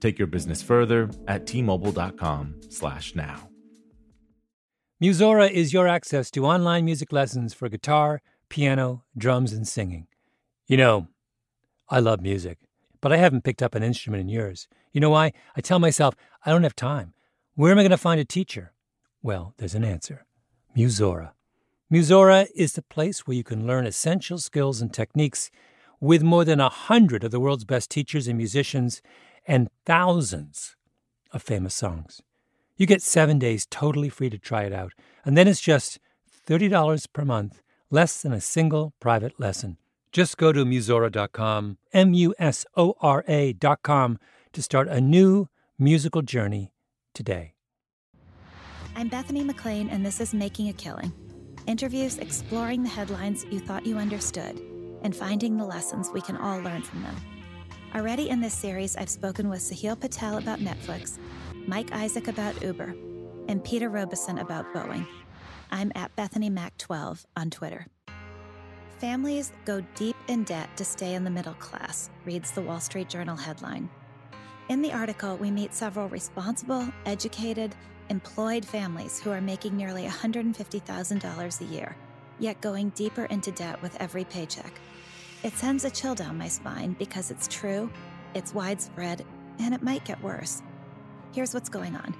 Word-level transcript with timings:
Take 0.00 0.18
your 0.18 0.28
business 0.28 0.62
further 0.62 1.10
at 1.26 1.46
t-mobile.com/now. 1.46 3.48
Musora 5.02 5.48
is 5.48 5.72
your 5.72 5.86
access 5.86 6.30
to 6.32 6.44
online 6.44 6.84
music 6.84 7.12
lessons 7.12 7.54
for 7.54 7.68
guitar, 7.68 8.20
piano, 8.48 9.04
drums, 9.16 9.52
and 9.52 9.66
singing. 9.66 10.08
You 10.66 10.76
know, 10.76 11.08
I 11.88 12.00
love 12.00 12.20
music, 12.20 12.58
but 13.00 13.12
I 13.12 13.16
haven't 13.16 13.44
picked 13.44 13.62
up 13.62 13.74
an 13.74 13.82
instrument 13.82 14.22
in 14.22 14.28
years. 14.28 14.66
You 14.92 15.00
know 15.00 15.10
why? 15.10 15.32
I 15.56 15.60
tell 15.60 15.78
myself, 15.78 16.14
I 16.44 16.50
don't 16.50 16.64
have 16.64 16.74
time. 16.74 17.14
Where 17.54 17.70
am 17.70 17.78
I 17.78 17.82
going 17.82 17.90
to 17.90 17.96
find 17.96 18.20
a 18.20 18.24
teacher? 18.24 18.72
Well, 19.22 19.54
there's 19.58 19.74
an 19.74 19.84
answer 19.84 20.26
Musora. 20.76 21.32
Musora 21.92 22.48
is 22.54 22.72
the 22.72 22.82
place 22.82 23.26
where 23.26 23.36
you 23.36 23.44
can 23.44 23.66
learn 23.66 23.86
essential 23.86 24.38
skills 24.38 24.80
and 24.80 24.92
techniques 24.92 25.50
with 26.00 26.22
more 26.22 26.44
than 26.44 26.60
a 26.60 26.68
hundred 26.68 27.24
of 27.24 27.30
the 27.30 27.40
world's 27.40 27.64
best 27.64 27.90
teachers 27.90 28.28
and 28.28 28.36
musicians 28.36 29.02
and 29.48 29.68
thousands 29.84 30.76
of 31.32 31.42
famous 31.42 31.74
songs. 31.74 32.22
You 32.76 32.86
get 32.86 33.02
seven 33.02 33.40
days 33.40 33.66
totally 33.68 34.08
free 34.08 34.30
to 34.30 34.38
try 34.38 34.62
it 34.62 34.72
out, 34.72 34.92
and 35.24 35.36
then 35.36 35.48
it's 35.48 35.60
just 35.60 35.98
$30 36.46 37.06
per 37.12 37.24
month, 37.24 37.60
less 37.90 38.22
than 38.22 38.32
a 38.32 38.40
single 38.40 38.92
private 39.00 39.40
lesson. 39.40 39.78
Just 40.12 40.36
go 40.36 40.52
to 40.52 40.64
Musora.com, 40.64 41.78
M 41.92 42.14
U 42.14 42.34
S 42.38 42.64
O 42.76 42.94
R 43.00 43.24
A.com, 43.26 44.18
to 44.52 44.62
start 44.62 44.86
a 44.88 45.00
new 45.00 45.48
musical 45.78 46.22
journey 46.22 46.72
today. 47.12 47.54
I'm 48.94 49.08
Bethany 49.08 49.42
McLean, 49.42 49.88
and 49.88 50.06
this 50.06 50.20
is 50.20 50.32
Making 50.32 50.68
a 50.68 50.72
Killing 50.72 51.12
interviews 51.66 52.16
exploring 52.16 52.82
the 52.82 52.88
headlines 52.88 53.44
you 53.50 53.60
thought 53.60 53.84
you 53.84 53.98
understood 53.98 54.58
and 55.02 55.14
finding 55.14 55.58
the 55.58 55.64
lessons 55.64 56.10
we 56.14 56.20
can 56.20 56.36
all 56.36 56.58
learn 56.60 56.82
from 56.82 57.02
them. 57.02 57.37
Already 57.94 58.28
in 58.28 58.40
this 58.40 58.52
series, 58.52 58.96
I've 58.96 59.08
spoken 59.08 59.48
with 59.48 59.60
Sahil 59.60 59.98
Patel 59.98 60.36
about 60.36 60.58
Netflix 60.58 61.18
Mike 61.66 61.90
Isaac 61.92 62.28
about 62.28 62.62
Uber, 62.62 62.94
and 63.48 63.64
Peter 63.64 63.88
Robison 63.88 64.38
about 64.38 64.72
Boeing. 64.74 65.06
I'm 65.70 65.90
at 65.94 66.14
Bethany 66.16 66.50
Mac 66.50 66.76
12 66.78 67.26
on 67.36 67.50
Twitter. 67.50 67.86
Families 68.98 69.52
go 69.64 69.82
deep 69.94 70.16
in 70.28 70.44
debt 70.44 70.74
to 70.76 70.84
stay 70.84 71.14
in 71.14 71.24
the 71.24 71.30
middle 71.30 71.54
class, 71.54 72.10
reads 72.24 72.52
the 72.52 72.62
Wall 72.62 72.80
Street 72.80 73.08
Journal 73.08 73.36
headline. 73.36 73.88
In 74.68 74.82
the 74.82 74.92
article, 74.92 75.36
we 75.36 75.50
meet 75.50 75.74
several 75.74 76.08
responsible, 76.08 76.86
educated, 77.06 77.74
employed 78.10 78.64
families 78.64 79.18
who 79.18 79.30
are 79.30 79.40
making 79.40 79.76
nearly 79.76 80.06
$150,000 80.06 81.60
a 81.60 81.64
year, 81.64 81.96
yet 82.38 82.60
going 82.60 82.90
deeper 82.90 83.24
into 83.26 83.50
debt 83.52 83.80
with 83.82 83.96
every 83.96 84.24
paycheck. 84.24 84.78
It 85.44 85.52
sends 85.52 85.84
a 85.84 85.90
chill 85.90 86.16
down 86.16 86.36
my 86.36 86.48
spine 86.48 86.96
because 86.98 87.30
it's 87.30 87.46
true, 87.46 87.88
it's 88.34 88.52
widespread, 88.52 89.24
and 89.60 89.72
it 89.72 89.82
might 89.82 90.04
get 90.04 90.20
worse. 90.20 90.62
Here's 91.32 91.54
what's 91.54 91.68
going 91.68 91.94
on. 91.94 92.12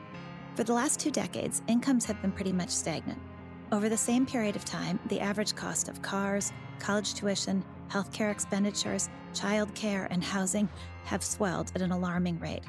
For 0.54 0.62
the 0.62 0.72
last 0.72 1.00
two 1.00 1.10
decades, 1.10 1.62
incomes 1.66 2.04
have 2.04 2.22
been 2.22 2.30
pretty 2.30 2.52
much 2.52 2.70
stagnant. 2.70 3.20
Over 3.72 3.88
the 3.88 3.96
same 3.96 4.24
period 4.24 4.54
of 4.54 4.64
time, 4.64 5.00
the 5.08 5.20
average 5.20 5.56
cost 5.56 5.88
of 5.88 6.00
cars, 6.00 6.52
college 6.78 7.14
tuition, 7.14 7.64
healthcare 7.90 8.30
expenditures, 8.30 9.08
childcare, 9.34 10.06
and 10.10 10.22
housing 10.22 10.68
have 11.04 11.24
swelled 11.24 11.72
at 11.74 11.82
an 11.82 11.90
alarming 11.90 12.38
rate. 12.38 12.62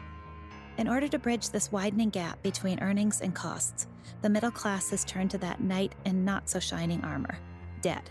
In 0.80 0.88
order 0.88 1.08
to 1.10 1.20
bridge 1.20 1.52
this 1.52 1.72
widening 1.72 2.10
gap 2.10 2.42
between 2.42 2.80
earnings 2.80 3.22
and 3.22 3.36
costs, 3.36 3.86
the 4.24 4.30
middle 4.30 4.52
class 4.52 4.90
has 4.90 5.06
turned 5.06 5.30
to 5.32 5.38
that 5.40 5.62
knight 5.62 5.94
in 6.06 6.26
not 6.26 6.50
so 6.50 6.60
shining 6.60 7.04
armor 7.04 7.38
debt. 7.82 8.10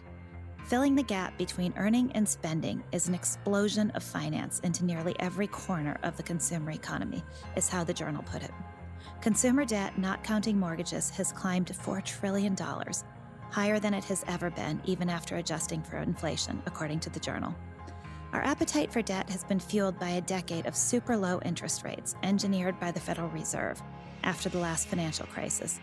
Filling 0.69 0.95
the 0.95 1.03
gap 1.03 1.39
between 1.39 1.73
earning 1.79 2.13
and 2.13 2.29
spending 2.29 2.85
is 2.93 3.09
an 3.09 3.15
explosion 3.15 3.91
of 3.93 4.03
finance 4.03 4.61
into 4.61 4.85
nearly 4.85 5.17
every 5.19 5.47
corner 5.47 5.99
of 6.03 6.19
the 6.19 6.23
consumer 6.23 6.73
economy, 6.73 7.25
is 7.57 7.71
how 7.71 7.85
the 7.85 7.95
journal 7.95 8.23
put 8.25 8.43
it. 8.43 8.51
Consumer 9.23 9.65
debt, 9.65 9.97
not 9.97 10.23
counting 10.23 10.61
mortgages, 10.61 11.09
has 11.09 11.33
climbed 11.33 11.69
to 11.69 11.73
$4 11.73 12.05
trillion, 12.05 12.55
higher 13.51 13.79
than 13.79 13.95
it 13.95 14.05
has 14.05 14.27
ever 14.29 14.51
been, 14.51 14.79
even 14.85 15.09
after 15.09 15.37
adjusting 15.37 15.83
for 15.83 15.97
inflation, 15.97 16.63
according 16.67 17.01
to 17.01 17.09
the 17.09 17.21
journal. 17.21 17.55
Our 18.35 18.43
appetite 18.43 18.93
for 18.93 19.01
debt 19.01 19.31
has 19.31 19.45
been 19.45 19.59
fueled 19.59 19.99
by 19.99 20.11
a 20.11 20.21
decade 20.21 20.67
of 20.67 20.77
super 20.77 21.17
low 21.17 21.41
interest 21.47 21.83
rates 21.83 22.15
engineered 22.23 22.79
by 22.79 22.91
the 22.91 23.01
Federal 23.01 23.31
Reserve 23.31 23.81
after 24.23 24.51
the 24.51 24.59
last 24.59 24.89
financial 24.89 25.25
crisis 25.29 25.81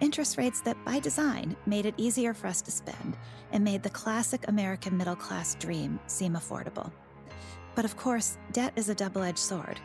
interest 0.00 0.38
rates 0.38 0.60
that, 0.62 0.82
by 0.84 0.98
design, 0.98 1.56
made 1.66 1.86
it 1.86 1.94
easier 1.96 2.34
for 2.34 2.46
us 2.46 2.62
to 2.62 2.70
spend 2.70 3.16
and 3.52 3.62
made 3.62 3.82
the 3.82 3.90
classic 3.90 4.46
American 4.48 4.96
middle 4.96 5.16
class 5.16 5.54
dream 5.54 5.98
seem 6.06 6.34
affordable. 6.34 6.90
But 7.74 7.84
of 7.84 7.96
course, 7.96 8.38
debt 8.52 8.72
is 8.76 8.88
a 8.88 8.94
double 8.94 9.22
edged 9.22 9.38
sword. 9.38 9.80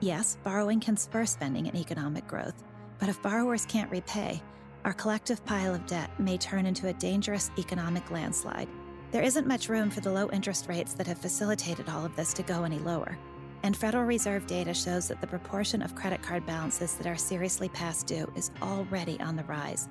Yes, 0.00 0.36
borrowing 0.42 0.80
can 0.80 0.96
spur 0.96 1.24
spending 1.26 1.68
and 1.68 1.76
economic 1.76 2.26
growth, 2.26 2.64
but 2.98 3.08
if 3.08 3.22
borrowers 3.22 3.66
can't 3.66 3.90
repay, 3.90 4.42
our 4.84 4.92
collective 4.92 5.44
pile 5.44 5.74
of 5.74 5.86
debt 5.86 6.10
may 6.18 6.36
turn 6.36 6.66
into 6.66 6.88
a 6.88 6.92
dangerous 6.94 7.50
economic 7.56 8.10
landslide. 8.10 8.68
There 9.12 9.22
isn't 9.22 9.46
much 9.46 9.68
room 9.68 9.90
for 9.90 10.00
the 10.00 10.10
low 10.10 10.28
interest 10.30 10.68
rates 10.68 10.94
that 10.94 11.06
have 11.06 11.18
facilitated 11.18 11.88
all 11.88 12.04
of 12.04 12.16
this 12.16 12.32
to 12.34 12.42
go 12.42 12.64
any 12.64 12.78
lower. 12.78 13.16
And 13.64 13.76
Federal 13.76 14.04
Reserve 14.04 14.46
data 14.46 14.74
shows 14.74 15.06
that 15.08 15.20
the 15.20 15.26
proportion 15.26 15.82
of 15.82 15.94
credit 15.94 16.20
card 16.22 16.44
balances 16.46 16.94
that 16.94 17.06
are 17.06 17.16
seriously 17.16 17.68
past 17.68 18.06
due 18.06 18.30
is 18.34 18.50
already 18.60 19.20
on 19.20 19.36
the 19.36 19.44
rise. 19.44 19.88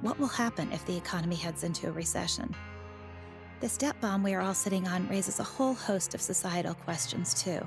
What 0.00 0.18
will 0.18 0.26
happen 0.26 0.72
if 0.72 0.84
the 0.86 0.96
economy 0.96 1.36
heads 1.36 1.62
into 1.62 1.88
a 1.88 1.92
recession? 1.92 2.52
This 3.60 3.76
debt 3.76 4.00
bomb 4.00 4.24
we 4.24 4.34
are 4.34 4.40
all 4.40 4.54
sitting 4.54 4.88
on 4.88 5.08
raises 5.08 5.38
a 5.38 5.44
whole 5.44 5.74
host 5.74 6.16
of 6.16 6.20
societal 6.20 6.74
questions, 6.74 7.40
too. 7.40 7.60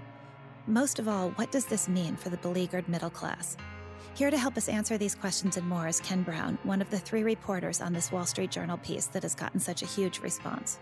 Most 0.68 1.00
of 1.00 1.08
all, 1.08 1.30
what 1.32 1.52
does 1.52 1.66
this 1.66 1.88
mean 1.88 2.18
for 2.18 2.28
the 2.28 2.38
beleaguered 2.38 2.90
middle 2.90 3.10
class? 3.10 3.56
Here 4.14 4.30
to 4.30 4.38
help 4.38 4.58
us 4.58 4.68
answer 4.68 4.98
these 4.98 5.16
questions 5.16 5.56
and 5.56 5.68
more 5.68 5.88
is 5.88 6.02
Ken 6.02 6.24
Brown, 6.24 6.58
one 6.64 6.82
of 6.82 6.90
the 6.90 7.00
three 7.00 7.24
reporters 7.24 7.80
on 7.80 7.94
this 7.94 8.12
Wall 8.12 8.26
Street 8.26 8.52
Journal 8.52 8.78
piece 8.78 9.06
that 9.08 9.24
has 9.24 9.36
gotten 9.36 9.60
such 9.60 9.84
a 9.84 9.86
huge 9.86 10.20
response. 10.20 10.80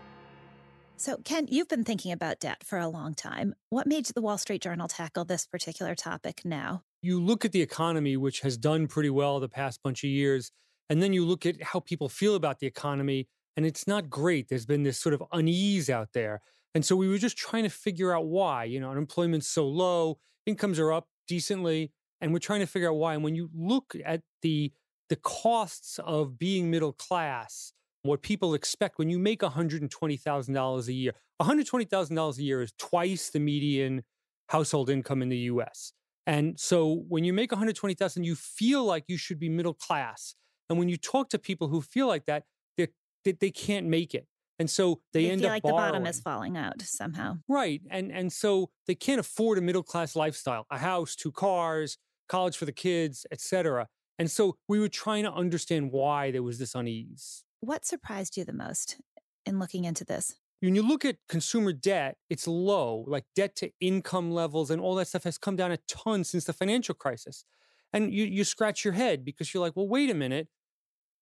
So, 0.96 1.16
Ken, 1.24 1.48
you've 1.50 1.68
been 1.68 1.84
thinking 1.84 2.12
about 2.12 2.38
debt 2.38 2.62
for 2.64 2.78
a 2.78 2.88
long 2.88 3.14
time. 3.14 3.54
What 3.68 3.86
made 3.86 4.06
the 4.06 4.22
Wall 4.22 4.38
Street 4.38 4.62
Journal 4.62 4.86
tackle 4.86 5.24
this 5.24 5.44
particular 5.44 5.94
topic 5.94 6.42
now? 6.44 6.82
You 7.02 7.20
look 7.20 7.44
at 7.44 7.52
the 7.52 7.62
economy, 7.62 8.16
which 8.16 8.40
has 8.40 8.56
done 8.56 8.86
pretty 8.86 9.10
well 9.10 9.40
the 9.40 9.48
past 9.48 9.82
bunch 9.82 10.04
of 10.04 10.10
years, 10.10 10.52
and 10.88 11.02
then 11.02 11.12
you 11.12 11.26
look 11.26 11.44
at 11.46 11.62
how 11.62 11.80
people 11.80 12.08
feel 12.08 12.36
about 12.36 12.60
the 12.60 12.66
economy, 12.66 13.28
and 13.56 13.66
it's 13.66 13.88
not 13.88 14.08
great. 14.08 14.48
There's 14.48 14.66
been 14.66 14.84
this 14.84 14.98
sort 14.98 15.14
of 15.14 15.22
unease 15.32 15.90
out 15.90 16.12
there. 16.12 16.40
And 16.74 16.84
so 16.84 16.94
we 16.94 17.08
were 17.08 17.18
just 17.18 17.36
trying 17.36 17.64
to 17.64 17.70
figure 17.70 18.16
out 18.16 18.26
why. 18.26 18.64
You 18.64 18.80
know, 18.80 18.90
unemployment's 18.90 19.48
so 19.48 19.66
low, 19.66 20.18
incomes 20.46 20.78
are 20.78 20.92
up 20.92 21.08
decently, 21.26 21.92
and 22.20 22.32
we're 22.32 22.38
trying 22.38 22.60
to 22.60 22.66
figure 22.66 22.88
out 22.88 22.96
why. 22.96 23.14
And 23.14 23.24
when 23.24 23.34
you 23.34 23.50
look 23.52 23.94
at 24.04 24.22
the 24.42 24.72
the 25.10 25.16
costs 25.16 25.98
of 25.98 26.38
being 26.38 26.70
middle 26.70 26.92
class, 26.92 27.72
what 28.04 28.22
people 28.22 28.54
expect 28.54 28.98
when 28.98 29.10
you 29.10 29.18
make 29.18 29.40
$120,000 29.40 30.88
a 30.88 30.92
year. 30.92 31.12
$120,000 31.40 32.38
a 32.38 32.42
year 32.42 32.62
is 32.62 32.72
twice 32.78 33.30
the 33.30 33.40
median 33.40 34.04
household 34.48 34.90
income 34.90 35.22
in 35.22 35.30
the 35.30 35.38
US. 35.38 35.92
And 36.26 36.58
so 36.58 37.04
when 37.08 37.24
you 37.24 37.32
make 37.32 37.50
120,000 37.50 38.24
you 38.24 38.34
feel 38.34 38.84
like 38.84 39.04
you 39.08 39.16
should 39.16 39.38
be 39.38 39.48
middle 39.48 39.74
class. 39.74 40.34
And 40.68 40.78
when 40.78 40.88
you 40.88 40.96
talk 40.96 41.28
to 41.30 41.38
people 41.38 41.68
who 41.68 41.80
feel 41.82 42.06
like 42.06 42.26
that, 42.26 42.44
they 42.76 42.88
they 43.32 43.50
can't 43.50 43.86
make 43.86 44.14
it. 44.14 44.26
And 44.58 44.70
so 44.70 45.00
they, 45.12 45.24
they 45.24 45.30
end 45.30 45.40
feel 45.40 45.48
up 45.48 45.54
like 45.54 45.62
borrowing. 45.62 45.76
the 45.76 45.92
bottom 45.92 46.06
is 46.06 46.20
falling 46.20 46.56
out 46.56 46.80
somehow. 46.82 47.38
Right. 47.48 47.80
And 47.90 48.12
and 48.12 48.32
so 48.32 48.70
they 48.86 48.94
can't 48.94 49.18
afford 49.18 49.58
a 49.58 49.60
middle 49.60 49.82
class 49.82 50.14
lifestyle, 50.14 50.66
a 50.70 50.78
house, 50.78 51.16
two 51.16 51.32
cars, 51.32 51.96
college 52.28 52.56
for 52.56 52.66
the 52.66 52.72
kids, 52.72 53.26
etc. 53.32 53.88
And 54.18 54.30
so 54.30 54.56
we 54.68 54.78
were 54.78 54.88
trying 54.88 55.24
to 55.24 55.32
understand 55.32 55.90
why 55.90 56.30
there 56.30 56.42
was 56.42 56.58
this 56.58 56.74
unease. 56.74 57.43
What 57.64 57.86
surprised 57.86 58.36
you 58.36 58.44
the 58.44 58.52
most 58.52 59.00
in 59.46 59.58
looking 59.58 59.84
into 59.84 60.04
this? 60.04 60.34
When 60.60 60.74
you 60.74 60.86
look 60.86 61.02
at 61.02 61.16
consumer 61.30 61.72
debt, 61.72 62.18
it's 62.28 62.46
low, 62.46 63.06
like 63.08 63.24
debt 63.34 63.56
to 63.56 63.70
income 63.80 64.30
levels 64.30 64.70
and 64.70 64.82
all 64.82 64.94
that 64.96 65.08
stuff 65.08 65.24
has 65.24 65.38
come 65.38 65.56
down 65.56 65.72
a 65.72 65.78
ton 65.88 66.24
since 66.24 66.44
the 66.44 66.52
financial 66.52 66.94
crisis. 66.94 67.46
And 67.90 68.12
you, 68.12 68.24
you 68.24 68.44
scratch 68.44 68.84
your 68.84 68.92
head 68.92 69.24
because 69.24 69.54
you're 69.54 69.62
like, 69.62 69.76
well, 69.76 69.88
wait 69.88 70.10
a 70.10 70.14
minute. 70.14 70.48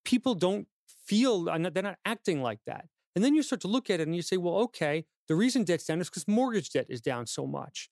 People 0.04 0.34
don't 0.34 0.66
feel, 1.06 1.48
uh, 1.48 1.70
they're 1.70 1.80
not 1.80 1.98
acting 2.04 2.42
like 2.42 2.58
that. 2.66 2.86
And 3.14 3.24
then 3.24 3.36
you 3.36 3.44
start 3.44 3.60
to 3.60 3.68
look 3.68 3.88
at 3.88 4.00
it 4.00 4.08
and 4.08 4.16
you 4.16 4.22
say, 4.22 4.36
well, 4.36 4.56
okay, 4.56 5.04
the 5.28 5.36
reason 5.36 5.62
debt's 5.62 5.84
down 5.84 6.00
is 6.00 6.10
because 6.10 6.26
mortgage 6.26 6.70
debt 6.70 6.86
is 6.88 7.00
down 7.00 7.28
so 7.28 7.46
much. 7.46 7.88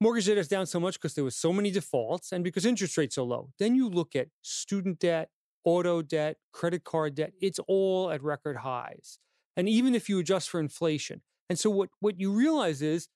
Mortgage 0.00 0.26
debt 0.26 0.38
is 0.38 0.48
down 0.48 0.66
so 0.66 0.80
much 0.80 0.94
because 0.94 1.14
there 1.14 1.24
was 1.24 1.36
so 1.36 1.52
many 1.52 1.70
defaults 1.70 2.32
and 2.32 2.42
because 2.42 2.66
interest 2.66 2.96
rates 2.96 3.16
are 3.16 3.22
low. 3.22 3.50
Then 3.60 3.76
you 3.76 3.88
look 3.88 4.16
at 4.16 4.26
student 4.42 4.98
debt, 4.98 5.30
auto 5.66 6.00
debt, 6.00 6.38
credit 6.52 6.84
card 6.84 7.16
debt, 7.16 7.32
it's 7.42 7.58
all 7.68 8.10
at 8.10 8.22
record 8.22 8.58
highs. 8.58 9.18
And 9.56 9.68
even 9.68 9.94
if 9.94 10.08
you 10.08 10.18
adjust 10.18 10.48
for 10.48 10.60
inflation. 10.60 11.20
And 11.50 11.58
so 11.58 11.68
what, 11.68 11.90
what 12.00 12.18
you 12.18 12.32
realize 12.32 12.80
is 12.80 13.08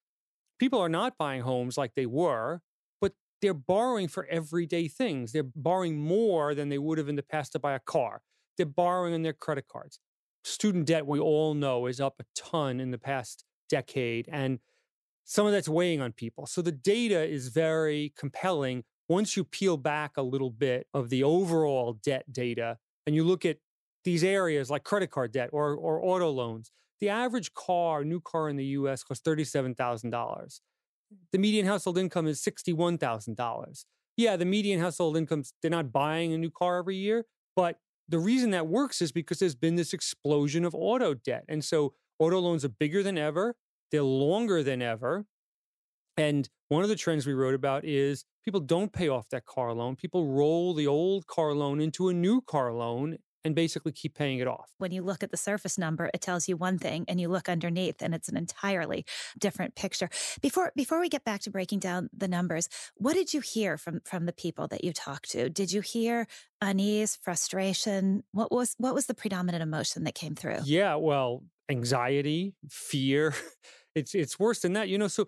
people 0.59 0.81
are 0.81 0.89
not 0.89 1.17
buying 1.17 1.43
homes 1.43 1.79
like 1.79 1.95
they 1.95 2.07
were, 2.07 2.61
but 3.01 3.13
they're 3.41 3.55
borrowing 3.55 4.09
for 4.09 4.27
everyday 4.27 4.89
things. 4.89 5.33
They're 5.33 5.43
borrowing 5.43 5.99
more 5.99 6.55
than 6.55 6.69
they 6.69 6.79
would 6.79 6.99
have 6.99 7.09
in 7.09 7.17
the 7.17 7.23
past 7.23 7.53
to 7.53 7.59
buy 7.59 7.75
a 7.75 7.81
car. 7.81 8.23
They're 8.57 8.67
borrowing 8.67 9.15
on 9.15 9.23
their 9.23 9.33
credit 9.33 9.67
cards. 9.69 10.01
Student 10.43 10.87
debt, 10.87 11.07
we 11.07 11.21
all 11.21 11.55
know, 11.55 11.87
is 11.87 12.01
up 12.01 12.17
a 12.21 12.25
ton 12.35 12.81
in 12.81 12.91
the 12.91 12.99
past 12.99 13.45
decade. 13.69 14.29
And 14.31 14.59
some 15.25 15.47
of 15.47 15.53
that's 15.53 15.69
weighing 15.69 16.01
on 16.01 16.13
people. 16.13 16.47
So 16.47 16.63
the 16.63 16.73
data 16.73 17.23
is 17.23 17.49
very 17.49 18.13
compelling 18.17 18.85
once 19.11 19.37
you 19.37 19.43
peel 19.43 19.77
back 19.77 20.17
a 20.17 20.23
little 20.23 20.51
bit 20.51 20.87
of 20.95 21.11
the 21.11 21.25
overall 21.25 21.95
debt 21.95 22.33
data 22.33 22.79
and 23.05 23.17
you 23.17 23.25
look 23.25 23.45
at 23.45 23.57
these 24.05 24.23
areas 24.23 24.71
like 24.71 24.85
credit 24.85 25.11
card 25.11 25.33
debt 25.33 25.51
or, 25.53 25.75
or 25.75 26.01
auto 26.01 26.31
loans. 26.31 26.71
The 27.01 27.09
average 27.09 27.53
car, 27.53 28.05
new 28.05 28.21
car 28.21 28.49
in 28.49 28.55
the 28.55 28.65
US 28.67 29.03
costs 29.03 29.27
$37,000. 29.27 30.61
The 31.33 31.39
median 31.39 31.67
household 31.67 31.99
income 31.99 32.29
is 32.29 32.41
$61,000. 32.41 33.85
Yeah, 34.17 34.37
the 34.37 34.45
median 34.45 34.79
household 34.79 35.17
incomes, 35.17 35.55
they're 35.61 35.73
not 35.73 35.91
buying 35.91 36.33
a 36.33 36.39
new 36.39 36.51
car 36.51 36.79
every 36.79 36.97
year, 36.97 37.25
but 37.57 37.81
the 38.09 38.21
reason 38.21 38.51
that 38.51 38.69
works 38.69 39.03
is 39.03 39.11
because 39.11 39.41
there's 39.41 39.57
been 39.57 39.75
this 39.75 39.93
explosion 39.93 40.65
of 40.65 40.73
auto 40.73 41.15
debt. 41.15 41.45
And 41.49 41.65
so 41.65 41.95
auto 42.21 42.39
loans 42.39 42.65
are 42.65 42.69
bigger 42.69 43.03
than 43.03 43.19
ever, 43.19 43.57
they're 43.91 44.05
longer 44.05 44.63
than 44.63 44.83
ever. 44.83 45.27
And 46.21 46.49
one 46.69 46.83
of 46.83 46.91
the 46.91 46.97
trends 46.97 47.27
we 47.27 47.33
wrote 47.33 47.55
about 47.55 47.85
is 47.85 48.25
people 48.45 48.61
don't 48.61 48.93
pay 48.93 49.09
off 49.09 49.31
that 49.31 49.47
car 49.47 49.73
loan. 49.73 49.97
People 49.97 50.27
roll 50.27 50.75
the 50.75 50.87
old 50.87 51.27
car 51.27 51.55
loan 51.55 51.81
into 51.81 52.09
a 52.09 52.13
new 52.13 52.43
car 52.43 52.73
loan 52.75 53.17
and 53.43 53.55
basically 53.55 53.91
keep 53.91 54.15
paying 54.15 54.39
it 54.39 54.47
off. 54.47 54.71
When 54.77 54.93
you 54.93 55.01
look 55.01 55.23
at 55.23 55.31
the 55.31 55.39
surface 55.39 55.79
number, 55.79 56.11
it 56.13 56.21
tells 56.21 56.47
you 56.47 56.59
one 56.59 56.79
thing 56.79 57.07
and 57.09 57.19
you 57.19 57.29
look 57.29 57.49
underneath 57.49 58.03
and 58.03 58.15
it's 58.15 58.29
an 58.29 58.37
entirely 58.37 59.07
different 59.39 59.75
picture. 59.75 60.11
Before 60.43 60.73
before 60.77 61.01
we 61.01 61.09
get 61.09 61.25
back 61.25 61.41
to 61.43 61.51
breaking 61.51 61.79
down 61.79 62.11
the 62.15 62.29
numbers, 62.29 62.69
what 62.97 63.15
did 63.15 63.33
you 63.33 63.41
hear 63.41 63.79
from 63.79 64.01
from 64.05 64.27
the 64.27 64.35
people 64.35 64.69
that 64.69 64.85
you 64.85 64.93
talked 64.93 65.31
to? 65.31 65.49
Did 65.49 65.73
you 65.73 65.81
hear 65.81 66.27
unease, 66.61 67.17
frustration? 67.17 68.25
What 68.33 68.53
was 68.53 68.75
what 68.77 68.95
was 68.95 69.07
the 69.07 69.15
predominant 69.15 69.63
emotion 69.63 70.05
that 70.05 70.15
came 70.15 70.35
through? 70.35 70.59
Yeah, 70.65 70.97
well, 70.97 71.45
anxiety, 71.71 72.55
fear. 72.69 73.35
It's 73.93 74.15
it's 74.15 74.39
worse 74.39 74.61
than 74.61 74.75
that. 74.75 74.89
You 74.89 74.99
know, 74.99 75.09
so 75.09 75.27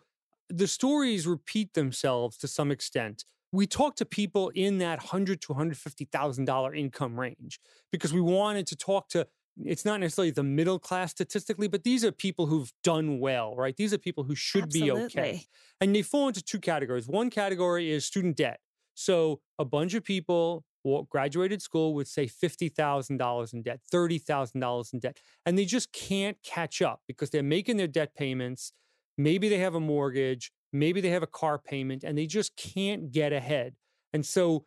the 0.52 0.66
stories 0.66 1.26
repeat 1.26 1.74
themselves 1.74 2.36
to 2.36 2.46
some 2.46 2.70
extent 2.70 3.24
we 3.52 3.66
talked 3.66 3.98
to 3.98 4.06
people 4.06 4.48
in 4.54 4.78
that 4.78 4.98
hundred 4.98 5.40
to 5.42 5.54
hundred 5.54 5.76
fifty 5.76 6.06
thousand 6.06 6.46
dollar 6.46 6.74
income 6.74 7.20
range 7.20 7.60
because 7.90 8.12
we 8.12 8.20
wanted 8.20 8.66
to 8.68 8.76
talk 8.76 9.08
to. 9.10 9.26
It's 9.62 9.84
not 9.84 10.00
necessarily 10.00 10.30
the 10.30 10.42
middle 10.42 10.78
class 10.78 11.10
statistically, 11.10 11.68
but 11.68 11.84
these 11.84 12.02
are 12.06 12.10
people 12.10 12.46
who've 12.46 12.72
done 12.82 13.20
well, 13.20 13.54
right? 13.54 13.76
These 13.76 13.92
are 13.92 13.98
people 13.98 14.24
who 14.24 14.34
should 14.34 14.64
Absolutely. 14.64 15.00
be 15.00 15.04
okay, 15.04 15.42
and 15.78 15.94
they 15.94 16.00
fall 16.00 16.28
into 16.28 16.42
two 16.42 16.58
categories. 16.58 17.06
One 17.06 17.28
category 17.28 17.90
is 17.90 18.06
student 18.06 18.38
debt. 18.38 18.60
So 18.94 19.40
a 19.58 19.66
bunch 19.66 19.92
of 19.92 20.04
people 20.04 20.64
graduated 21.10 21.62
school 21.62 21.94
with 21.94 22.08
say 22.08 22.26
$50,000 22.26 23.52
in 23.52 23.62
debt, 23.62 23.80
$30,000 23.92 24.92
in 24.92 24.98
debt, 24.98 25.18
and 25.46 25.56
they 25.56 25.64
just 25.64 25.92
can't 25.92 26.36
catch 26.42 26.82
up 26.82 27.00
because 27.06 27.30
they're 27.30 27.42
making 27.42 27.76
their 27.76 27.86
debt 27.86 28.14
payments. 28.14 28.72
Maybe 29.18 29.48
they 29.48 29.58
have 29.58 29.74
a 29.74 29.80
mortgage, 29.80 30.50
maybe 30.72 31.00
they 31.00 31.10
have 31.10 31.22
a 31.22 31.28
car 31.28 31.58
payment 31.58 32.04
and 32.04 32.16
they 32.16 32.26
just 32.26 32.56
can't 32.56 33.12
get 33.12 33.32
ahead. 33.32 33.74
And 34.12 34.24
so 34.24 34.64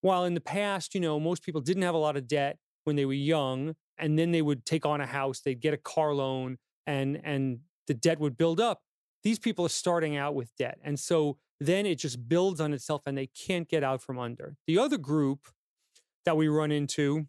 while 0.00 0.24
in 0.24 0.34
the 0.34 0.40
past, 0.40 0.94
you 0.94 1.00
know, 1.00 1.18
most 1.18 1.42
people 1.42 1.60
didn't 1.60 1.82
have 1.82 1.94
a 1.94 1.98
lot 1.98 2.16
of 2.16 2.28
debt 2.28 2.58
when 2.84 2.96
they 2.96 3.04
were 3.04 3.12
young 3.12 3.74
and 3.98 4.18
then 4.18 4.30
they 4.30 4.42
would 4.42 4.64
take 4.64 4.86
on 4.86 5.00
a 5.00 5.06
house, 5.06 5.40
they'd 5.40 5.60
get 5.60 5.74
a 5.74 5.78
car 5.78 6.14
loan 6.14 6.58
and 6.86 7.20
and 7.24 7.60
the 7.86 7.94
debt 7.94 8.20
would 8.20 8.36
build 8.36 8.60
up. 8.60 8.80
These 9.24 9.38
people 9.38 9.66
are 9.66 9.70
starting 9.70 10.16
out 10.16 10.34
with 10.34 10.54
debt. 10.56 10.78
And 10.82 10.98
so 11.00 11.38
then 11.58 11.86
it 11.86 11.96
just 11.96 12.28
builds 12.28 12.60
on 12.60 12.72
itself 12.72 13.02
and 13.06 13.18
they 13.18 13.26
can't 13.26 13.68
get 13.68 13.82
out 13.82 14.00
from 14.00 14.18
under. 14.18 14.54
The 14.66 14.78
other 14.78 14.98
group 14.98 15.48
that 16.24 16.36
we 16.36 16.46
run 16.48 16.70
into 16.70 17.26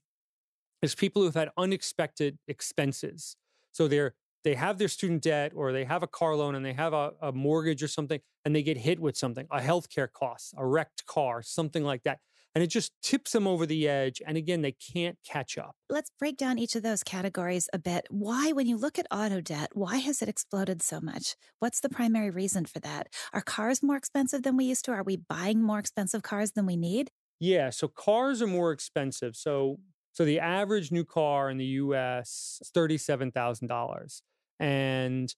is 0.81 0.95
people 0.95 1.21
who've 1.21 1.33
had 1.33 1.49
unexpected 1.57 2.37
expenses. 2.47 3.35
So 3.71 3.87
they're 3.87 4.13
they 4.43 4.55
have 4.55 4.77
their 4.77 4.87
student 4.87 5.21
debt 5.21 5.51
or 5.55 5.71
they 5.71 5.83
have 5.83 6.03
a 6.03 6.07
car 6.07 6.35
loan 6.35 6.55
and 6.55 6.65
they 6.65 6.73
have 6.73 6.93
a, 6.93 7.11
a 7.21 7.31
mortgage 7.31 7.83
or 7.83 7.87
something 7.87 8.19
and 8.45 8.55
they 8.55 8.63
get 8.63 8.77
hit 8.77 8.99
with 8.99 9.17
something, 9.17 9.47
a 9.51 9.59
healthcare 9.59 10.11
cost, 10.11 10.53
a 10.57 10.65
wrecked 10.65 11.05
car, 11.05 11.41
something 11.41 11.83
like 11.83 12.03
that. 12.03 12.19
And 12.55 12.63
it 12.63 12.67
just 12.67 12.93
tips 13.03 13.33
them 13.33 13.45
over 13.45 13.67
the 13.67 13.87
edge. 13.87 14.23
And 14.25 14.35
again, 14.35 14.63
they 14.63 14.71
can't 14.71 15.17
catch 15.23 15.57
up. 15.57 15.75
Let's 15.87 16.09
break 16.17 16.35
down 16.35 16.57
each 16.57 16.75
of 16.75 16.81
those 16.81 17.03
categories 17.03 17.69
a 17.73 17.77
bit. 17.77 18.07
Why, 18.09 18.51
when 18.53 18.65
you 18.65 18.75
look 18.75 18.97
at 18.97 19.05
auto 19.11 19.39
debt, 19.39 19.69
why 19.73 19.97
has 19.97 20.23
it 20.23 20.29
exploded 20.29 20.81
so 20.81 20.99
much? 20.99 21.35
What's 21.59 21.79
the 21.79 21.89
primary 21.89 22.31
reason 22.31 22.65
for 22.65 22.79
that? 22.79 23.07
Are 23.33 23.41
cars 23.41 23.83
more 23.83 23.97
expensive 23.97 24.41
than 24.41 24.57
we 24.57 24.65
used 24.65 24.83
to? 24.85 24.91
Are 24.91 25.03
we 25.03 25.15
buying 25.15 25.61
more 25.61 25.77
expensive 25.77 26.23
cars 26.23 26.53
than 26.53 26.65
we 26.65 26.75
need? 26.75 27.11
Yeah, 27.39 27.69
so 27.69 27.87
cars 27.87 28.41
are 28.41 28.47
more 28.47 28.71
expensive. 28.71 29.35
So 29.35 29.79
so 30.19 30.25
the 30.25 30.41
average 30.41 30.91
new 30.91 31.05
car 31.05 31.49
in 31.49 31.55
the 31.55 31.65
US 31.65 32.59
is 32.61 32.71
$37,000 32.75 34.21
and 34.59 35.33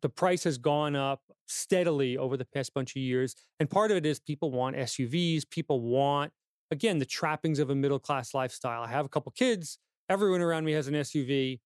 the 0.00 0.08
price 0.08 0.44
has 0.44 0.56
gone 0.56 0.96
up 0.96 1.20
steadily 1.44 2.16
over 2.16 2.38
the 2.38 2.46
past 2.46 2.72
bunch 2.72 2.92
of 2.92 3.02
years. 3.02 3.36
And 3.60 3.68
part 3.68 3.90
of 3.90 3.98
it 3.98 4.06
is 4.06 4.18
people 4.18 4.50
want 4.50 4.74
SUVs, 4.74 5.42
people 5.50 5.82
want 5.82 6.32
again 6.70 6.98
the 6.98 7.04
trappings 7.04 7.58
of 7.58 7.68
a 7.68 7.74
middle 7.74 7.98
class 7.98 8.32
lifestyle. 8.32 8.80
I 8.80 8.88
have 8.88 9.04
a 9.04 9.10
couple 9.10 9.30
kids, 9.32 9.78
everyone 10.08 10.40
around 10.40 10.64
me 10.64 10.72
has 10.72 10.88
an 10.88 10.94
SUV 10.94 11.60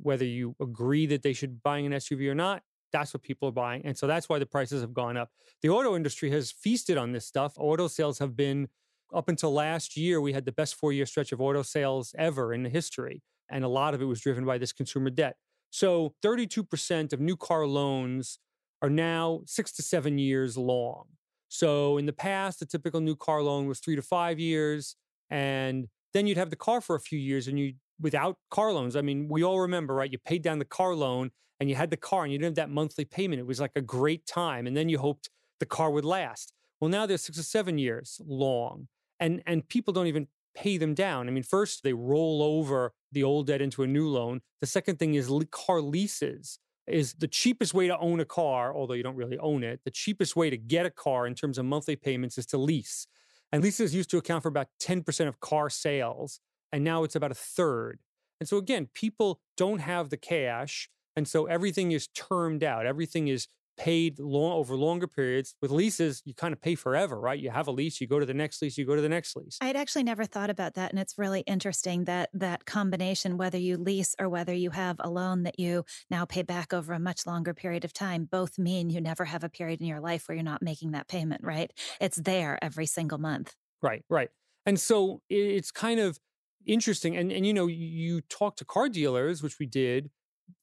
whether 0.00 0.24
you 0.24 0.56
agree 0.62 1.04
that 1.08 1.22
they 1.22 1.34
should 1.34 1.56
be 1.56 1.60
buying 1.62 1.84
an 1.84 1.92
SUV 1.92 2.26
or 2.30 2.34
not. 2.34 2.62
That's 2.90 3.12
what 3.12 3.22
people 3.22 3.50
are 3.50 3.52
buying. 3.52 3.84
And 3.84 3.98
so 3.98 4.06
that's 4.06 4.30
why 4.30 4.38
the 4.38 4.46
prices 4.46 4.80
have 4.80 4.94
gone 4.94 5.18
up. 5.18 5.28
The 5.60 5.68
auto 5.68 5.94
industry 5.94 6.30
has 6.30 6.50
feasted 6.50 6.96
on 6.96 7.12
this 7.12 7.26
stuff. 7.26 7.52
Auto 7.58 7.86
sales 7.86 8.18
have 8.18 8.34
been 8.34 8.68
up 9.14 9.28
until 9.28 9.52
last 9.52 9.96
year, 9.96 10.20
we 10.20 10.32
had 10.32 10.44
the 10.44 10.52
best 10.52 10.74
four 10.76 10.92
year 10.92 11.06
stretch 11.06 11.32
of 11.32 11.40
auto 11.40 11.62
sales 11.62 12.14
ever 12.18 12.52
in 12.52 12.62
the 12.62 12.68
history. 12.68 13.22
And 13.50 13.64
a 13.64 13.68
lot 13.68 13.94
of 13.94 14.02
it 14.02 14.04
was 14.04 14.20
driven 14.20 14.44
by 14.44 14.58
this 14.58 14.72
consumer 14.72 15.10
debt. 15.10 15.36
So 15.70 16.14
32% 16.24 17.12
of 17.12 17.20
new 17.20 17.36
car 17.36 17.66
loans 17.66 18.38
are 18.82 18.90
now 18.90 19.42
six 19.46 19.72
to 19.72 19.82
seven 19.82 20.18
years 20.18 20.56
long. 20.56 21.06
So 21.48 21.98
in 21.98 22.06
the 22.06 22.12
past, 22.12 22.60
the 22.60 22.66
typical 22.66 23.00
new 23.00 23.16
car 23.16 23.42
loan 23.42 23.66
was 23.66 23.80
three 23.80 23.96
to 23.96 24.02
five 24.02 24.38
years. 24.38 24.96
And 25.30 25.88
then 26.14 26.26
you'd 26.26 26.38
have 26.38 26.50
the 26.50 26.56
car 26.56 26.80
for 26.80 26.96
a 26.96 27.00
few 27.00 27.18
years 27.18 27.48
and 27.48 27.58
you 27.58 27.74
without 28.00 28.36
car 28.50 28.72
loans. 28.72 28.96
I 28.96 29.02
mean, 29.02 29.28
we 29.28 29.44
all 29.44 29.60
remember, 29.60 29.94
right? 29.94 30.10
You 30.10 30.18
paid 30.18 30.42
down 30.42 30.58
the 30.58 30.64
car 30.64 30.94
loan 30.94 31.30
and 31.58 31.68
you 31.68 31.76
had 31.76 31.90
the 31.90 31.96
car 31.96 32.24
and 32.24 32.32
you 32.32 32.38
didn't 32.38 32.56
have 32.56 32.68
that 32.68 32.72
monthly 32.72 33.04
payment. 33.04 33.40
It 33.40 33.46
was 33.46 33.60
like 33.60 33.72
a 33.76 33.82
great 33.82 34.26
time. 34.26 34.66
And 34.66 34.76
then 34.76 34.88
you 34.88 34.98
hoped 34.98 35.28
the 35.58 35.66
car 35.66 35.90
would 35.90 36.04
last. 36.04 36.52
Well, 36.80 36.88
now 36.88 37.04
they're 37.04 37.18
six 37.18 37.38
or 37.38 37.42
seven 37.42 37.76
years 37.76 38.20
long. 38.26 38.88
And 39.20 39.42
and 39.46 39.68
people 39.68 39.92
don't 39.92 40.08
even 40.08 40.28
pay 40.54 40.78
them 40.78 40.94
down. 40.94 41.28
I 41.28 41.30
mean, 41.30 41.42
first 41.44 41.82
they 41.84 41.92
roll 41.92 42.42
over 42.42 42.92
the 43.12 43.22
old 43.22 43.46
debt 43.46 43.62
into 43.62 43.82
a 43.82 43.86
new 43.86 44.08
loan. 44.08 44.40
The 44.60 44.66
second 44.66 44.98
thing 44.98 45.14
is 45.14 45.30
car 45.50 45.80
leases 45.80 46.58
is 46.86 47.14
the 47.14 47.28
cheapest 47.28 47.72
way 47.72 47.86
to 47.86 47.98
own 47.98 48.20
a 48.20 48.24
car, 48.24 48.74
although 48.74 48.94
you 48.94 49.02
don't 49.02 49.16
really 49.16 49.38
own 49.38 49.62
it. 49.62 49.80
The 49.84 49.90
cheapest 49.90 50.34
way 50.34 50.50
to 50.50 50.56
get 50.56 50.86
a 50.86 50.90
car 50.90 51.26
in 51.26 51.34
terms 51.34 51.58
of 51.58 51.64
monthly 51.64 51.96
payments 51.96 52.36
is 52.38 52.46
to 52.46 52.58
lease. 52.58 53.06
And 53.52 53.62
leases 53.62 53.94
used 53.94 54.10
to 54.10 54.18
account 54.18 54.42
for 54.42 54.48
about 54.48 54.68
10% 54.80 55.28
of 55.28 55.40
car 55.40 55.70
sales, 55.70 56.40
and 56.72 56.84
now 56.84 57.04
it's 57.04 57.16
about 57.16 57.32
a 57.32 57.34
third. 57.34 58.00
And 58.40 58.48
so 58.48 58.56
again, 58.56 58.88
people 58.94 59.40
don't 59.56 59.80
have 59.80 60.10
the 60.10 60.16
cash, 60.16 60.88
and 61.16 61.28
so 61.28 61.46
everything 61.46 61.92
is 61.92 62.08
termed 62.08 62.64
out. 62.64 62.86
Everything 62.86 63.28
is 63.28 63.48
paid 63.80 64.18
long 64.18 64.52
over 64.52 64.76
longer 64.76 65.06
periods. 65.06 65.54
With 65.62 65.70
leases, 65.70 66.20
you 66.26 66.34
kind 66.34 66.52
of 66.52 66.60
pay 66.60 66.74
forever, 66.74 67.18
right? 67.18 67.38
You 67.38 67.50
have 67.50 67.66
a 67.66 67.70
lease, 67.70 67.98
you 67.98 68.06
go 68.06 68.20
to 68.20 68.26
the 68.26 68.34
next 68.34 68.60
lease, 68.60 68.76
you 68.76 68.84
go 68.84 68.94
to 68.94 69.00
the 69.00 69.08
next 69.08 69.34
lease. 69.34 69.56
I'd 69.58 69.74
actually 69.74 70.02
never 70.02 70.26
thought 70.26 70.50
about 70.50 70.74
that, 70.74 70.90
and 70.90 70.98
it's 70.98 71.16
really 71.16 71.40
interesting 71.40 72.04
that 72.04 72.28
that 72.34 72.66
combination, 72.66 73.38
whether 73.38 73.56
you 73.56 73.78
lease 73.78 74.14
or 74.20 74.28
whether 74.28 74.52
you 74.52 74.68
have 74.70 74.96
a 75.00 75.08
loan 75.08 75.44
that 75.44 75.58
you 75.58 75.86
now 76.10 76.26
pay 76.26 76.42
back 76.42 76.74
over 76.74 76.92
a 76.92 76.98
much 76.98 77.26
longer 77.26 77.54
period 77.54 77.86
of 77.86 77.94
time, 77.94 78.28
both 78.30 78.58
mean 78.58 78.90
you 78.90 79.00
never 79.00 79.24
have 79.24 79.44
a 79.44 79.48
period 79.48 79.80
in 79.80 79.86
your 79.86 80.00
life 80.00 80.28
where 80.28 80.36
you're 80.36 80.44
not 80.44 80.60
making 80.60 80.90
that 80.90 81.08
payment, 81.08 81.42
right? 81.42 81.72
It's 82.02 82.16
there 82.16 82.58
every 82.62 82.86
single 82.86 83.18
month. 83.18 83.54
Right, 83.80 84.04
right. 84.10 84.28
And 84.66 84.78
so 84.78 85.22
it's 85.30 85.70
kind 85.70 86.00
of 86.00 86.18
interesting. 86.66 87.16
And 87.16 87.32
and 87.32 87.46
you 87.46 87.54
know, 87.54 87.66
you 87.66 88.20
talk 88.20 88.56
to 88.56 88.64
car 88.66 88.90
dealers, 88.90 89.42
which 89.42 89.58
we 89.58 89.64
did, 89.64 90.10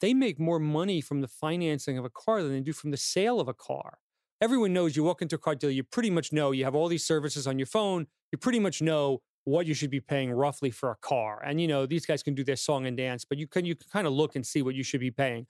they 0.01 0.13
make 0.13 0.39
more 0.39 0.59
money 0.59 1.01
from 1.01 1.21
the 1.21 1.27
financing 1.27 1.97
of 1.97 2.05
a 2.05 2.09
car 2.09 2.41
than 2.41 2.51
they 2.51 2.61
do 2.61 2.73
from 2.73 2.91
the 2.91 2.97
sale 2.97 3.39
of 3.39 3.47
a 3.47 3.53
car. 3.53 3.99
Everyone 4.39 4.73
knows 4.73 4.95
you 4.95 5.03
walk 5.03 5.21
into 5.21 5.35
a 5.35 5.39
car 5.39 5.55
dealer, 5.55 5.71
you 5.71 5.83
pretty 5.83 6.09
much 6.09 6.31
know 6.31 6.51
you 6.51 6.63
have 6.63 6.75
all 6.75 6.87
these 6.87 7.05
services 7.05 7.47
on 7.47 7.57
your 7.57 7.65
phone. 7.65 8.07
You 8.31 8.37
pretty 8.37 8.59
much 8.59 8.81
know 8.81 9.21
what 9.45 9.65
you 9.65 9.73
should 9.73 9.89
be 9.89 10.01
paying 10.01 10.31
roughly 10.31 10.69
for 10.69 10.91
a 10.91 10.95
car. 10.97 11.41
And 11.43 11.59
you 11.61 11.67
know, 11.67 11.85
these 11.85 12.05
guys 12.05 12.21
can 12.21 12.35
do 12.35 12.43
their 12.43 12.57
song 12.57 12.85
and 12.85 12.97
dance, 12.97 13.25
but 13.25 13.37
you 13.37 13.47
can 13.47 13.65
you 13.65 13.75
can 13.75 13.87
kind 13.91 14.05
of 14.05 14.13
look 14.13 14.35
and 14.35 14.45
see 14.45 14.61
what 14.61 14.75
you 14.75 14.83
should 14.83 14.99
be 14.99 15.11
paying. 15.11 15.47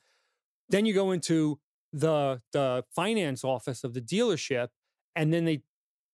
Then 0.70 0.86
you 0.86 0.94
go 0.94 1.12
into 1.12 1.60
the 1.92 2.42
the 2.54 2.84
finance 2.96 3.44
office 3.44 3.84
of 3.84 3.94
the 3.94 4.02
dealership 4.02 4.68
and 5.16 5.34
then 5.34 5.46
they 5.46 5.64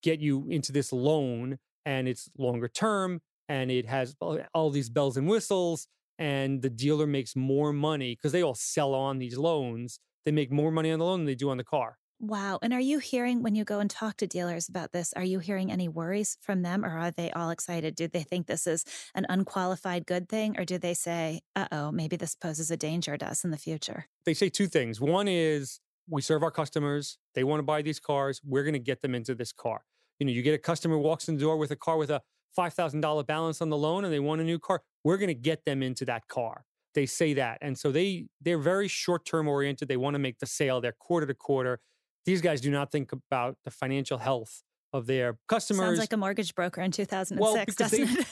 get 0.01 0.19
you 0.19 0.47
into 0.49 0.71
this 0.71 0.93
loan 0.93 1.59
and 1.85 2.07
it's 2.07 2.29
longer 2.37 2.67
term 2.67 3.21
and 3.49 3.69
it 3.69 3.87
has 3.87 4.15
all 4.53 4.69
these 4.69 4.89
bells 4.89 5.17
and 5.17 5.27
whistles 5.27 5.87
and 6.17 6.61
the 6.61 6.69
dealer 6.69 7.07
makes 7.07 7.35
more 7.35 7.73
money 7.73 8.15
because 8.15 8.31
they 8.31 8.43
all 8.43 8.55
sell 8.55 8.93
on 8.93 9.19
these 9.19 9.37
loans. 9.37 9.99
They 10.25 10.31
make 10.31 10.51
more 10.51 10.71
money 10.71 10.91
on 10.91 10.99
the 10.99 11.05
loan 11.05 11.21
than 11.21 11.25
they 11.25 11.35
do 11.35 11.49
on 11.49 11.57
the 11.57 11.63
car. 11.63 11.97
Wow. 12.19 12.59
And 12.61 12.71
are 12.71 12.79
you 12.79 12.99
hearing 12.99 13.43
when 13.43 13.53
you 13.53 13.65
go 13.65 13.79
and 13.81 13.89
talk 13.89 14.15
to 14.17 14.27
dealers 14.27 14.69
about 14.69 14.93
this, 14.93 15.11
are 15.13 15.23
you 15.23 15.39
hearing 15.39 15.69
any 15.69 15.89
worries 15.89 16.37
from 16.39 16.61
them 16.61 16.85
or 16.85 16.97
are 16.97 17.11
they 17.11 17.31
all 17.31 17.49
excited? 17.49 17.95
Do 17.95 18.07
they 18.07 18.23
think 18.23 18.47
this 18.47 18.65
is 18.65 18.85
an 19.13 19.25
unqualified 19.27 20.05
good 20.05 20.29
thing 20.29 20.57
or 20.57 20.63
do 20.63 20.77
they 20.77 20.93
say, 20.93 21.41
uh 21.55 21.67
oh, 21.71 21.91
maybe 21.91 22.15
this 22.15 22.33
poses 22.35 22.71
a 22.71 22.77
danger 22.77 23.17
to 23.17 23.27
us 23.27 23.43
in 23.43 23.51
the 23.51 23.57
future? 23.57 24.05
They 24.25 24.33
say 24.33 24.47
two 24.47 24.67
things. 24.67 25.01
One 25.01 25.27
is 25.27 25.81
we 26.09 26.21
serve 26.21 26.43
our 26.43 26.51
customers, 26.51 27.17
they 27.35 27.43
want 27.43 27.59
to 27.59 27.63
buy 27.63 27.81
these 27.81 27.99
cars, 27.99 28.39
we're 28.45 28.63
going 28.63 28.73
to 28.73 28.79
get 28.79 29.01
them 29.01 29.15
into 29.15 29.35
this 29.35 29.51
car. 29.51 29.83
You 30.19 30.25
know, 30.25 30.31
you 30.31 30.43
get 30.43 30.53
a 30.53 30.59
customer 30.59 30.97
walks 30.97 31.27
in 31.27 31.35
the 31.35 31.41
door 31.41 31.57
with 31.57 31.71
a 31.71 31.75
car 31.75 31.97
with 31.97 32.09
a 32.09 32.21
$5,000 32.57 33.25
balance 33.25 33.61
on 33.61 33.69
the 33.69 33.77
loan 33.77 34.03
and 34.05 34.13
they 34.13 34.19
want 34.19 34.41
a 34.41 34.43
new 34.43 34.59
car, 34.59 34.81
we're 35.03 35.17
going 35.17 35.27
to 35.27 35.33
get 35.33 35.65
them 35.65 35.81
into 35.83 36.05
that 36.05 36.27
car. 36.27 36.65
They 36.93 37.05
say 37.05 37.33
that. 37.33 37.57
And 37.61 37.77
so 37.77 37.91
they 37.91 38.27
they're 38.41 38.59
very 38.59 38.87
short-term 38.87 39.47
oriented. 39.47 39.87
They 39.87 39.97
want 39.97 40.13
to 40.13 40.19
make 40.19 40.39
the 40.39 40.45
sale. 40.45 40.79
They're 40.79 40.91
quarter 40.91 41.25
to 41.25 41.33
quarter. 41.33 41.79
These 42.25 42.41
guys 42.41 42.61
do 42.61 42.71
not 42.71 42.91
think 42.91 43.11
about 43.11 43.57
the 43.63 43.71
financial 43.71 44.19
health 44.19 44.63
of 44.93 45.07
their 45.07 45.37
customers. 45.49 45.87
Sounds 45.87 45.99
like 45.99 46.13
a 46.13 46.17
mortgage 46.17 46.53
broker 46.53 46.81
in 46.81 46.91
2006, 46.91 47.41
well, 47.41 47.65
doesn't 47.77 48.05
they, 48.05 48.21
it? 48.21 48.27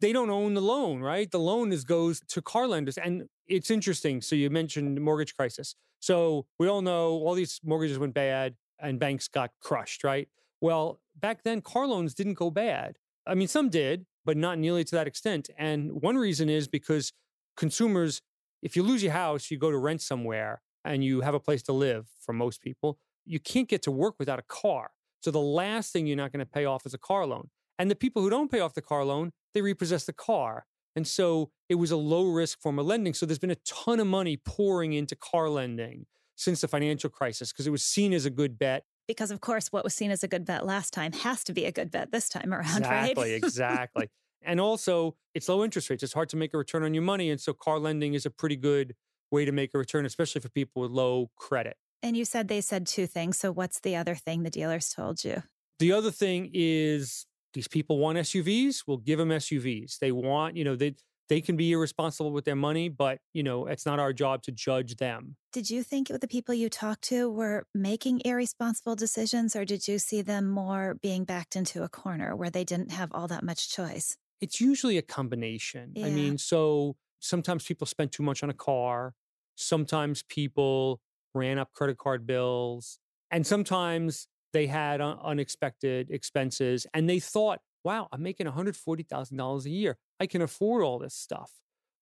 they 0.00 0.12
don't 0.12 0.30
own 0.30 0.54
the 0.54 0.62
loan, 0.62 1.00
right? 1.00 1.30
The 1.30 1.40
loan 1.40 1.72
is 1.72 1.84
goes 1.84 2.22
to 2.28 2.40
car 2.40 2.68
lenders. 2.68 2.96
And 2.96 3.24
it's 3.48 3.70
interesting. 3.70 4.20
So 4.20 4.36
you 4.36 4.50
mentioned 4.50 5.00
mortgage 5.00 5.34
crisis. 5.34 5.74
So 5.98 6.46
we 6.58 6.68
all 6.68 6.80
know 6.80 7.10
all 7.10 7.34
these 7.34 7.60
mortgages 7.64 7.98
went 7.98 8.14
bad 8.14 8.54
and 8.78 8.98
banks 8.98 9.28
got 9.28 9.50
crushed, 9.60 10.04
right? 10.04 10.28
Well, 10.60 11.00
back 11.18 11.42
then 11.42 11.60
car 11.60 11.86
loans 11.86 12.14
didn't 12.14 12.34
go 12.34 12.50
bad. 12.50 12.96
I 13.30 13.34
mean, 13.34 13.46
some 13.46 13.68
did, 13.68 14.06
but 14.24 14.36
not 14.36 14.58
nearly 14.58 14.82
to 14.82 14.96
that 14.96 15.06
extent. 15.06 15.50
And 15.56 16.02
one 16.02 16.16
reason 16.16 16.48
is 16.48 16.66
because 16.66 17.12
consumers, 17.56 18.22
if 18.60 18.74
you 18.74 18.82
lose 18.82 19.04
your 19.04 19.12
house, 19.12 19.50
you 19.50 19.56
go 19.56 19.70
to 19.70 19.78
rent 19.78 20.02
somewhere 20.02 20.62
and 20.84 21.04
you 21.04 21.20
have 21.20 21.34
a 21.34 21.40
place 21.40 21.62
to 21.64 21.72
live 21.72 22.08
for 22.20 22.32
most 22.32 22.60
people, 22.60 22.98
you 23.24 23.38
can't 23.38 23.68
get 23.68 23.82
to 23.82 23.92
work 23.92 24.16
without 24.18 24.40
a 24.40 24.44
car. 24.48 24.90
So 25.20 25.30
the 25.30 25.38
last 25.38 25.92
thing 25.92 26.06
you're 26.06 26.16
not 26.16 26.32
going 26.32 26.44
to 26.44 26.50
pay 26.50 26.64
off 26.64 26.84
is 26.86 26.94
a 26.94 26.98
car 26.98 27.24
loan. 27.24 27.50
And 27.78 27.88
the 27.88 27.94
people 27.94 28.20
who 28.20 28.30
don't 28.30 28.50
pay 28.50 28.60
off 28.60 28.74
the 28.74 28.82
car 28.82 29.04
loan, 29.04 29.30
they 29.54 29.62
repossess 29.62 30.04
the 30.04 30.12
car. 30.12 30.66
And 30.96 31.06
so 31.06 31.50
it 31.68 31.76
was 31.76 31.92
a 31.92 31.96
low 31.96 32.24
risk 32.24 32.60
form 32.60 32.80
of 32.80 32.86
lending. 32.86 33.14
So 33.14 33.26
there's 33.26 33.38
been 33.38 33.50
a 33.50 33.56
ton 33.66 34.00
of 34.00 34.08
money 34.08 34.38
pouring 34.38 34.92
into 34.92 35.14
car 35.14 35.48
lending 35.48 36.06
since 36.34 36.62
the 36.62 36.68
financial 36.68 37.10
crisis 37.10 37.52
because 37.52 37.66
it 37.66 37.70
was 37.70 37.84
seen 37.84 38.12
as 38.12 38.26
a 38.26 38.30
good 38.30 38.58
bet 38.58 38.84
because 39.10 39.32
of 39.32 39.40
course 39.40 39.72
what 39.72 39.82
was 39.82 39.92
seen 39.92 40.12
as 40.12 40.22
a 40.22 40.28
good 40.28 40.44
bet 40.44 40.64
last 40.64 40.92
time 40.92 41.12
has 41.12 41.42
to 41.42 41.52
be 41.52 41.64
a 41.64 41.72
good 41.72 41.90
bet 41.90 42.12
this 42.12 42.28
time 42.28 42.54
around 42.54 42.76
exactly 42.78 43.32
right? 43.32 43.42
Exactly 43.42 44.08
and 44.42 44.60
also 44.60 45.16
it's 45.34 45.48
low 45.48 45.64
interest 45.64 45.90
rates. 45.90 46.04
It's 46.04 46.12
hard 46.12 46.28
to 46.28 46.36
make 46.36 46.54
a 46.54 46.58
return 46.58 46.84
on 46.84 46.94
your 46.94 47.02
money 47.02 47.28
and 47.28 47.40
so 47.40 47.52
car 47.52 47.80
lending 47.80 48.14
is 48.14 48.24
a 48.24 48.30
pretty 48.30 48.54
good 48.54 48.94
way 49.32 49.44
to 49.44 49.50
make 49.50 49.72
a 49.74 49.78
return 49.78 50.06
especially 50.06 50.40
for 50.40 50.48
people 50.48 50.82
with 50.82 50.92
low 50.92 51.32
credit. 51.36 51.76
And 52.04 52.16
you 52.16 52.24
said 52.24 52.46
they 52.46 52.60
said 52.60 52.86
two 52.86 53.08
things 53.08 53.36
so 53.36 53.50
what's 53.50 53.80
the 53.80 53.96
other 53.96 54.14
thing 54.14 54.44
the 54.44 54.50
dealers 54.50 54.90
told 54.90 55.24
you? 55.24 55.42
The 55.80 55.90
other 55.90 56.12
thing 56.12 56.50
is 56.54 57.26
these 57.52 57.66
people 57.66 57.98
want 57.98 58.16
SUVs, 58.18 58.84
we'll 58.86 58.98
give 58.98 59.18
them 59.18 59.30
SUVs. 59.30 59.98
They 59.98 60.12
want, 60.12 60.56
you 60.56 60.62
know, 60.62 60.76
they 60.76 60.94
they 61.30 61.40
can 61.40 61.56
be 61.56 61.70
irresponsible 61.72 62.32
with 62.32 62.44
their 62.44 62.56
money, 62.56 62.88
but 62.88 63.20
you 63.32 63.42
know, 63.42 63.66
it's 63.66 63.86
not 63.86 64.00
our 64.00 64.12
job 64.12 64.42
to 64.42 64.52
judge 64.52 64.96
them. 64.96 65.36
Did 65.52 65.70
you 65.70 65.82
think 65.84 66.08
the 66.08 66.28
people 66.28 66.54
you 66.54 66.68
talked 66.68 67.02
to 67.04 67.30
were 67.30 67.64
making 67.72 68.20
irresponsible 68.24 68.96
decisions, 68.96 69.54
or 69.54 69.64
did 69.64 69.88
you 69.88 69.98
see 69.98 70.22
them 70.22 70.50
more 70.50 70.96
being 71.00 71.24
backed 71.24 71.54
into 71.56 71.84
a 71.84 71.88
corner 71.88 72.34
where 72.34 72.50
they 72.50 72.64
didn't 72.64 72.90
have 72.90 73.10
all 73.12 73.28
that 73.28 73.44
much 73.44 73.70
choice? 73.70 74.16
It's 74.40 74.60
usually 74.60 74.98
a 74.98 75.02
combination. 75.02 75.92
Yeah. 75.94 76.06
I 76.06 76.10
mean, 76.10 76.36
so 76.36 76.96
sometimes 77.20 77.64
people 77.64 77.86
spend 77.86 78.10
too 78.10 78.24
much 78.24 78.42
on 78.42 78.50
a 78.50 78.54
car, 78.54 79.14
sometimes 79.54 80.24
people 80.24 81.00
ran 81.32 81.58
up 81.58 81.72
credit 81.72 81.96
card 81.96 82.26
bills, 82.26 82.98
and 83.30 83.46
sometimes 83.46 84.26
they 84.52 84.66
had 84.66 85.00
unexpected 85.00 86.10
expenses 86.10 86.88
and 86.92 87.08
they 87.08 87.20
thought, 87.20 87.60
wow, 87.84 88.08
I'm 88.10 88.22
making 88.22 88.46
$140,000 88.46 89.64
a 89.64 89.70
year. 89.70 89.96
I 90.20 90.26
can 90.26 90.42
afford 90.42 90.82
all 90.82 90.98
this 90.98 91.14
stuff. 91.14 91.52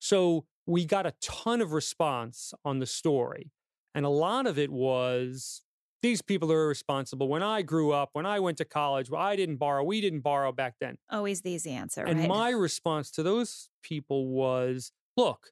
So 0.00 0.44
we 0.66 0.84
got 0.84 1.06
a 1.06 1.14
ton 1.22 1.60
of 1.60 1.72
response 1.72 2.52
on 2.64 2.80
the 2.80 2.86
story. 2.86 3.52
And 3.94 4.04
a 4.04 4.10
lot 4.10 4.46
of 4.46 4.58
it 4.58 4.70
was 4.70 5.62
these 6.02 6.22
people 6.22 6.52
are 6.52 6.64
irresponsible. 6.64 7.28
When 7.28 7.42
I 7.42 7.62
grew 7.62 7.92
up, 7.92 8.10
when 8.12 8.26
I 8.26 8.38
went 8.40 8.58
to 8.58 8.64
college, 8.64 9.08
I 9.16 9.34
didn't 9.36 9.56
borrow. 9.56 9.82
We 9.82 10.00
didn't 10.00 10.20
borrow 10.20 10.52
back 10.52 10.74
then. 10.80 10.98
Always 11.10 11.40
the 11.40 11.50
easy 11.50 11.70
answer. 11.70 12.04
And 12.04 12.20
right? 12.20 12.28
my 12.28 12.50
response 12.50 13.10
to 13.12 13.22
those 13.22 13.70
people 13.82 14.28
was 14.28 14.92
look, 15.16 15.50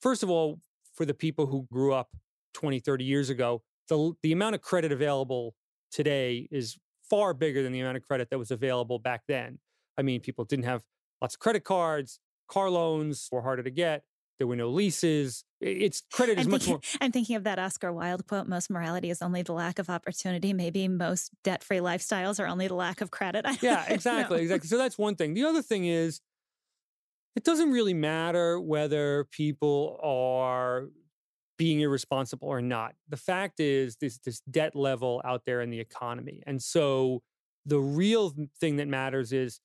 first 0.00 0.22
of 0.22 0.30
all, 0.30 0.60
for 0.94 1.06
the 1.06 1.14
people 1.14 1.46
who 1.46 1.66
grew 1.72 1.94
up 1.94 2.10
20, 2.54 2.80
30 2.80 3.04
years 3.04 3.30
ago, 3.30 3.62
the, 3.88 4.12
the 4.22 4.32
amount 4.32 4.54
of 4.54 4.60
credit 4.60 4.92
available 4.92 5.54
today 5.90 6.48
is 6.50 6.76
far 7.08 7.32
bigger 7.32 7.62
than 7.62 7.72
the 7.72 7.80
amount 7.80 7.96
of 7.96 8.02
credit 8.02 8.28
that 8.30 8.38
was 8.38 8.50
available 8.50 8.98
back 8.98 9.22
then. 9.28 9.58
I 9.96 10.02
mean, 10.02 10.20
people 10.20 10.44
didn't 10.44 10.66
have 10.66 10.82
lots 11.20 11.34
of 11.34 11.40
credit 11.40 11.64
cards, 11.64 12.20
car 12.48 12.70
loans 12.70 13.28
were 13.30 13.42
harder 13.42 13.62
to 13.62 13.70
get. 13.70 14.02
There 14.38 14.46
were 14.46 14.56
no 14.56 14.68
leases. 14.68 15.44
It's 15.60 16.02
credit 16.12 16.38
is 16.38 16.46
I'm 16.46 16.52
much 16.52 16.62
thinking, 16.62 16.72
more. 16.74 16.80
I'm 17.00 17.12
thinking 17.12 17.34
of 17.34 17.44
that 17.44 17.58
Oscar 17.58 17.92
Wilde 17.92 18.26
quote 18.26 18.46
most 18.46 18.70
morality 18.70 19.10
is 19.10 19.20
only 19.20 19.42
the 19.42 19.52
lack 19.52 19.80
of 19.80 19.90
opportunity. 19.90 20.52
Maybe 20.52 20.86
most 20.86 21.32
debt 21.42 21.64
free 21.64 21.78
lifestyles 21.78 22.38
are 22.38 22.46
only 22.46 22.68
the 22.68 22.74
lack 22.74 23.00
of 23.00 23.10
credit. 23.10 23.44
yeah, 23.60 23.84
exactly. 23.88 24.42
Exactly. 24.42 24.68
So 24.68 24.78
that's 24.78 24.96
one 24.96 25.16
thing. 25.16 25.34
The 25.34 25.44
other 25.44 25.60
thing 25.60 25.86
is, 25.86 26.20
it 27.34 27.42
doesn't 27.42 27.72
really 27.72 27.94
matter 27.94 28.60
whether 28.60 29.26
people 29.32 29.98
are 30.02 30.88
being 31.56 31.80
irresponsible 31.80 32.48
or 32.48 32.62
not. 32.62 32.94
The 33.08 33.16
fact 33.16 33.58
is 33.58 33.96
this 33.96 34.18
this 34.18 34.40
debt 34.48 34.76
level 34.76 35.20
out 35.24 35.42
there 35.44 35.60
in 35.60 35.70
the 35.70 35.80
economy. 35.80 36.44
And 36.46 36.62
so 36.62 37.22
the 37.66 37.80
real 37.80 38.32
thing 38.60 38.76
that 38.76 38.86
matters 38.86 39.32
is 39.32 39.60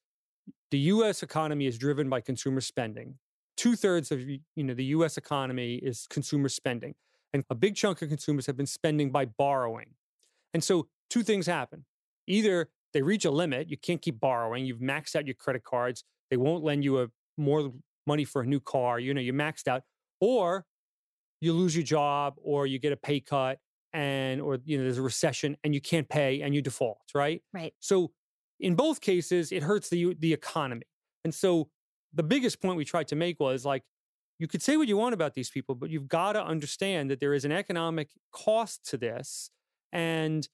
the 0.74 0.80
US 0.80 1.22
economy 1.22 1.68
is 1.68 1.78
driven 1.78 2.10
by 2.10 2.20
consumer 2.20 2.60
spending. 2.60 3.20
Two 3.56 3.76
thirds 3.76 4.12
of 4.12 4.20
you 4.22 4.40
know 4.56 4.74
the 4.74 4.86
US 4.86 5.18
economy 5.18 5.76
is 5.76 6.08
consumer 6.10 6.50
spending. 6.50 6.96
And 7.32 7.44
a 7.52 7.54
big 7.54 7.76
chunk 7.76 8.02
of 8.02 8.10
consumers 8.10 8.48
have 8.48 8.58
been 8.58 8.66
spending 8.66 9.12
by 9.12 9.26
borrowing. 9.26 9.94
And 10.52 10.64
so 10.64 10.88
two 11.12 11.22
things 11.22 11.46
happen. 11.46 11.86
Either 12.26 12.70
they 12.92 13.04
reach 13.04 13.24
a 13.24 13.30
limit, 13.30 13.70
you 13.70 13.78
can't 13.78 14.02
keep 14.02 14.20
borrowing, 14.20 14.66
you've 14.66 14.80
maxed 14.80 15.16
out 15.16 15.28
your 15.28 15.36
credit 15.36 15.64
cards, 15.64 16.04
they 16.32 16.38
won't 16.38 16.64
lend 16.64 16.84
you 16.84 17.02
a 17.04 17.10
more 17.38 17.72
money 18.08 18.26
for 18.26 18.42
a 18.42 18.46
new 18.48 18.60
car, 18.60 19.00
you 19.00 19.14
know, 19.14 19.22
you 19.22 19.32
maxed 19.32 19.68
out, 19.68 19.84
or 20.20 20.66
you 21.40 21.54
lose 21.54 21.76
your 21.76 21.86
job 21.86 22.34
or 22.42 22.66
you 22.66 22.80
get 22.80 22.92
a 22.92 22.98
pay 22.98 23.20
cut 23.20 23.60
and 23.94 24.42
or 24.42 24.58
you 24.66 24.80
know 24.80 24.86
there's 24.86 24.98
a 24.98 25.04
recession 25.04 25.56
and 25.64 25.76
you 25.76 25.82
can't 25.82 26.10
pay 26.10 26.42
and 26.42 26.56
you 26.56 26.64
default, 26.64 27.12
right? 27.14 27.44
Right. 27.54 27.76
So 27.80 28.12
in 28.64 28.76
both 28.76 29.02
cases 29.02 29.52
it 29.52 29.64
hurts 29.64 29.90
the 29.90 30.16
the 30.20 30.34
economy. 30.34 30.88
And 31.24 31.34
so 31.34 31.70
the 32.14 32.24
biggest 32.24 32.62
point 32.62 32.78
we 32.78 32.86
tried 32.86 33.08
to 33.10 33.16
make 33.16 33.40
was 33.40 33.66
like 33.66 33.84
you 34.40 34.48
could 34.48 34.62
say 34.62 34.78
what 34.78 34.88
you 34.88 34.98
want 34.98 35.14
about 35.14 35.36
these 35.36 35.50
people, 35.50 35.76
but 35.76 35.90
you've 35.90 36.08
got 36.08 36.34
to 36.34 36.44
understand 36.44 37.12
that 37.12 37.20
there 37.20 37.34
is 37.34 37.46
an 37.46 37.52
economic 37.52 38.10
cost 38.32 38.84
to 38.90 38.98
this 38.98 39.52
and 39.92 40.48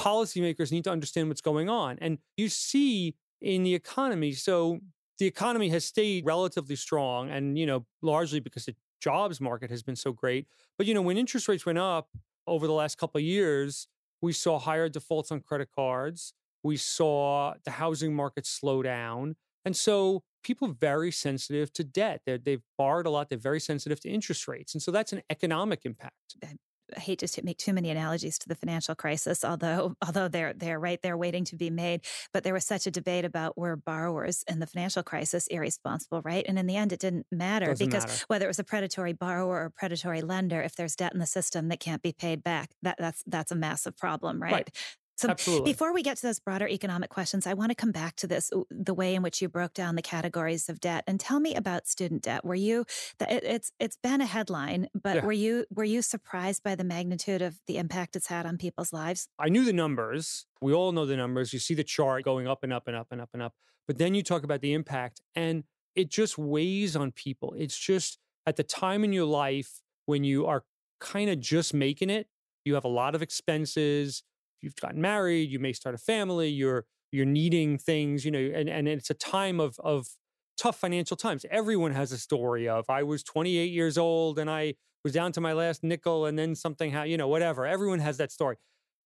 policymakers 0.00 0.72
need 0.72 0.84
to 0.84 0.90
understand 0.90 1.28
what's 1.28 1.42
going 1.42 1.68
on. 1.68 1.98
And 2.00 2.18
you 2.36 2.48
see 2.48 3.16
in 3.42 3.62
the 3.62 3.74
economy, 3.74 4.32
so 4.32 4.80
the 5.18 5.26
economy 5.26 5.68
has 5.68 5.84
stayed 5.84 6.24
relatively 6.24 6.76
strong 6.76 7.30
and 7.30 7.58
you 7.58 7.66
know 7.66 7.84
largely 8.00 8.40
because 8.40 8.64
the 8.64 8.74
jobs 9.00 9.40
market 9.40 9.70
has 9.70 9.82
been 9.82 9.96
so 9.96 10.12
great. 10.12 10.46
But 10.78 10.86
you 10.86 10.94
know, 10.94 11.02
when 11.02 11.18
interest 11.18 11.48
rates 11.48 11.66
went 11.66 11.78
up 11.78 12.08
over 12.46 12.66
the 12.66 12.72
last 12.72 12.96
couple 12.96 13.18
of 13.18 13.24
years, 13.24 13.86
we 14.22 14.32
saw 14.32 14.58
higher 14.58 14.88
defaults 14.88 15.30
on 15.30 15.40
credit 15.40 15.68
cards. 15.74 16.32
We 16.64 16.76
saw 16.76 17.54
the 17.64 17.72
housing 17.72 18.14
market 18.14 18.46
slow 18.46 18.82
down. 18.82 19.36
And 19.64 19.76
so 19.76 20.24
people 20.42 20.68
are 20.68 20.74
very 20.74 21.12
sensitive 21.12 21.72
to 21.74 21.84
debt. 21.84 22.22
they 22.26 22.38
they've 22.38 22.62
borrowed 22.76 23.06
a 23.06 23.10
lot. 23.10 23.28
They're 23.28 23.38
very 23.38 23.60
sensitive 23.60 24.00
to 24.00 24.08
interest 24.08 24.48
rates. 24.48 24.74
And 24.74 24.82
so 24.82 24.90
that's 24.90 25.12
an 25.12 25.22
economic 25.30 25.80
impact. 25.84 26.36
I 26.96 27.00
hate 27.00 27.18
to 27.20 27.44
make 27.44 27.58
too 27.58 27.72
many 27.72 27.90
analogies 27.90 28.38
to 28.38 28.48
the 28.48 28.54
financial 28.54 28.94
crisis, 28.94 29.44
although 29.44 29.94
although 30.06 30.28
they're 30.28 30.52
they're 30.52 30.78
right 30.78 31.00
there 31.02 31.16
waiting 31.16 31.44
to 31.46 31.56
be 31.56 31.70
made. 31.70 32.04
But 32.32 32.44
there 32.44 32.54
was 32.54 32.66
such 32.66 32.86
a 32.86 32.90
debate 32.90 33.24
about 33.24 33.56
were 33.56 33.76
borrowers 33.76 34.44
in 34.48 34.58
the 34.60 34.66
financial 34.66 35.02
crisis 35.02 35.46
irresponsible, 35.48 36.22
right? 36.22 36.44
And 36.46 36.58
in 36.58 36.66
the 36.66 36.76
end, 36.76 36.92
it 36.92 37.00
didn't 37.00 37.26
matter 37.32 37.66
Doesn't 37.66 37.86
because 37.86 38.06
matter. 38.06 38.24
whether 38.28 38.44
it 38.44 38.48
was 38.48 38.58
a 38.58 38.64
predatory 38.64 39.12
borrower 39.12 39.64
or 39.64 39.70
predatory 39.70 40.20
lender, 40.20 40.60
if 40.60 40.76
there's 40.76 40.96
debt 40.96 41.12
in 41.14 41.20
the 41.20 41.26
system 41.26 41.68
that 41.68 41.80
can't 41.80 42.02
be 42.02 42.12
paid 42.12 42.42
back, 42.42 42.70
that 42.82 42.96
that's 42.98 43.22
that's 43.26 43.52
a 43.52 43.56
massive 43.56 43.96
problem, 43.96 44.42
right? 44.42 44.52
Right. 44.52 44.70
So 45.16 45.28
Absolutely. 45.28 45.72
before 45.72 45.92
we 45.94 46.02
get 46.02 46.16
to 46.18 46.26
those 46.26 46.40
broader 46.40 46.66
economic 46.68 47.08
questions, 47.10 47.46
I 47.46 47.54
want 47.54 47.70
to 47.70 47.74
come 47.76 47.92
back 47.92 48.16
to 48.16 48.26
this 48.26 48.50
the 48.70 48.94
way 48.94 49.14
in 49.14 49.22
which 49.22 49.40
you 49.40 49.48
broke 49.48 49.72
down 49.74 49.94
the 49.94 50.02
categories 50.02 50.68
of 50.68 50.80
debt 50.80 51.04
and 51.06 51.20
tell 51.20 51.38
me 51.40 51.54
about 51.54 51.86
student 51.86 52.22
debt. 52.22 52.44
Were 52.44 52.54
you 52.54 52.84
it's 53.20 53.72
it's 53.78 53.96
been 53.96 54.20
a 54.20 54.26
headline, 54.26 54.88
but 54.94 55.16
Yeah. 55.16 55.24
were 55.24 55.32
you 55.32 55.66
were 55.70 55.84
you 55.84 56.02
surprised 56.02 56.62
by 56.62 56.74
the 56.74 56.84
magnitude 56.84 57.42
of 57.42 57.60
the 57.66 57.76
impact 57.78 58.16
it's 58.16 58.26
had 58.26 58.44
on 58.44 58.58
people's 58.58 58.92
lives? 58.92 59.28
I 59.38 59.48
knew 59.48 59.64
the 59.64 59.72
numbers. 59.72 60.46
We 60.60 60.72
all 60.72 60.92
know 60.92 61.06
the 61.06 61.16
numbers. 61.16 61.52
You 61.52 61.58
see 61.58 61.74
the 61.74 61.84
chart 61.84 62.24
going 62.24 62.48
up 62.48 62.62
and 62.64 62.72
up 62.72 62.88
and 62.88 62.96
up 62.96 63.08
and 63.10 63.20
up 63.20 63.30
and 63.32 63.42
up. 63.42 63.54
But 63.86 63.98
then 63.98 64.14
you 64.14 64.22
talk 64.22 64.42
about 64.44 64.62
the 64.62 64.72
impact 64.72 65.20
and 65.34 65.64
it 65.94 66.10
just 66.10 66.38
weighs 66.38 66.96
on 66.96 67.12
people. 67.12 67.54
It's 67.56 67.78
just 67.78 68.18
at 68.46 68.56
the 68.56 68.64
time 68.64 69.04
in 69.04 69.12
your 69.12 69.26
life 69.26 69.80
when 70.06 70.24
you 70.24 70.46
are 70.46 70.64
kind 71.00 71.30
of 71.30 71.38
just 71.40 71.72
making 71.72 72.10
it, 72.10 72.28
you 72.64 72.74
have 72.74 72.84
a 72.84 72.88
lot 72.88 73.14
of 73.14 73.22
expenses. 73.22 74.22
You've 74.64 74.76
gotten 74.76 75.00
married, 75.00 75.50
you 75.50 75.58
may 75.58 75.72
start 75.72 75.94
a 75.94 75.98
family, 75.98 76.48
you're 76.48 76.86
you're 77.12 77.26
needing 77.26 77.78
things, 77.78 78.24
you 78.24 78.30
know, 78.32 78.40
and, 78.40 78.68
and 78.68 78.88
it's 78.88 79.10
a 79.10 79.14
time 79.14 79.60
of 79.60 79.78
of 79.80 80.06
tough 80.56 80.76
financial 80.78 81.16
times. 81.16 81.44
Everyone 81.50 81.92
has 81.92 82.12
a 82.12 82.18
story 82.18 82.68
of 82.68 82.88
I 82.90 83.02
was 83.02 83.22
28 83.22 83.72
years 83.72 83.98
old 83.98 84.38
and 84.38 84.50
I 84.50 84.74
was 85.04 85.12
down 85.12 85.32
to 85.32 85.40
my 85.40 85.52
last 85.52 85.82
nickel 85.84 86.26
and 86.26 86.38
then 86.38 86.54
something 86.54 86.92
ha- 86.92 87.02
you 87.02 87.16
know, 87.16 87.28
whatever. 87.28 87.66
Everyone 87.66 87.98
has 88.00 88.16
that 88.18 88.32
story. 88.32 88.56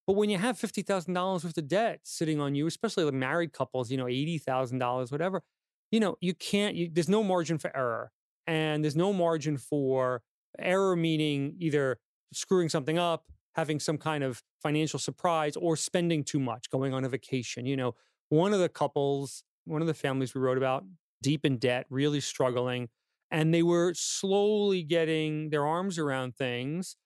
But 0.06 0.14
when 0.16 0.30
you 0.30 0.38
have 0.38 0.58
fifty 0.58 0.82
thousand 0.82 1.14
dollars 1.14 1.44
worth 1.44 1.58
of 1.58 1.68
debt 1.68 2.00
sitting 2.04 2.40
on 2.40 2.54
you, 2.54 2.66
especially 2.66 3.04
like 3.04 3.14
married 3.14 3.52
couples, 3.52 3.90
you 3.90 3.96
know, 3.98 4.08
eighty 4.08 4.38
thousand 4.38 4.78
dollars, 4.78 5.12
whatever, 5.12 5.42
you 5.90 6.00
know, 6.00 6.16
you 6.20 6.34
can't. 6.34 6.74
You, 6.76 6.88
there's 6.92 7.08
no 7.10 7.22
margin 7.22 7.58
for 7.58 7.74
error, 7.76 8.10
and 8.46 8.82
there's 8.82 8.96
no 8.96 9.12
margin 9.12 9.58
for 9.58 10.22
error 10.58 10.96
meaning 10.96 11.56
either 11.58 11.98
screwing 12.32 12.68
something 12.70 12.98
up, 12.98 13.24
having 13.58 13.80
some 13.80 13.98
kind 13.98 14.24
of 14.24 14.42
financial 14.62 15.00
surprise, 15.00 15.56
or 15.56 15.76
spending 15.76 16.24
too 16.24 16.40
much, 16.40 16.70
going 16.70 16.94
on 16.94 17.04
a 17.04 17.08
vacation. 17.08 17.66
You 17.66 17.76
know, 17.76 17.94
one 18.30 18.54
of 18.54 18.60
the 18.60 18.68
couples, 18.68 19.44
one 19.66 19.82
of 19.82 19.88
the 19.88 19.94
families 19.94 20.34
we 20.34 20.40
wrote 20.40 20.58
about, 20.58 20.84
deep 21.22 21.44
in 21.44 21.58
debt, 21.58 21.86
really 21.90 22.20
struggling, 22.20 22.88
and 23.30 23.52
they 23.52 23.62
were 23.62 23.94
slowly 23.94 24.82
getting 24.82 25.50
their 25.50 25.66
arms 25.66 25.98
around 25.98 26.36
things 26.36 26.96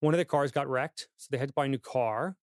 one 0.00 0.14
of 0.14 0.18
the 0.18 0.24
cars 0.24 0.50
got 0.50 0.68
wrecked, 0.68 1.08
so 1.18 1.28
they 1.30 1.38
had 1.38 1.48
to 1.48 1.54
buy 1.54 1.66
a 1.66 1.68
new 1.68 1.78
car. 1.78 2.36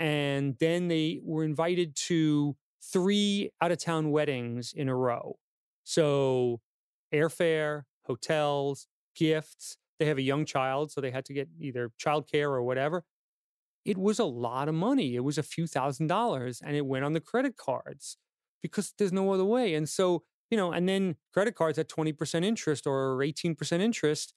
And 0.00 0.56
then 0.58 0.88
they 0.88 1.20
were 1.22 1.44
invited 1.44 1.94
to 2.08 2.56
three 2.82 3.50
out 3.60 3.70
of 3.70 3.78
town 3.78 4.10
weddings 4.10 4.72
in 4.74 4.88
a 4.88 4.96
row. 4.96 5.36
So, 5.84 6.60
airfare, 7.14 7.82
hotels, 8.06 8.88
gifts. 9.14 9.76
They 10.02 10.08
have 10.08 10.18
a 10.18 10.22
young 10.22 10.44
child, 10.44 10.90
so 10.92 11.00
they 11.00 11.12
had 11.12 11.24
to 11.26 11.32
get 11.32 11.48
either 11.60 11.92
childcare 12.04 12.50
or 12.50 12.62
whatever. 12.64 13.04
It 13.84 13.98
was 13.98 14.18
a 14.18 14.24
lot 14.24 14.68
of 14.68 14.74
money. 14.74 15.16
It 15.16 15.20
was 15.24 15.38
a 15.38 15.42
few 15.42 15.66
thousand 15.66 16.08
dollars, 16.08 16.60
and 16.60 16.76
it 16.76 16.86
went 16.86 17.04
on 17.04 17.12
the 17.14 17.20
credit 17.20 17.56
cards 17.56 18.16
because 18.62 18.92
there's 18.98 19.12
no 19.12 19.32
other 19.32 19.44
way. 19.44 19.74
And 19.74 19.88
so, 19.88 20.24
you 20.50 20.56
know, 20.56 20.72
and 20.72 20.88
then 20.88 21.16
credit 21.32 21.54
cards 21.56 21.78
at 21.78 21.88
20% 21.88 22.44
interest 22.44 22.86
or 22.86 23.22
18% 23.22 23.80
interest, 23.80 24.34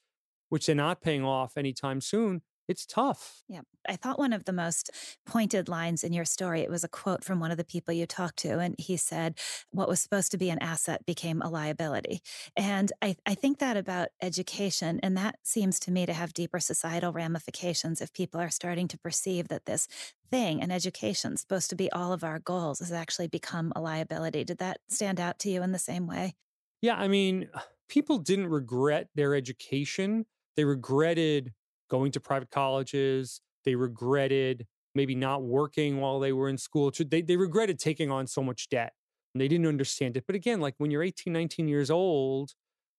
which 0.50 0.66
they're 0.68 0.76
not 0.76 1.02
paying 1.02 1.24
off 1.24 1.58
anytime 1.58 2.02
soon 2.02 2.42
it's 2.68 2.86
tough. 2.86 3.44
Yeah. 3.48 3.62
I 3.88 3.96
thought 3.96 4.18
one 4.18 4.34
of 4.34 4.46
the 4.46 4.54
most 4.54 4.90
pointed 5.26 5.70
lines 5.70 6.04
in 6.04 6.14
your 6.14 6.26
story, 6.26 6.62
it 6.62 6.70
was 6.70 6.84
a 6.84 6.88
quote 6.88 7.24
from 7.24 7.40
one 7.40 7.52
of 7.52 7.58
the 7.58 7.64
people 7.64 7.94
you 7.94 8.06
talked 8.06 8.38
to. 8.38 8.60
And 8.60 8.76
he 8.80 8.98
said, 8.98 9.38
What 9.72 9.88
was 9.88 10.00
supposed 10.00 10.32
to 10.32 10.38
be 10.38 10.50
an 10.50 10.62
asset 10.62 11.06
became 11.06 11.42
a 11.42 11.50
liability. 11.50 12.22
And 12.58 12.92
I, 13.02 13.16
I 13.26 13.36
think 13.36 13.60
that 13.60 13.78
about 13.78 14.10
education. 14.22 15.00
And 15.04 15.16
that 15.18 15.38
seems 15.44 15.80
to 15.82 15.92
me 15.92 16.06
to 16.06 16.14
have 16.14 16.34
deeper 16.34 16.60
societal 16.60 17.14
ramifications 17.14 18.02
if 18.02 18.14
people 18.14 18.40
are 18.40 18.50
starting 18.50 18.88
to 18.90 18.98
perceive 18.98 19.48
that 19.50 19.66
this 19.66 19.88
thing, 20.30 20.62
an 20.62 20.72
education, 20.72 21.38
supposed 21.38 21.70
to 21.70 21.76
be 21.76 21.92
all 21.92 22.14
of 22.14 22.24
our 22.24 22.40
goals, 22.40 22.80
has 22.80 22.92
actually 22.92 23.28
become 23.28 23.72
a 23.76 23.82
liability. 23.82 24.44
Did 24.44 24.58
that 24.58 24.80
stand 24.90 25.20
out 25.20 25.40
to 25.40 25.50
you 25.50 25.62
in 25.62 25.72
the 25.72 25.80
same 25.80 26.08
way? 26.08 26.36
Yeah. 26.82 26.96
I 26.96 27.08
mean, 27.08 27.50
people 27.88 28.18
didn't 28.18 28.48
regret 28.48 29.10
their 29.16 29.36
education, 29.36 30.26
they 30.56 30.66
regretted 30.66 31.54
going 31.90 32.12
to 32.12 32.20
private 32.20 32.52
colleges. 32.52 33.42
They 33.64 33.76
regretted 33.76 34.68
maybe 34.94 35.16
not 35.16 35.44
working 35.44 36.00
while 36.00 36.20
they 36.20 36.32
were 36.32 36.50
in 36.50 36.58
school. 36.58 36.92
They, 36.98 37.22
they 37.22 37.36
regretted 37.36 37.80
taking 37.80 38.10
on 38.10 38.28
so 38.28 38.42
much 38.42 38.70
debt 38.70 38.94
and 39.34 39.42
they 39.42 39.50
didn't 39.50 39.68
understand 39.68 40.16
it. 40.16 40.24
But 40.26 40.36
again, 40.36 40.62
like 40.62 40.76
when 40.78 40.92
you're 40.92 41.04
18, 41.04 41.34
19 41.34 41.68
years 41.68 41.92
old, 41.92 42.54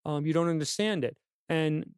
um, 0.05 0.27
you 0.27 0.35
don't 0.35 0.49
understand 0.49 1.03
it. 1.03 1.17
And 1.49 1.95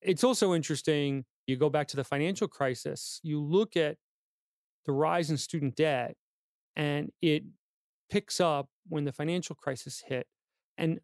it's 0.00 0.24
also 0.24 0.54
interesting. 0.54 1.26
You 1.46 1.56
go 1.56 1.68
back 1.68 1.86
to 1.88 1.96
the 1.96 2.04
financial 2.04 2.48
crisis, 2.48 3.20
you 3.22 3.40
look 3.40 3.76
at 3.76 3.96
the 4.86 4.92
rise 4.92 5.30
in 5.30 5.36
student 5.36 5.76
debt, 5.76 6.16
and 6.74 7.10
it 7.20 7.44
picks 8.10 8.40
up 8.40 8.68
when 8.88 9.04
the 9.04 9.12
financial 9.12 9.54
crisis 9.54 10.02
hit. 10.06 10.26
And 10.78 11.00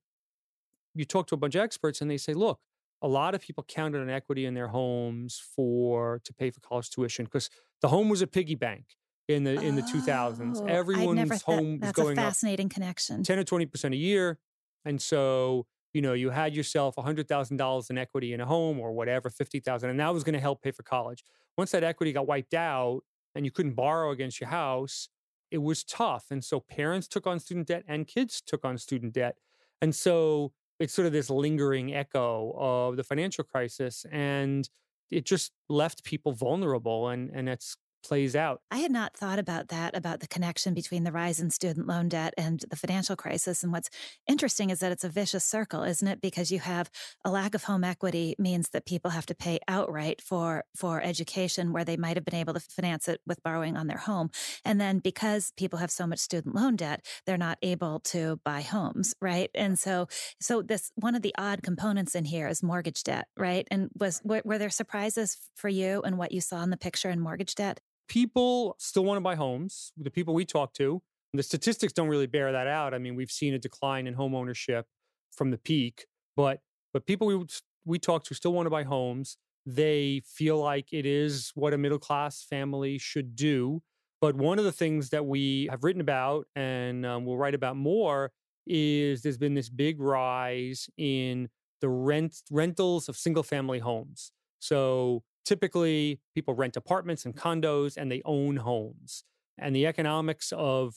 you 0.95 1.05
talk 1.05 1.27
to 1.29 1.35
a 1.35 1.39
bunch 1.39 1.55
of 1.55 1.63
experts, 1.63 2.01
and 2.01 2.11
they 2.11 2.17
say, 2.17 2.33
look, 2.33 2.61
a 3.03 3.09
lot 3.09 3.35
of 3.35 3.41
people 3.41 3.65
counted 3.69 4.01
on 4.01 4.11
equity 4.11 4.47
in 4.47 4.55
their 4.55 4.69
homes 4.69 5.43
for 5.55 6.21
to 6.25 6.33
pay 6.33 6.51
for 6.51 6.61
college 6.61 6.91
tuition 6.91 7.25
because 7.25 7.51
the 7.83 7.89
home 7.89 8.09
was 8.09 8.23
a 8.23 8.27
piggy 8.27 8.55
bank 8.55 8.97
in 9.29 9.45
the 9.45 9.61
in 9.61 9.77
the 9.77 9.83
2000s. 9.83 10.61
Oh, 10.61 10.67
Everyone's 10.67 11.43
home 11.43 11.73
was 11.73 11.81
that's 11.81 11.99
a 11.99 12.03
going 12.03 12.19
up 12.19 12.25
fascinating 12.25 12.69
connection. 12.69 13.23
10 13.23 13.39
or 13.39 13.45
20% 13.45 13.93
a 13.93 13.97
year. 13.97 14.39
And 14.85 15.03
so, 15.03 15.67
you 15.93 16.01
know, 16.01 16.13
you 16.13 16.31
had 16.31 16.55
yourself 16.55 16.95
$100,000 16.97 17.91
in 17.91 17.99
equity 17.99 18.33
in 18.33 18.41
a 18.41 18.47
home 18.47 18.79
or 18.79 18.93
whatever, 18.93 19.31
50,000 19.31 19.91
and 19.91 20.01
that 20.01 20.15
was 20.15 20.25
going 20.25 20.35
to 20.35 20.41
help 20.41 20.63
pay 20.63 20.71
for 20.71 20.83
college. 20.83 21.25
Once 21.59 21.73
that 21.73 21.83
equity 21.83 22.13
got 22.13 22.27
wiped 22.27 22.55
out 22.55 23.01
and 23.35 23.45
you 23.45 23.51
couldn't 23.51 23.75
borrow 23.75 24.11
against 24.11 24.41
your 24.41 24.51
house, 24.51 25.09
it 25.51 25.59
was 25.59 25.85
tough. 25.85 26.27
And 26.31 26.45
so 26.45 26.61
parents 26.61 27.09
took 27.09 27.27
on 27.27 27.41
student 27.41 27.67
debt 27.69 27.85
and 27.87 28.07
kids 28.07 28.41
took 28.41 28.65
on 28.65 28.79
student 28.79 29.13
debt. 29.13 29.37
And 29.83 29.95
so 29.95 30.53
it's 30.79 30.95
sort 30.95 31.07
of 31.07 31.13
this 31.13 31.31
lingering 31.31 31.95
echo 31.95 32.55
of 32.57 32.97
the 32.97 33.05
financial 33.05 33.45
crisis 33.45 34.05
and 34.13 34.69
it 35.11 35.25
just 35.25 35.53
left 35.69 36.05
people 36.05 36.33
vulnerable 36.33 37.09
and 37.09 37.31
and 37.33 37.49
it's 37.49 37.77
plays 38.05 38.37
out. 38.37 38.61
I 38.71 38.79
had 38.79 38.91
not 38.91 39.17
thought 39.17 39.39
about 39.39 39.69
that, 39.69 39.97
about 39.97 40.21
the 40.21 40.27
connection 40.27 40.75
between 40.75 41.05
the 41.05 41.13
rise 41.13 41.41
in 41.41 41.51
student 41.51 41.87
loan 41.87 42.09
debt 42.09 42.35
and 42.37 42.65
the 42.71 42.77
financial 42.77 43.17
crisis. 43.17 43.63
And 43.63 43.73
what's 43.73 43.91
interesting 44.27 44.71
is 44.71 44.81
that 44.81 44.93
it's 44.93 45.05
a 45.05 45.09
vicious 45.09 45.45
circle, 45.45 45.83
isn't 45.83 46.07
it? 46.07 46.21
Because 46.21 46.53
you 46.53 46.61
have 46.61 46.91
a 47.25 47.31
lack 47.31 47.55
of 47.55 47.65
home 47.65 47.85
equity 47.85 48.35
means 48.39 48.71
that 48.71 48.87
people 48.87 49.11
have 49.11 49.27
to 49.27 49.35
pay 49.35 49.59
outright 49.69 50.21
for, 50.21 50.65
for 50.77 51.03
education 51.03 51.73
where 51.73 51.85
they 51.85 51.97
might 51.97 52.17
have 52.17 52.25
been 52.25 52.35
able 52.39 52.55
to 52.55 52.61
finance 52.61 53.09
it 53.09 53.21
with 53.27 53.43
borrowing 53.43 53.77
on 53.77 53.87
their 53.87 53.99
home. 53.99 54.31
And 54.65 54.81
then 54.81 54.99
because 54.99 55.53
people 55.57 55.79
have 55.79 55.91
so 55.91 56.07
much 56.07 56.19
student 56.19 56.55
loan 56.55 56.77
debt, 56.77 57.05
they're 57.27 57.37
not 57.37 57.59
able 57.63 58.01
to 58.01 58.41
buy 58.45 58.61
homes, 58.61 59.15
right? 59.21 59.51
And 59.55 59.79
so, 59.79 60.07
so 60.41 60.63
this, 60.63 60.91
one 60.95 61.15
of 61.15 61.23
the 61.23 61.35
odd 61.39 61.63
components 61.63 62.15
in 62.15 62.25
here 62.25 62.49
is 62.49 62.63
mortgage 62.63 63.03
debt, 63.03 63.27
right? 63.37 63.67
And 63.71 63.91
was, 63.99 64.21
were, 64.25 64.43
were 64.45 64.59
there 64.59 64.71
surprises 64.71 65.37
for 65.57 65.69
you 65.69 66.03
and 66.03 66.19
what 66.19 66.33
you 66.33 66.41
saw 66.41 66.63
in 66.63 66.71
the 66.71 66.77
picture 66.77 67.11
in 67.11 67.21
mortgage 67.21 67.55
debt? 67.55 67.81
People 68.09 68.77
still 68.79 69.05
want 69.05 69.17
to 69.17 69.21
buy 69.21 69.35
homes. 69.35 69.93
The 69.97 70.11
people 70.11 70.35
we 70.35 70.45
talk 70.45 70.73
to, 70.75 71.03
the 71.33 71.43
statistics 71.43 71.93
don't 71.93 72.09
really 72.09 72.27
bear 72.27 72.53
that 72.53 72.67
out. 72.67 72.95
I 72.95 72.99
mean, 72.99 73.15
we've 73.15 73.31
seen 73.31 73.55
a 73.55 73.59
decline 73.59 74.07
in 74.07 74.15
home 74.15 74.35
ownership 74.35 74.87
from 75.33 75.51
the 75.51 75.59
peak, 75.59 76.07
but 76.37 76.61
but 76.93 77.07
people 77.07 77.27
we 77.27 77.45
we 77.85 77.99
talk 77.99 78.25
to 78.25 78.35
still 78.35 78.53
want 78.53 78.67
to 78.67 78.71
buy 78.71 78.85
homes. 78.85 79.37
They 79.65 80.23
feel 80.25 80.59
like 80.59 80.93
it 80.93 81.07
is 81.07 81.51
what 81.55 81.75
a 81.75 81.79
middle 81.79 81.99
class 81.99 82.43
family 82.43 82.99
should 82.99 83.35
do. 83.35 83.83
But 84.21 84.37
one 84.37 84.59
of 84.59 84.65
the 84.65 84.73
things 84.73 85.11
that 85.11 85.27
we 85.27 85.69
have 85.71 85.85
written 85.85 86.01
about 86.01 86.47
and 86.55 87.05
um, 87.05 87.25
we'll 87.25 87.37
write 87.37 87.55
about 87.55 87.77
more 87.77 88.33
is 88.67 89.23
there's 89.23 89.39
been 89.39 89.55
this 89.55 89.69
big 89.69 90.01
rise 90.01 90.89
in 90.97 91.49
the 91.81 91.89
rent 91.89 92.43
rentals 92.51 93.09
of 93.09 93.17
single 93.17 93.43
family 93.43 93.79
homes. 93.79 94.33
So 94.59 95.23
typically 95.47 96.21
people 96.35 96.55
rent 96.55 96.77
apartments 96.77 97.25
and 97.27 97.37
condos 97.37 97.97
and 97.97 98.13
they 98.13 98.23
own 98.27 98.59
homes. 98.59 99.25
And 99.59 99.75
the 99.77 99.87
economics 99.87 100.53
of 100.57 100.97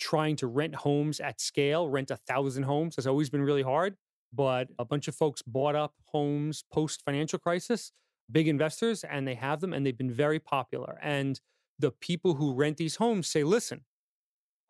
trying 0.00 0.36
to 0.36 0.46
rent 0.48 0.76
homes 0.76 1.20
at 1.20 1.40
scale, 1.40 1.88
rent 1.90 2.10
a 2.10 2.16
thousand 2.16 2.64
homes, 2.64 2.96
has 2.96 3.06
always 3.06 3.30
been 3.30 3.42
really 3.42 3.62
hard. 3.62 3.96
But 4.32 4.68
a 4.78 4.84
bunch 4.84 5.08
of 5.08 5.14
folks 5.14 5.42
bought 5.42 5.76
up 5.76 5.94
homes 6.06 6.64
post 6.72 7.02
financial 7.04 7.38
crisis. 7.38 7.92
big 8.30 8.48
investors 8.48 9.04
and 9.04 9.26
they 9.28 9.34
have 9.34 9.60
them 9.60 9.72
and 9.72 9.84
they've 9.84 9.98
been 9.98 10.10
very 10.10 10.40
popular. 10.40 10.98
And 11.02 11.40
the 11.78 11.90
people 11.90 12.34
who 12.34 12.54
rent 12.54 12.76
these 12.78 12.96
homes 12.96 13.28
say, 13.28 13.44
listen, 13.44 13.82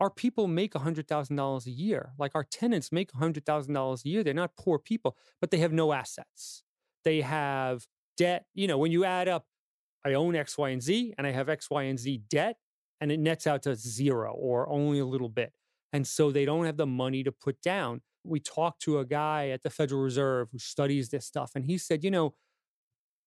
our 0.00 0.11
people 0.11 0.48
make 0.48 0.74
$100,000 0.74 1.66
a 1.66 1.70
year. 1.70 2.12
Like 2.18 2.33
our 2.35 2.44
tenants 2.44 2.92
make 2.92 3.12
$100,000 3.12 4.05
a 4.05 4.09
year. 4.09 4.24
They're 4.24 4.35
not 4.35 4.57
poor 4.57 4.79
people, 4.79 5.16
but 5.40 5.50
they 5.50 5.59
have 5.59 5.72
no 5.72 5.92
assets. 5.92 6.64
They 7.05 7.20
have 7.20 7.87
debt. 8.16 8.46
You 8.55 8.66
know, 8.66 8.79
when 8.79 8.92
you 8.92 9.05
add 9.05 9.29
up, 9.29 9.46
I 10.05 10.14
own 10.14 10.37
X, 10.37 10.59
Y, 10.59 10.68
and 10.70 10.83
Z, 10.83 11.14
and 11.16 11.27
I 11.27 11.31
have 11.31 11.48
X, 11.48 11.70
Y, 11.70 11.83
and 11.85 11.98
Z 11.98 12.22
debt, 12.29 12.57
and 13.00 13.11
it 13.11 13.18
nets 13.18 13.46
out 13.46 13.62
to 13.62 13.74
zero 13.74 14.33
or 14.33 14.68
only 14.68 14.98
a 14.98 15.07
little 15.07 15.29
bit. 15.29 15.53
And 15.92 16.07
so 16.07 16.31
they 16.31 16.44
don't 16.44 16.66
have 16.66 16.77
the 16.77 16.87
money 16.87 17.22
to 17.22 17.33
put 17.33 17.61
down. 17.62 18.03
We 18.24 18.40
talked 18.40 18.83
to 18.83 18.98
a 18.98 19.05
guy 19.05 19.48
at 19.48 19.62
the 19.62 19.70
Federal 19.70 20.03
Reserve 20.03 20.48
who 20.53 20.59
studies 20.59 21.11
this 21.11 21.27
stuff, 21.27 21.53
and 21.55 21.64
he 21.64 21.79
said, 21.79 22.05
you 22.05 22.11
know, 22.11 22.35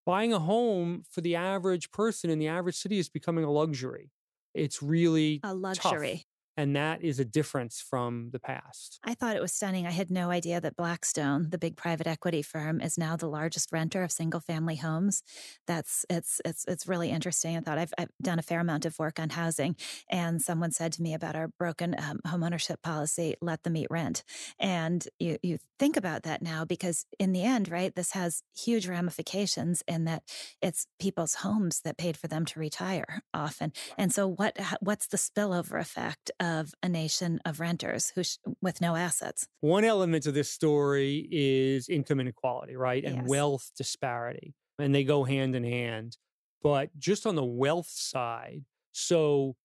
buying 0.05 0.33
a 0.33 0.39
home 0.39 1.03
for 1.09 1.21
the 1.21 1.35
average 1.35 1.91
person 1.91 2.29
in 2.29 2.39
the 2.39 2.47
average 2.47 2.77
city 2.77 2.97
is 2.97 3.09
becoming 3.09 3.43
a 3.43 3.51
luxury. 3.51 4.11
It's 4.53 4.81
really 4.81 5.39
a 5.43 5.53
luxury. 5.53 6.13
Tough. 6.13 6.23
And 6.57 6.75
that 6.75 7.01
is 7.03 7.19
a 7.19 7.25
difference 7.25 7.79
from 7.79 8.31
the 8.31 8.39
past. 8.39 9.01
I 9.03 9.13
thought 9.13 9.35
it 9.37 9.41
was 9.41 9.53
stunning. 9.53 9.85
I 9.87 9.91
had 9.91 10.09
no 10.11 10.31
idea 10.31 10.59
that 10.59 10.75
Blackstone, 10.75 11.49
the 11.51 11.57
big 11.59 11.77
private 11.77 12.07
equity 12.07 12.41
firm, 12.41 12.81
is 12.81 12.97
now 12.97 13.15
the 13.15 13.27
largest 13.29 13.71
renter 13.71 14.03
of 14.03 14.11
single 14.11 14.39
family 14.41 14.75
homes. 14.75 15.23
That's 15.67 16.03
it's 16.09 16.41
it's 16.43 16.65
it's 16.67 16.87
really 16.87 17.09
interesting. 17.11 17.55
I 17.55 17.61
thought 17.61 17.77
I've, 17.77 17.93
I've 17.97 18.09
done 18.21 18.39
a 18.39 18.41
fair 18.41 18.59
amount 18.59 18.85
of 18.85 18.97
work 18.99 19.19
on 19.19 19.29
housing, 19.29 19.77
and 20.09 20.41
someone 20.41 20.71
said 20.71 20.91
to 20.93 21.01
me 21.01 21.13
about 21.13 21.35
our 21.35 21.47
broken 21.47 21.95
um, 21.99 22.19
homeownership 22.25 22.81
policy: 22.81 23.35
let 23.39 23.63
them 23.63 23.77
eat 23.77 23.87
rent. 23.91 24.23
And 24.59 25.07
you 25.19 25.37
you 25.43 25.59
think 25.79 25.95
about 25.95 26.23
that 26.23 26.41
now 26.41 26.65
because 26.65 27.05
in 27.19 27.33
the 27.33 27.43
end, 27.43 27.69
right, 27.69 27.93
this 27.95 28.11
has 28.11 28.41
huge 28.57 28.87
ramifications 28.87 29.83
in 29.87 30.05
that 30.05 30.23
it's 30.61 30.87
people's 30.99 31.35
homes 31.35 31.81
that 31.81 31.97
paid 31.97 32.17
for 32.17 32.27
them 32.27 32.45
to 32.45 32.59
retire 32.59 33.21
often. 33.33 33.71
And 33.97 34.11
so 34.11 34.27
what 34.27 34.57
what's 34.81 35.07
the 35.07 35.17
spillover 35.17 35.79
effect? 35.79 36.31
of 36.39 36.46
a 36.83 36.89
nation 36.89 37.39
of 37.45 37.59
renters 37.59 38.11
who 38.15 38.23
sh- 38.23 38.37
with 38.61 38.81
no 38.81 38.95
assets. 38.95 39.47
One 39.61 39.83
element 39.83 40.25
of 40.25 40.33
this 40.33 40.49
story 40.49 41.27
is 41.31 41.89
income 41.89 42.19
inequality, 42.19 42.75
right? 42.75 43.03
And 43.03 43.17
yes. 43.17 43.25
wealth 43.27 43.71
disparity. 43.77 44.55
And 44.79 44.93
they 44.93 45.03
go 45.03 45.23
hand 45.23 45.55
in 45.55 45.63
hand. 45.63 46.17
But 46.61 46.89
just 46.97 47.25
on 47.25 47.35
the 47.35 47.45
wealth 47.45 47.89
side, 47.89 48.63
so 48.91 49.55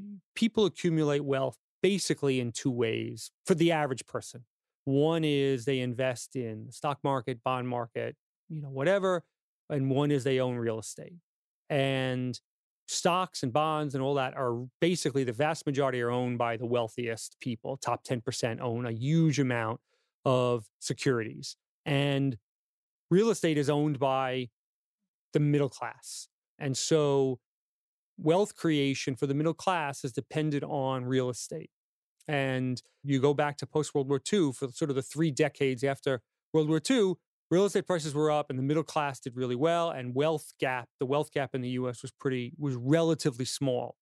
mm, 0.00 0.18
people 0.34 0.66
accumulate 0.66 1.24
wealth 1.24 1.56
basically 1.82 2.40
in 2.40 2.52
two 2.52 2.70
ways 2.70 3.30
for 3.46 3.54
the 3.54 3.72
average 3.72 4.06
person. 4.06 4.44
One 4.84 5.24
is 5.24 5.64
they 5.64 5.80
invest 5.80 6.36
in 6.36 6.66
the 6.66 6.72
stock 6.72 6.98
market, 7.04 7.42
bond 7.44 7.68
market, 7.68 8.16
you 8.48 8.60
know, 8.60 8.70
whatever, 8.70 9.24
and 9.68 9.90
one 9.90 10.10
is 10.10 10.24
they 10.24 10.40
own 10.40 10.56
real 10.56 10.78
estate. 10.78 11.16
And 11.68 12.38
stocks 12.90 13.42
and 13.42 13.52
bonds 13.52 13.94
and 13.94 14.02
all 14.02 14.14
that 14.14 14.36
are 14.36 14.66
basically 14.80 15.22
the 15.22 15.32
vast 15.32 15.64
majority 15.64 16.00
are 16.02 16.10
owned 16.10 16.38
by 16.38 16.56
the 16.56 16.66
wealthiest 16.66 17.36
people. 17.40 17.76
Top 17.76 18.04
10% 18.04 18.60
own 18.60 18.84
a 18.84 18.90
huge 18.90 19.38
amount 19.38 19.80
of 20.24 20.66
securities. 20.80 21.56
And 21.86 22.36
real 23.10 23.30
estate 23.30 23.58
is 23.58 23.70
owned 23.70 23.98
by 23.98 24.48
the 25.32 25.40
middle 25.40 25.68
class. 25.68 26.28
And 26.58 26.76
so 26.76 27.38
wealth 28.18 28.56
creation 28.56 29.14
for 29.14 29.26
the 29.26 29.34
middle 29.34 29.54
class 29.54 30.04
is 30.04 30.12
dependent 30.12 30.64
on 30.64 31.04
real 31.04 31.30
estate. 31.30 31.70
And 32.26 32.82
you 33.04 33.20
go 33.20 33.34
back 33.34 33.56
to 33.58 33.66
post 33.66 33.94
World 33.94 34.08
War 34.08 34.20
II 34.32 34.52
for 34.52 34.68
sort 34.68 34.90
of 34.90 34.96
the 34.96 35.02
three 35.02 35.30
decades 35.30 35.84
after 35.84 36.22
World 36.52 36.68
War 36.68 36.80
II, 36.88 37.14
real 37.50 37.64
estate 37.64 37.86
prices 37.86 38.14
were 38.14 38.30
up 38.30 38.50
and 38.50 38.58
the 38.58 38.62
middle 38.62 38.82
class 38.82 39.20
did 39.20 39.36
really 39.36 39.56
well 39.56 39.90
and 39.90 40.14
wealth 40.14 40.52
gap 40.58 40.88
the 40.98 41.06
wealth 41.06 41.32
gap 41.32 41.54
in 41.54 41.60
the 41.60 41.70
US 41.70 42.02
was 42.02 42.10
pretty 42.12 42.52
was 42.58 42.76
relatively 42.76 43.44
small. 43.44 43.96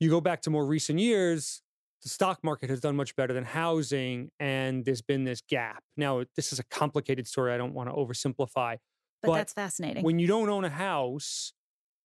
You 0.00 0.10
go 0.10 0.20
back 0.20 0.42
to 0.42 0.50
more 0.50 0.66
recent 0.66 0.98
years 0.98 1.62
the 2.02 2.08
stock 2.08 2.38
market 2.44 2.68
has 2.68 2.80
done 2.80 2.94
much 2.94 3.16
better 3.16 3.32
than 3.32 3.44
housing 3.44 4.30
and 4.38 4.84
there's 4.84 5.02
been 5.02 5.24
this 5.24 5.40
gap. 5.48 5.82
Now 5.96 6.24
this 6.36 6.52
is 6.52 6.58
a 6.58 6.64
complicated 6.64 7.26
story 7.26 7.52
i 7.52 7.56
don't 7.56 7.74
want 7.74 7.88
to 7.88 7.94
oversimplify 7.94 8.76
but, 9.22 9.28
but 9.28 9.34
that's 9.34 9.52
fascinating. 9.52 10.04
when 10.04 10.18
you 10.18 10.26
don't 10.26 10.48
own 10.48 10.64
a 10.64 10.70
house 10.70 11.52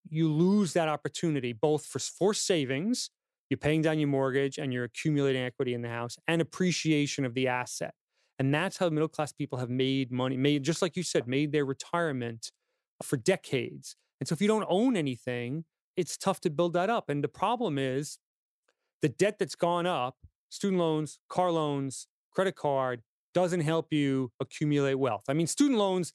you 0.10 0.32
lose 0.32 0.74
that 0.74 0.88
opportunity 0.88 1.54
both 1.54 1.86
for 1.86 2.00
forced 2.00 2.46
savings 2.46 3.10
you're 3.50 3.58
paying 3.58 3.82
down 3.82 4.00
your 4.00 4.08
mortgage 4.08 4.58
and 4.58 4.74
you're 4.74 4.86
accumulating 4.86 5.44
equity 5.44 5.74
in 5.74 5.82
the 5.82 5.90
house 5.90 6.18
and 6.28 6.42
appreciation 6.42 7.26
of 7.26 7.34
the 7.34 7.48
asset 7.48 7.94
and 8.42 8.52
that's 8.52 8.78
how 8.78 8.90
middle 8.90 9.08
class 9.08 9.32
people 9.32 9.60
have 9.60 9.70
made 9.70 10.12
money, 10.12 10.36
made, 10.36 10.64
just 10.64 10.82
like 10.82 10.98
you 10.98 11.04
said, 11.04 11.28
made 11.28 11.52
their 11.52 11.64
retirement 11.64 12.52
for 13.04 13.16
decades. 13.16 13.96
And 14.20 14.28
so 14.28 14.34
if 14.34 14.42
you 14.42 14.48
don't 14.48 14.66
own 14.68 14.98
anything, 14.98 15.64
it's 15.96 16.18
tough 16.18 16.42
to 16.42 16.50
build 16.50 16.74
that 16.74 16.90
up. 16.90 17.08
And 17.08 17.24
the 17.24 17.28
problem 17.28 17.78
is 17.78 18.18
the 19.04 19.10
debt 19.10 19.38
that's 19.38 19.54
gone 19.54 19.86
up, 19.86 20.16
student 20.50 20.80
loans, 20.80 21.20
car 21.30 21.52
loans, 21.52 22.08
credit 22.32 22.56
card, 22.56 23.04
doesn't 23.36 23.62
help 23.62 23.94
you 23.94 24.32
accumulate 24.40 24.96
wealth. 24.96 25.26
I 25.30 25.34
mean, 25.34 25.46
student 25.46 25.78
loans 25.78 26.12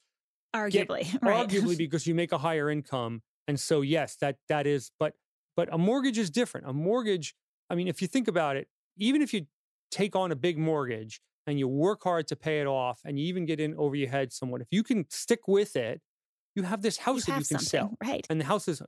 arguably, 0.52 1.12
get, 1.12 1.22
right. 1.22 1.48
arguably 1.48 1.78
because 1.78 2.08
you 2.08 2.14
make 2.16 2.32
a 2.32 2.38
higher 2.38 2.68
income. 2.68 3.22
And 3.46 3.60
so 3.60 3.82
yes, 3.82 4.16
that 4.16 4.38
that 4.48 4.66
is, 4.66 4.90
but 4.98 5.12
but 5.56 5.72
a 5.72 5.78
mortgage 5.78 6.18
is 6.18 6.28
different. 6.28 6.68
A 6.68 6.72
mortgage, 6.72 7.36
I 7.70 7.76
mean, 7.76 7.86
if 7.86 8.02
you 8.02 8.08
think 8.08 8.26
about 8.26 8.56
it, 8.56 8.66
even 8.96 9.22
if 9.22 9.32
you 9.32 9.46
take 9.92 10.16
on 10.16 10.32
a 10.32 10.36
big 10.36 10.58
mortgage, 10.58 11.20
and 11.46 11.58
you 11.58 11.68
work 11.68 12.02
hard 12.02 12.26
to 12.28 12.36
pay 12.36 12.60
it 12.60 12.66
off 12.66 13.00
and 13.04 13.18
you 13.18 13.26
even 13.26 13.46
get 13.46 13.60
in 13.60 13.74
over 13.76 13.94
your 13.94 14.08
head 14.08 14.32
somewhat, 14.32 14.60
if 14.60 14.68
you 14.70 14.82
can 14.82 15.06
stick 15.10 15.46
with 15.46 15.76
it, 15.76 16.00
you 16.54 16.62
have 16.62 16.82
this 16.82 16.98
house 16.98 17.28
you 17.28 17.34
that 17.34 17.40
you 17.40 17.56
can 17.56 17.58
sell. 17.58 17.96
Right. 18.02 18.26
And 18.28 18.40
the 18.40 18.44
house 18.44 18.66
is, 18.66 18.82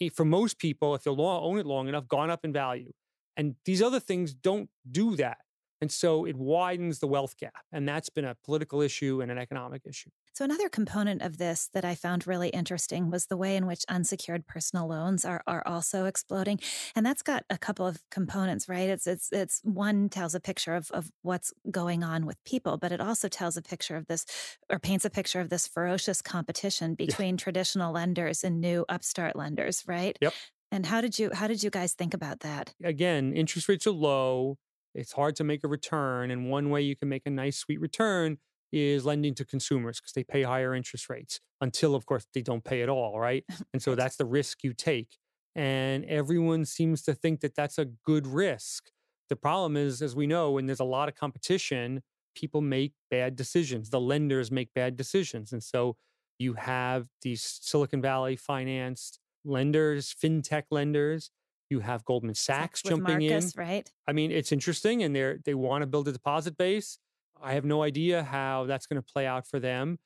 eh, 0.00 0.10
for 0.14 0.24
most 0.24 0.58
people, 0.58 0.94
if 0.94 1.02
they'll 1.02 1.20
own 1.20 1.58
it 1.58 1.66
long 1.66 1.88
enough, 1.88 2.06
gone 2.06 2.30
up 2.30 2.44
in 2.44 2.52
value. 2.52 2.92
And 3.36 3.54
these 3.64 3.80
other 3.80 4.00
things 4.00 4.34
don't 4.34 4.68
do 4.90 5.16
that. 5.16 5.38
And 5.80 5.90
so 5.90 6.24
it 6.24 6.36
widens 6.36 6.98
the 6.98 7.06
wealth 7.06 7.36
gap. 7.38 7.64
And 7.72 7.88
that's 7.88 8.10
been 8.10 8.24
a 8.24 8.36
political 8.44 8.80
issue 8.80 9.20
and 9.22 9.30
an 9.30 9.38
economic 9.38 9.82
issue. 9.86 10.10
So, 10.32 10.44
another 10.44 10.68
component 10.68 11.22
of 11.22 11.38
this 11.38 11.68
that 11.74 11.84
I 11.84 11.94
found 11.94 12.26
really 12.26 12.48
interesting 12.50 13.10
was 13.10 13.26
the 13.26 13.36
way 13.36 13.56
in 13.56 13.66
which 13.66 13.84
unsecured 13.88 14.46
personal 14.46 14.88
loans 14.88 15.24
are, 15.24 15.42
are 15.46 15.62
also 15.66 16.06
exploding. 16.06 16.60
And 16.94 17.04
that's 17.04 17.22
got 17.22 17.44
a 17.50 17.58
couple 17.58 17.86
of 17.86 18.02
components, 18.10 18.68
right? 18.68 18.88
It's, 18.88 19.06
it's, 19.06 19.28
it's 19.32 19.60
one 19.64 20.08
tells 20.08 20.34
a 20.34 20.40
picture 20.40 20.74
of, 20.74 20.90
of 20.92 21.10
what's 21.22 21.52
going 21.70 22.04
on 22.04 22.26
with 22.26 22.42
people, 22.44 22.76
but 22.78 22.92
it 22.92 23.00
also 23.00 23.28
tells 23.28 23.56
a 23.56 23.62
picture 23.62 23.96
of 23.96 24.06
this 24.06 24.24
or 24.70 24.78
paints 24.78 25.04
a 25.04 25.10
picture 25.10 25.40
of 25.40 25.50
this 25.50 25.66
ferocious 25.66 26.22
competition 26.22 26.94
between 26.94 27.34
yeah. 27.34 27.42
traditional 27.42 27.92
lenders 27.92 28.44
and 28.44 28.60
new 28.60 28.84
upstart 28.88 29.36
lenders, 29.36 29.84
right? 29.86 30.16
Yep. 30.20 30.32
And 30.72 30.86
how 30.86 31.00
did 31.00 31.18
you 31.18 31.30
how 31.34 31.48
did 31.48 31.62
you 31.62 31.70
guys 31.70 31.94
think 31.94 32.14
about 32.14 32.40
that? 32.40 32.74
Again, 32.82 33.32
interest 33.32 33.68
rates 33.68 33.86
are 33.86 33.92
low 33.92 34.56
it's 34.94 35.12
hard 35.12 35.36
to 35.36 35.44
make 35.44 35.64
a 35.64 35.68
return. 35.68 36.30
And 36.30 36.50
one 36.50 36.70
way 36.70 36.82
you 36.82 36.96
can 36.96 37.08
make 37.08 37.26
a 37.26 37.30
nice, 37.30 37.56
sweet 37.56 37.80
return 37.80 38.38
is 38.72 39.04
lending 39.04 39.34
to 39.34 39.44
consumers 39.44 40.00
because 40.00 40.12
they 40.12 40.24
pay 40.24 40.42
higher 40.42 40.74
interest 40.74 41.10
rates 41.10 41.40
until, 41.60 41.94
of 41.94 42.06
course, 42.06 42.26
they 42.34 42.42
don't 42.42 42.64
pay 42.64 42.82
at 42.82 42.88
all, 42.88 43.18
right? 43.18 43.44
And 43.72 43.82
so 43.82 43.94
that's 43.94 44.16
the 44.16 44.24
risk 44.24 44.62
you 44.62 44.72
take. 44.72 45.16
And 45.54 46.04
everyone 46.04 46.64
seems 46.64 47.02
to 47.02 47.14
think 47.14 47.40
that 47.40 47.54
that's 47.54 47.78
a 47.78 47.86
good 48.04 48.26
risk. 48.26 48.90
The 49.28 49.36
problem 49.36 49.76
is, 49.76 50.02
as 50.02 50.14
we 50.14 50.26
know, 50.26 50.52
when 50.52 50.66
there's 50.66 50.80
a 50.80 50.84
lot 50.84 51.08
of 51.08 51.14
competition, 51.14 52.02
people 52.34 52.60
make 52.60 52.92
bad 53.10 53.36
decisions. 53.36 53.90
The 53.90 54.00
lenders 54.00 54.50
make 54.50 54.72
bad 54.74 54.96
decisions. 54.96 55.52
And 55.52 55.62
so 55.62 55.96
you 56.38 56.54
have 56.54 57.08
these 57.22 57.60
Silicon 57.62 58.00
Valley 58.00 58.36
financed 58.36 59.18
lenders, 59.44 60.14
fintech 60.14 60.64
lenders 60.70 61.30
you 61.70 61.80
have 61.80 62.04
Goldman 62.04 62.34
Sachs 62.34 62.82
jumping 62.82 63.28
Marcus, 63.28 63.54
in. 63.54 63.60
Right. 63.60 63.90
I 64.06 64.12
mean, 64.12 64.30
it's 64.30 64.52
interesting, 64.52 65.02
and 65.02 65.14
they 65.14 65.36
they 65.44 65.54
want 65.54 65.82
to 65.82 65.86
build 65.86 66.08
a 66.08 66.12
deposit 66.12 66.56
base. 66.56 66.98
I 67.42 67.54
have 67.54 67.64
no 67.64 67.82
idea 67.82 68.22
how 68.22 68.66
that's 68.66 68.86
going 68.86 69.00
to 69.00 69.12
play 69.12 69.26
out 69.26 69.46
for 69.46 69.58
them. 69.58 69.98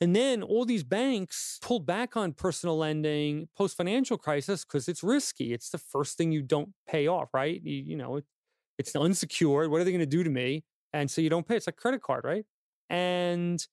And 0.00 0.14
then 0.14 0.44
all 0.44 0.64
these 0.64 0.84
banks 0.84 1.58
pulled 1.60 1.84
back 1.84 2.16
on 2.16 2.32
personal 2.32 2.78
lending 2.78 3.48
post 3.56 3.76
financial 3.76 4.16
crisis 4.16 4.64
because 4.64 4.88
it's 4.88 5.02
risky. 5.02 5.52
It's 5.52 5.70
the 5.70 5.78
first 5.78 6.16
thing 6.16 6.30
you 6.30 6.42
don't 6.42 6.72
pay 6.86 7.08
off, 7.08 7.34
right? 7.34 7.60
You, 7.62 7.74
you 7.74 7.96
know, 7.96 8.16
it, 8.16 8.24
it's 8.78 8.94
unsecured. 8.94 9.70
What 9.70 9.80
are 9.80 9.84
they 9.84 9.90
going 9.90 9.98
to 9.98 10.06
do 10.06 10.22
to 10.22 10.30
me? 10.30 10.62
And 10.92 11.10
so 11.10 11.20
you 11.20 11.28
don't 11.28 11.46
pay. 11.46 11.56
It's 11.56 11.66
like 11.66 11.76
credit 11.76 12.00
card, 12.00 12.24
right? 12.24 12.44
And 12.88 13.64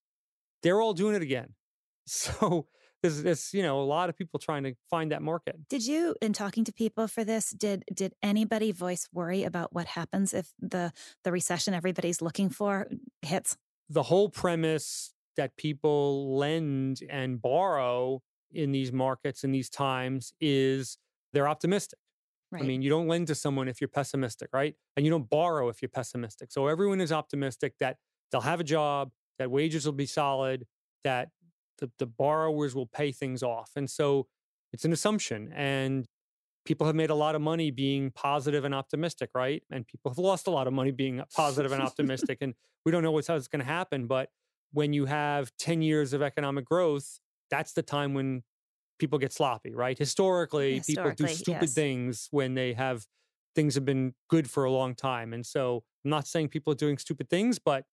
they're 0.64 0.82
all 0.82 0.94
doing 0.94 1.16
it 1.16 1.22
again. 1.22 1.50
So 2.08 2.68
there's, 3.06 3.24
there's 3.24 3.54
you 3.54 3.62
know 3.62 3.80
a 3.80 3.86
lot 3.86 4.10
of 4.10 4.18
people 4.18 4.40
trying 4.40 4.64
to 4.64 4.74
find 4.90 5.12
that 5.12 5.22
market. 5.22 5.56
Did 5.70 5.86
you, 5.86 6.16
in 6.22 6.34
talking 6.34 6.64
to 6.66 6.74
people 6.74 7.08
for 7.08 7.24
this, 7.24 7.52
did 7.52 7.84
did 7.94 8.14
anybody 8.24 8.72
voice 8.72 9.08
worry 9.14 9.44
about 9.44 9.74
what 9.74 9.88
happens 9.88 10.34
if 10.34 10.52
the 10.60 10.92
the 11.24 11.32
recession 11.32 11.74
everybody's 11.74 12.22
looking 12.22 12.50
for 12.50 12.88
hits? 13.22 13.58
The 13.90 14.04
whole 14.04 14.30
premise 14.30 15.14
that 15.38 15.56
people 15.58 16.38
lend 16.38 17.02
and 17.10 17.42
borrow 17.42 18.22
in 18.52 18.72
these 18.72 18.92
markets 18.92 19.44
in 19.44 19.52
these 19.52 19.70
times 19.70 20.34
is 20.40 20.98
they're 21.34 21.48
optimistic. 21.48 22.00
Right. 22.52 22.64
I 22.64 22.66
mean, 22.66 22.82
you 22.82 22.90
don't 22.90 23.08
lend 23.08 23.28
to 23.28 23.36
someone 23.36 23.68
if 23.68 23.82
you're 23.82 23.90
pessimistic, 23.90 24.50
right? 24.54 24.76
And 24.96 25.06
you 25.06 25.12
don't 25.12 25.30
borrow 25.30 25.68
if 25.68 25.82
you're 25.82 25.90
pessimistic. 25.90 26.52
So 26.52 26.68
everyone 26.68 27.02
is 27.02 27.12
optimistic 27.12 27.74
that 27.80 27.98
they'll 28.32 28.42
have 28.42 28.62
a 28.62 28.64
job, 28.64 29.12
that 29.40 29.52
wages 29.52 29.86
will 29.86 29.94
be 29.94 30.06
solid, 30.06 30.66
that 31.04 31.30
the, 31.80 31.92
the 32.00 32.06
borrowers 32.06 32.76
will 32.76 32.86
pay 32.86 33.12
things 33.12 33.44
off. 33.44 33.72
And 33.76 33.90
so 33.90 34.28
it's 34.74 34.86
an 34.86 34.94
assumption. 34.94 35.52
And 35.56 36.08
people 36.66 36.88
have 36.88 36.96
made 36.96 37.10
a 37.10 37.16
lot 37.16 37.36
of 37.36 37.42
money 37.42 37.72
being 37.72 38.12
positive 38.12 38.66
and 38.66 38.74
optimistic, 38.74 39.30
right? 39.36 39.64
And 39.72 39.88
people 39.88 40.12
have 40.12 40.18
lost 40.18 40.48
a 40.48 40.52
lot 40.52 40.68
of 40.68 40.74
money 40.74 40.92
being 40.92 41.22
positive 41.36 41.72
and 41.72 41.82
optimistic. 41.90 42.40
And 42.42 42.56
we 42.84 42.92
don't 42.92 43.04
know 43.04 43.12
what's 43.12 43.28
how 43.28 43.36
it's 43.36 43.48
going 43.48 43.62
to 43.62 43.66
happen. 43.66 44.08
But 44.08 44.30
when 44.72 44.94
you 44.94 45.06
have 45.06 45.52
10 45.60 45.82
years 45.82 46.14
of 46.14 46.22
economic 46.22 46.66
growth, 46.66 47.20
that's 47.50 47.74
the 47.74 47.84
time 47.84 48.14
when 48.14 48.44
people 49.00 49.20
get 49.20 49.32
sloppy, 49.32 49.74
right? 49.74 49.98
Historically, 49.98 50.78
Historically 50.78 51.14
people 51.14 51.28
do 51.28 51.34
stupid 51.34 51.62
yes. 51.64 51.74
things 51.74 52.28
when 52.32 52.56
they 52.56 52.74
have 52.74 53.06
things 53.54 53.76
have 53.76 53.86
been 53.86 54.14
good 54.30 54.50
for 54.50 54.66
a 54.66 54.72
long 54.72 54.96
time. 54.96 55.34
And 55.34 55.46
so 55.46 55.84
I'm 56.04 56.12
not 56.12 56.28
saying 56.28 56.50
people 56.50 56.74
are 56.74 56.78
doing 56.78 56.98
stupid 56.98 57.30
things, 57.30 57.58
but 57.58 57.86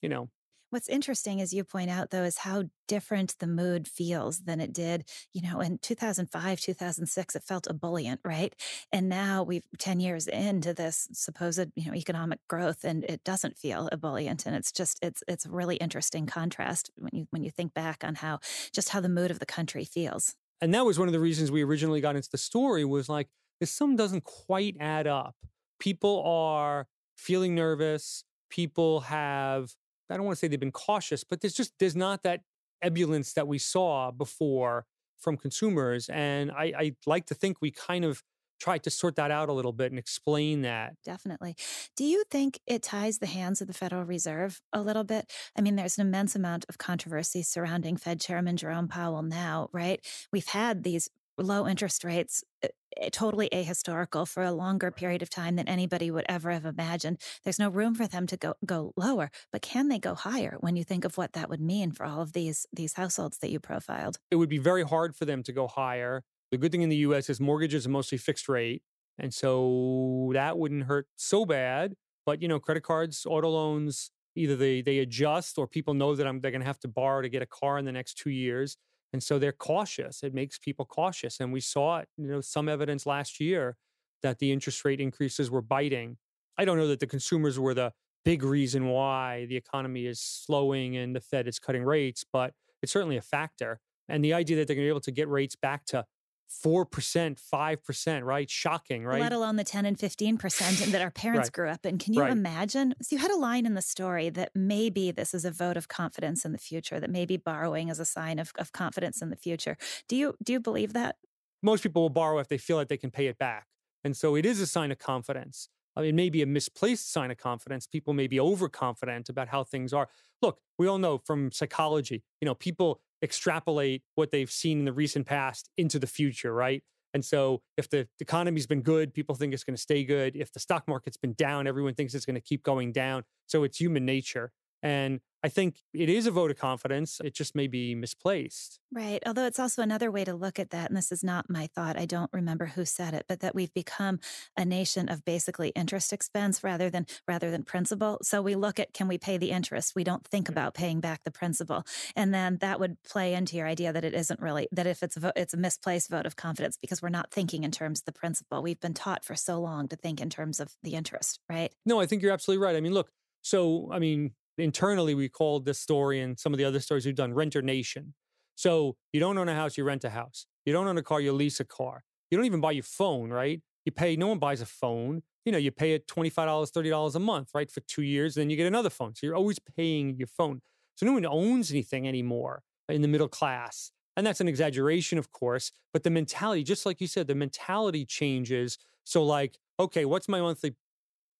you 0.00 0.08
know, 0.08 0.30
What's 0.72 0.88
interesting, 0.88 1.42
as 1.42 1.52
you 1.52 1.64
point 1.64 1.90
out, 1.90 2.08
though, 2.08 2.22
is 2.22 2.38
how 2.38 2.64
different 2.88 3.38
the 3.40 3.46
mood 3.46 3.86
feels 3.86 4.38
than 4.44 4.58
it 4.58 4.72
did, 4.72 5.04
you 5.34 5.42
know, 5.42 5.60
in 5.60 5.76
2005, 5.82 6.60
2006, 6.60 7.36
it 7.36 7.42
felt 7.42 7.66
ebullient, 7.68 8.20
right? 8.24 8.54
And 8.90 9.06
now 9.06 9.42
we've 9.42 9.66
10 9.78 10.00
years 10.00 10.26
into 10.26 10.72
this 10.72 11.08
supposed, 11.12 11.66
you 11.76 11.84
know, 11.84 11.94
economic 11.94 12.40
growth 12.48 12.84
and 12.84 13.04
it 13.04 13.22
doesn't 13.22 13.58
feel 13.58 13.90
ebullient. 13.92 14.46
And 14.46 14.56
it's 14.56 14.72
just, 14.72 14.98
it's, 15.02 15.22
it's 15.28 15.44
a 15.44 15.50
really 15.50 15.76
interesting 15.76 16.24
contrast 16.24 16.90
when 16.96 17.10
you, 17.12 17.26
when 17.28 17.42
you 17.44 17.50
think 17.50 17.74
back 17.74 18.02
on 18.02 18.14
how, 18.14 18.38
just 18.72 18.88
how 18.88 19.00
the 19.00 19.10
mood 19.10 19.30
of 19.30 19.40
the 19.40 19.46
country 19.46 19.84
feels. 19.84 20.36
and 20.62 20.72
that 20.72 20.86
was 20.86 20.98
one 20.98 21.06
of 21.06 21.12
the 21.12 21.20
reasons 21.20 21.50
we 21.50 21.62
originally 21.62 22.00
got 22.00 22.16
into 22.16 22.30
the 22.32 22.38
story 22.38 22.86
was 22.86 23.10
like 23.10 23.28
this 23.60 23.70
sum 23.70 23.94
doesn't 23.94 24.24
quite 24.24 24.76
add 24.80 25.06
up. 25.06 25.36
People 25.78 26.22
are 26.24 26.86
feeling 27.14 27.54
nervous. 27.54 28.24
People 28.48 29.00
have 29.00 29.74
I 30.12 30.16
don't 30.16 30.26
want 30.26 30.36
to 30.36 30.40
say 30.40 30.48
they've 30.48 30.60
been 30.60 30.72
cautious, 30.72 31.24
but 31.24 31.40
there's 31.40 31.54
just 31.54 31.72
there's 31.78 31.96
not 31.96 32.22
that 32.22 32.42
ebullience 32.84 33.34
that 33.34 33.48
we 33.48 33.58
saw 33.58 34.10
before 34.10 34.86
from 35.18 35.36
consumers. 35.36 36.08
And 36.08 36.50
I, 36.50 36.72
I 36.76 36.92
like 37.06 37.26
to 37.26 37.34
think 37.34 37.58
we 37.60 37.70
kind 37.70 38.04
of 38.04 38.22
tried 38.60 38.84
to 38.84 38.90
sort 38.90 39.16
that 39.16 39.30
out 39.30 39.48
a 39.48 39.52
little 39.52 39.72
bit 39.72 39.90
and 39.90 39.98
explain 39.98 40.62
that. 40.62 40.94
Definitely. 41.04 41.56
Do 41.96 42.04
you 42.04 42.22
think 42.30 42.60
it 42.66 42.82
ties 42.82 43.18
the 43.18 43.26
hands 43.26 43.60
of 43.60 43.66
the 43.66 43.74
Federal 43.74 44.04
Reserve 44.04 44.60
a 44.72 44.80
little 44.80 45.02
bit? 45.02 45.32
I 45.56 45.62
mean, 45.62 45.74
there's 45.74 45.98
an 45.98 46.06
immense 46.06 46.36
amount 46.36 46.66
of 46.68 46.78
controversy 46.78 47.42
surrounding 47.42 47.96
Fed 47.96 48.20
Chairman 48.20 48.56
Jerome 48.56 48.86
Powell 48.86 49.22
now, 49.22 49.68
right? 49.72 50.00
We've 50.32 50.46
had 50.46 50.84
these 50.84 51.08
low 51.38 51.66
interest 51.66 52.04
rates 52.04 52.44
uh, 52.64 52.68
uh, 53.00 53.08
totally 53.10 53.48
ahistorical 53.50 54.28
for 54.28 54.42
a 54.42 54.52
longer 54.52 54.90
period 54.90 55.22
of 55.22 55.30
time 55.30 55.56
than 55.56 55.68
anybody 55.68 56.10
would 56.10 56.26
ever 56.28 56.50
have 56.50 56.64
imagined. 56.64 57.20
There's 57.44 57.58
no 57.58 57.68
room 57.68 57.94
for 57.94 58.06
them 58.06 58.26
to 58.26 58.36
go 58.36 58.54
go 58.64 58.92
lower, 58.96 59.30
but 59.50 59.62
can 59.62 59.88
they 59.88 59.98
go 59.98 60.14
higher 60.14 60.56
when 60.60 60.76
you 60.76 60.84
think 60.84 61.04
of 61.04 61.16
what 61.16 61.32
that 61.32 61.48
would 61.48 61.60
mean 61.60 61.92
for 61.92 62.04
all 62.04 62.20
of 62.20 62.32
these 62.32 62.66
these 62.72 62.94
households 62.94 63.38
that 63.38 63.50
you 63.50 63.60
profiled? 63.60 64.18
It 64.30 64.36
would 64.36 64.48
be 64.48 64.58
very 64.58 64.82
hard 64.82 65.16
for 65.16 65.24
them 65.24 65.42
to 65.44 65.52
go 65.52 65.66
higher. 65.66 66.24
The 66.50 66.58
good 66.58 66.72
thing 66.72 66.82
in 66.82 66.90
the 66.90 66.96
US 66.96 67.30
is 67.30 67.40
mortgages 67.40 67.86
are 67.86 67.90
mostly 67.90 68.18
fixed 68.18 68.48
rate. 68.48 68.82
And 69.18 69.32
so 69.32 70.30
that 70.34 70.58
wouldn't 70.58 70.84
hurt 70.84 71.06
so 71.16 71.44
bad. 71.44 71.94
But 72.24 72.42
you 72.42 72.48
know, 72.48 72.60
credit 72.60 72.82
cards, 72.82 73.26
auto 73.26 73.48
loans, 73.48 74.10
either 74.36 74.56
they 74.56 74.82
they 74.82 74.98
adjust 74.98 75.58
or 75.58 75.66
people 75.66 75.94
know 75.94 76.14
that 76.14 76.26
I'm, 76.26 76.40
they're 76.40 76.50
going 76.50 76.60
to 76.60 76.66
have 76.66 76.80
to 76.80 76.88
borrow 76.88 77.22
to 77.22 77.28
get 77.28 77.42
a 77.42 77.46
car 77.46 77.78
in 77.78 77.84
the 77.84 77.92
next 77.92 78.14
two 78.14 78.30
years. 78.30 78.76
And 79.12 79.22
so 79.22 79.38
they're 79.38 79.52
cautious. 79.52 80.22
It 80.22 80.34
makes 80.34 80.58
people 80.58 80.84
cautious. 80.84 81.40
And 81.40 81.52
we 81.52 81.60
saw 81.60 81.98
it, 81.98 82.08
you 82.16 82.28
know, 82.28 82.40
some 82.40 82.68
evidence 82.68 83.06
last 83.06 83.40
year 83.40 83.76
that 84.22 84.38
the 84.38 84.52
interest 84.52 84.84
rate 84.84 85.00
increases 85.00 85.50
were 85.50 85.62
biting. 85.62 86.16
I 86.56 86.64
don't 86.64 86.78
know 86.78 86.88
that 86.88 87.00
the 87.00 87.06
consumers 87.06 87.58
were 87.58 87.74
the 87.74 87.92
big 88.24 88.42
reason 88.42 88.86
why 88.86 89.46
the 89.46 89.56
economy 89.56 90.06
is 90.06 90.20
slowing 90.20 90.96
and 90.96 91.14
the 91.14 91.20
Fed 91.20 91.48
is 91.48 91.58
cutting 91.58 91.82
rates, 91.82 92.24
but 92.30 92.54
it's 92.82 92.92
certainly 92.92 93.16
a 93.16 93.22
factor. 93.22 93.80
And 94.08 94.24
the 94.24 94.32
idea 94.32 94.56
that 94.56 94.66
they're 94.66 94.76
going 94.76 94.84
to 94.84 94.88
be 94.88 94.92
able 94.92 95.00
to 95.00 95.10
get 95.10 95.28
rates 95.28 95.56
back 95.56 95.84
to 95.86 96.04
4%, 96.52 97.40
5%, 97.40 98.24
right? 98.24 98.50
Shocking, 98.50 99.04
right? 99.04 99.20
Let 99.20 99.32
alone 99.32 99.56
the 99.56 99.64
10 99.64 99.84
and 99.84 99.98
15% 99.98 100.90
that 100.92 101.02
our 101.02 101.10
parents 101.24 101.48
Right. 101.48 101.50
grew 101.50 101.68
up 101.68 101.84
in. 101.84 101.98
Can 101.98 102.14
you 102.14 102.22
Right. 102.22 102.30
imagine? 102.30 102.94
So, 103.02 103.14
you 103.16 103.20
had 103.20 103.30
a 103.30 103.36
line 103.36 103.66
in 103.66 103.74
the 103.74 103.82
story 103.82 104.30
that 104.30 104.52
maybe 104.54 105.10
this 105.10 105.34
is 105.34 105.44
a 105.44 105.50
vote 105.50 105.76
of 105.76 105.88
confidence 105.88 106.44
in 106.44 106.52
the 106.52 106.58
future, 106.58 106.98
that 106.98 107.10
maybe 107.10 107.36
borrowing 107.36 107.88
is 107.90 107.98
a 108.00 108.06
sign 108.06 108.38
of, 108.38 108.52
of 108.58 108.72
confidence 108.72 109.20
in 109.20 109.28
the 109.30 109.36
future. 109.36 109.76
Do 110.08 110.16
you 110.16 110.34
do 110.42 110.52
you 110.54 110.60
believe 110.60 110.94
that? 110.94 111.16
most 111.62 111.82
people 111.82 112.02
will 112.02 112.10
borrow 112.10 112.38
if 112.38 112.48
they 112.48 112.58
feel 112.58 112.76
like 112.76 112.88
they 112.88 112.96
can 112.96 113.10
pay 113.10 113.26
it 113.26 113.38
back. 113.38 113.68
And 114.04 114.16
so 114.16 114.34
it 114.34 114.44
is 114.44 114.60
a 114.60 114.66
sign 114.66 114.90
of 114.90 114.98
confidence. 114.98 115.68
I 115.94 116.00
mean, 116.00 116.10
it 116.10 116.14
may 116.14 116.30
be 116.30 116.42
a 116.42 116.46
misplaced 116.46 117.12
sign 117.12 117.30
of 117.30 117.36
confidence. 117.36 117.86
People 117.86 118.14
may 118.14 118.26
be 118.26 118.40
overconfident 118.40 119.28
about 119.28 119.48
how 119.48 119.62
things 119.62 119.92
are. 119.92 120.08
Look, 120.40 120.60
we 120.78 120.86
all 120.86 120.98
know 120.98 121.18
from 121.18 121.52
psychology, 121.52 122.24
you 122.40 122.46
know, 122.46 122.54
people 122.54 123.00
extrapolate 123.22 124.02
what 124.14 124.30
they've 124.30 124.50
seen 124.50 124.80
in 124.80 124.84
the 124.84 124.92
recent 124.92 125.26
past 125.26 125.70
into 125.76 125.98
the 125.98 126.06
future, 126.06 126.52
right? 126.52 126.82
And 127.14 127.24
so 127.24 127.62
if 127.76 127.88
the 127.88 128.08
economy's 128.20 128.66
been 128.66 128.82
good, 128.82 129.12
people 129.12 129.34
think 129.34 129.52
it's 129.52 129.64
going 129.64 129.76
to 129.76 129.82
stay 129.82 130.02
good. 130.04 130.34
If 130.34 130.52
the 130.52 130.60
stock 130.60 130.88
market's 130.88 131.16
been 131.18 131.34
down, 131.34 131.66
everyone 131.66 131.94
thinks 131.94 132.14
it's 132.14 132.24
going 132.24 132.36
to 132.36 132.40
keep 132.40 132.62
going 132.62 132.92
down. 132.92 133.24
So 133.46 133.64
it's 133.64 133.78
human 133.78 134.06
nature. 134.06 134.50
And 134.82 135.20
I 135.44 135.48
think 135.48 135.76
it 135.92 136.08
is 136.08 136.26
a 136.26 136.30
vote 136.30 136.52
of 136.52 136.56
confidence. 136.56 137.20
It 137.24 137.34
just 137.34 137.56
may 137.56 137.66
be 137.66 137.96
misplaced. 137.96 138.78
Right. 138.92 139.20
Although 139.26 139.46
it's 139.46 139.58
also 139.58 139.82
another 139.82 140.10
way 140.10 140.24
to 140.24 140.34
look 140.34 140.60
at 140.60 140.70
that, 140.70 140.88
and 140.88 140.96
this 140.96 141.10
is 141.10 141.24
not 141.24 141.50
my 141.50 141.68
thought. 141.74 141.98
I 141.98 142.04
don't 142.04 142.30
remember 142.32 142.66
who 142.66 142.84
said 142.84 143.12
it, 143.12 143.24
but 143.28 143.40
that 143.40 143.54
we've 143.54 143.72
become 143.74 144.20
a 144.56 144.64
nation 144.64 145.08
of 145.08 145.24
basically 145.24 145.70
interest 145.70 146.12
expense 146.12 146.62
rather 146.62 146.90
than 146.90 147.06
rather 147.26 147.50
than 147.50 147.64
principal. 147.64 148.18
So 148.22 148.40
we 148.40 148.54
look 148.54 148.78
at 148.78 148.92
can 148.92 149.08
we 149.08 149.18
pay 149.18 149.36
the 149.36 149.50
interest? 149.50 149.94
We 149.96 150.04
don't 150.04 150.24
think 150.24 150.46
mm-hmm. 150.46 150.52
about 150.52 150.74
paying 150.74 151.00
back 151.00 151.24
the 151.24 151.32
principal, 151.32 151.84
and 152.14 152.32
then 152.32 152.58
that 152.58 152.78
would 152.78 153.02
play 153.02 153.34
into 153.34 153.56
your 153.56 153.66
idea 153.66 153.92
that 153.92 154.04
it 154.04 154.14
isn't 154.14 154.40
really 154.40 154.68
that 154.70 154.86
if 154.86 155.02
it's 155.02 155.16
a 155.16 155.20
vo- 155.20 155.32
it's 155.34 155.54
a 155.54 155.58
misplaced 155.58 156.08
vote 156.08 156.26
of 156.26 156.36
confidence 156.36 156.76
because 156.80 157.02
we're 157.02 157.08
not 157.08 157.32
thinking 157.32 157.64
in 157.64 157.72
terms 157.72 158.00
of 158.00 158.04
the 158.04 158.12
principal. 158.12 158.62
We've 158.62 158.80
been 158.80 158.94
taught 158.94 159.24
for 159.24 159.34
so 159.34 159.60
long 159.60 159.88
to 159.88 159.96
think 159.96 160.20
in 160.20 160.30
terms 160.30 160.60
of 160.60 160.76
the 160.84 160.94
interest, 160.94 161.40
right? 161.48 161.72
No, 161.84 162.00
I 162.00 162.06
think 162.06 162.22
you're 162.22 162.32
absolutely 162.32 162.64
right. 162.64 162.76
I 162.76 162.80
mean, 162.80 162.94
look, 162.94 163.10
so, 163.42 163.88
I 163.92 163.98
mean, 163.98 164.32
internally, 164.58 165.14
we 165.14 165.28
called 165.28 165.64
this 165.64 165.78
story 165.78 166.20
and 166.20 166.38
some 166.38 166.52
of 166.52 166.58
the 166.58 166.64
other 166.64 166.80
stories 166.80 167.06
we've 167.06 167.14
done 167.14 167.34
Renter 167.34 167.62
Nation. 167.62 168.14
So, 168.54 168.96
you 169.12 169.20
don't 169.20 169.38
own 169.38 169.48
a 169.48 169.54
house, 169.54 169.76
you 169.76 169.84
rent 169.84 170.04
a 170.04 170.10
house. 170.10 170.46
You 170.64 170.72
don't 170.72 170.86
own 170.86 170.98
a 170.98 171.02
car, 171.02 171.20
you 171.20 171.32
lease 171.32 171.58
a 171.60 171.64
car. 171.64 172.04
You 172.30 172.38
don't 172.38 172.44
even 172.46 172.60
buy 172.60 172.72
your 172.72 172.84
phone, 172.84 173.30
right? 173.30 173.60
You 173.84 173.92
pay, 173.92 174.16
no 174.16 174.28
one 174.28 174.38
buys 174.38 174.60
a 174.60 174.66
phone. 174.66 175.22
You 175.44 175.52
know, 175.52 175.58
you 175.58 175.70
pay 175.70 175.94
it 175.94 176.06
$25, 176.06 176.70
$30 176.70 177.14
a 177.14 177.18
month, 177.18 177.50
right? 177.54 177.70
For 177.70 177.80
two 177.80 178.02
years, 178.02 178.34
then 178.34 178.50
you 178.50 178.56
get 178.56 178.66
another 178.66 178.90
phone. 178.90 179.14
So, 179.14 179.26
you're 179.26 179.36
always 179.36 179.58
paying 179.58 180.16
your 180.16 180.28
phone. 180.28 180.60
So, 180.96 181.06
no 181.06 181.12
one 181.12 181.26
owns 181.26 181.70
anything 181.70 182.06
anymore 182.06 182.62
in 182.88 183.02
the 183.02 183.08
middle 183.08 183.28
class. 183.28 183.90
And 184.16 184.26
that's 184.26 184.40
an 184.40 184.48
exaggeration, 184.48 185.18
of 185.18 185.32
course, 185.32 185.72
but 185.92 186.02
the 186.02 186.10
mentality, 186.10 186.62
just 186.62 186.84
like 186.84 187.00
you 187.00 187.06
said, 187.06 187.26
the 187.26 187.34
mentality 187.34 188.04
changes. 188.04 188.78
So, 189.04 189.24
like, 189.24 189.58
okay, 189.80 190.04
what's 190.04 190.28
my 190.28 190.40
monthly 190.40 190.74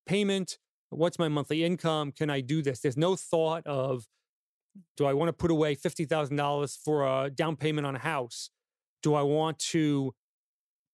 payment? 0.06 0.58
What's 0.92 1.18
my 1.18 1.28
monthly 1.28 1.64
income? 1.64 2.12
Can 2.12 2.30
I 2.30 2.40
do 2.40 2.62
this? 2.62 2.80
There's 2.80 2.96
no 2.96 3.16
thought 3.16 3.66
of, 3.66 4.06
do 4.96 5.06
I 5.06 5.14
want 5.14 5.28
to 5.28 5.32
put 5.32 5.50
away 5.50 5.74
$50,000 5.74 6.78
for 6.78 7.24
a 7.24 7.30
down 7.30 7.56
payment 7.56 7.86
on 7.86 7.96
a 7.96 8.00
house? 8.00 8.50
Do 9.02 9.14
I 9.14 9.22
want 9.22 9.58
to 9.70 10.14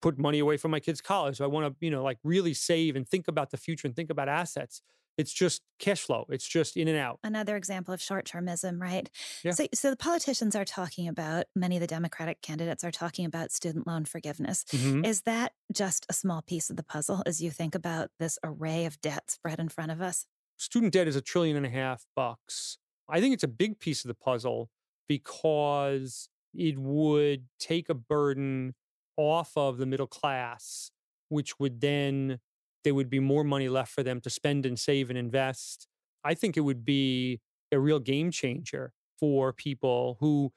put 0.01 0.19
money 0.19 0.39
away 0.39 0.57
for 0.57 0.69
my 0.69 0.81
kids' 0.81 1.01
college? 1.01 1.39
Do 1.39 1.45
I 1.45 1.49
want 1.49 1.67
to, 1.67 1.85
you 1.85 1.91
know, 1.91 2.03
like 2.03 2.19
really 2.23 2.55
save 2.55 2.97
and 2.97 3.09
think 3.09 3.29
about 3.29 3.51
the 3.51 3.57
future 3.57 3.87
and 3.87 3.95
think 3.95 4.11
about 4.11 4.29
assets? 4.29 4.83
It's 5.19 5.33
just 5.33 5.63
cash 5.79 6.01
flow. 6.01 6.25
It's 6.31 6.47
just 6.47 6.77
in 6.77 6.89
and 6.89 6.97
out. 6.97 7.19
Another 7.25 7.57
example 7.57 7.93
of 7.93 8.01
short 8.01 8.25
termism, 8.25 8.81
right? 8.81 9.11
Yeah. 9.45 9.51
So, 9.51 9.67
so 9.75 9.91
the 9.91 9.97
politicians 9.97 10.55
are 10.57 10.65
talking 10.65 11.09
about, 11.09 11.47
many 11.57 11.77
of 11.77 11.81
the 11.81 11.87
Democratic 11.89 12.41
candidates 12.41 12.85
are 12.85 12.91
talking 12.93 13.27
about 13.27 13.51
student 13.53 13.87
loan 13.87 14.05
forgiveness. 14.05 14.65
Mhm. 14.71 15.05
Is 15.05 15.23
that 15.23 15.53
just 15.75 16.07
a 16.09 16.13
small 16.13 16.41
piece 16.41 16.71
of 16.71 16.77
the 16.77 16.83
puzzle 16.85 17.23
as 17.27 17.43
you 17.43 17.51
think 17.51 17.75
about 17.75 18.11
this 18.19 18.39
array 18.45 18.85
of 18.87 19.01
debt 19.01 19.31
spread 19.31 19.59
in 19.59 19.69
front 19.69 19.91
of 19.91 20.01
us? 20.01 20.27
student 20.61 20.93
debt 20.93 21.07
is 21.07 21.15
a 21.15 21.21
trillion 21.23 21.57
and 21.57 21.65
a 21.67 21.71
half 21.71 22.05
bucks. 22.17 22.79
I 23.09 23.21
think 23.21 23.33
it's 23.33 23.45
a 23.45 23.49
big 23.49 23.79
piece 23.79 24.05
of 24.05 24.09
the 24.09 24.15
puzzle 24.15 24.71
because 25.09 26.29
it 26.55 26.79
would 26.79 27.47
take 27.61 27.89
a 27.89 27.95
burden 27.95 28.75
off 29.17 29.57
of 29.57 29.79
the 29.79 29.87
middle 29.87 30.07
class, 30.09 30.91
which 31.29 31.59
would 31.61 31.81
then, 31.81 32.41
there 32.85 32.95
would 32.95 33.11
be 33.11 33.21
more 33.21 33.45
money 33.45 33.69
left 33.69 33.93
for 33.93 34.03
them 34.03 34.21
to 34.23 34.31
spend 34.31 34.67
and 34.67 34.79
save 34.79 35.11
and 35.11 35.19
invest. 35.19 35.87
I 36.25 36.35
think 36.35 36.57
it 36.57 36.61
would 36.61 36.85
be 36.85 37.41
a 37.73 37.79
real 37.79 37.99
game 37.99 38.31
changer 38.31 38.93
for 39.19 39.53
people 39.53 40.17
who 40.21 40.53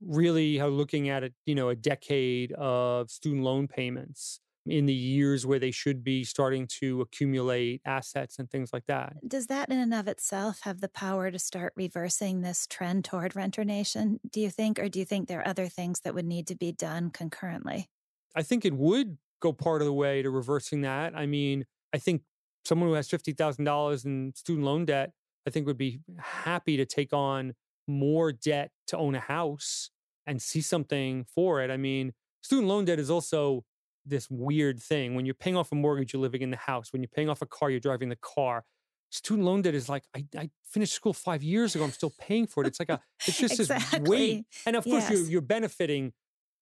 really 0.00 0.60
are 0.60 0.68
looking 0.68 1.08
at 1.08 1.24
it, 1.24 1.34
you 1.46 1.54
know, 1.54 1.68
a 1.68 1.76
decade 1.76 2.52
of 2.52 3.10
student 3.10 3.42
loan 3.42 3.66
payments 3.68 4.40
in 4.66 4.86
the 4.86 4.94
years 4.94 5.46
where 5.46 5.58
they 5.58 5.70
should 5.70 6.04
be 6.04 6.24
starting 6.24 6.66
to 6.66 7.00
accumulate 7.00 7.80
assets 7.86 8.38
and 8.38 8.50
things 8.50 8.70
like 8.72 8.84
that. 8.86 9.16
Does 9.26 9.46
that 9.46 9.70
in 9.70 9.78
and 9.78 9.94
of 9.94 10.06
itself 10.08 10.60
have 10.62 10.80
the 10.80 10.88
power 10.88 11.30
to 11.30 11.38
start 11.38 11.72
reversing 11.74 12.42
this 12.42 12.66
trend 12.66 13.04
toward 13.04 13.34
renter 13.34 13.64
nation, 13.64 14.20
do 14.30 14.40
you 14.40 14.50
think? 14.50 14.78
Or 14.78 14.88
do 14.88 14.98
you 14.98 15.04
think 15.04 15.26
there 15.28 15.40
are 15.40 15.48
other 15.48 15.68
things 15.68 16.00
that 16.00 16.14
would 16.14 16.26
need 16.26 16.46
to 16.48 16.54
be 16.54 16.72
done 16.72 17.10
concurrently? 17.10 17.88
I 18.36 18.42
think 18.42 18.64
it 18.64 18.74
would 18.74 19.16
go 19.40 19.52
part 19.52 19.80
of 19.82 19.86
the 19.86 19.92
way 19.92 20.22
to 20.22 20.30
reversing 20.30 20.80
that. 20.82 21.14
I 21.16 21.26
mean, 21.26 21.64
I 21.92 21.98
think 21.98 22.22
someone 22.64 22.88
who 22.88 22.94
has 22.94 23.08
$50,000 23.08 24.04
in 24.04 24.32
student 24.34 24.64
loan 24.66 24.84
debt, 24.84 25.12
I 25.46 25.50
think 25.50 25.66
would 25.66 25.78
be 25.78 26.00
happy 26.18 26.76
to 26.76 26.84
take 26.84 27.12
on 27.12 27.54
more 27.86 28.32
debt 28.32 28.70
to 28.88 28.98
own 28.98 29.14
a 29.14 29.20
house 29.20 29.90
and 30.26 30.42
see 30.42 30.60
something 30.60 31.24
for 31.24 31.62
it. 31.62 31.70
I 31.70 31.76
mean, 31.78 32.12
student 32.42 32.68
loan 32.68 32.84
debt 32.84 32.98
is 32.98 33.10
also 33.10 33.64
this 34.04 34.28
weird 34.30 34.80
thing. 34.82 35.14
When 35.14 35.24
you're 35.24 35.34
paying 35.34 35.56
off 35.56 35.72
a 35.72 35.74
mortgage, 35.74 36.12
you're 36.12 36.20
living 36.22 36.42
in 36.42 36.50
the 36.50 36.56
house. 36.58 36.92
When 36.92 37.02
you're 37.02 37.08
paying 37.14 37.30
off 37.30 37.40
a 37.42 37.46
car, 37.46 37.70
you're 37.70 37.80
driving 37.80 38.08
the 38.10 38.16
car. 38.16 38.64
Student 39.10 39.46
loan 39.46 39.62
debt 39.62 39.74
is 39.74 39.88
like 39.88 40.04
I, 40.14 40.26
I 40.36 40.50
finished 40.64 40.92
school 40.92 41.14
five 41.14 41.42
years 41.42 41.74
ago. 41.74 41.84
I'm 41.84 41.92
still 41.92 42.12
paying 42.20 42.46
for 42.46 42.62
it. 42.62 42.66
It's 42.66 42.78
like 42.78 42.90
a 42.90 43.00
it's 43.26 43.38
just 43.40 43.58
exactly. 43.58 44.00
this 44.00 44.08
weight. 44.08 44.44
And 44.66 44.76
of 44.76 44.84
course, 44.84 45.04
Yes. 45.04 45.10
you're 45.12 45.30
you're 45.30 45.40
benefiting. 45.40 46.12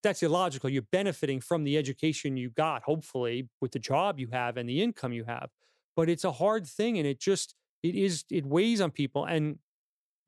That's 0.03 0.23
illogical. 0.23 0.71
You're 0.71 0.83
benefiting 0.83 1.41
from 1.41 1.65
the 1.65 1.77
education 1.77 2.37
you 2.37 2.51
got, 2.51 2.83
hopefully, 2.83 3.49
with 3.61 3.73
the 3.73 3.79
job 3.79 4.21
you 4.21 4.29
have 4.33 4.57
and 4.57 4.69
the 4.69 4.83
income 4.83 5.13
you 5.13 5.25
have. 5.25 5.51
But 5.97 6.09
it's 6.09 6.25
a 6.25 6.33
hard 6.33 6.67
thing, 6.67 6.99
and 6.99 7.07
it 7.07 7.19
just 7.19 7.55
it 7.83 7.95
is 7.95 8.25
it 8.31 8.45
weighs 8.47 8.81
on 8.81 8.91
people. 8.91 9.25
And 9.25 9.59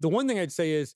the 0.01 0.09
one 0.09 0.27
thing 0.27 0.39
I'd 0.39 0.53
say 0.53 0.73
is 0.73 0.95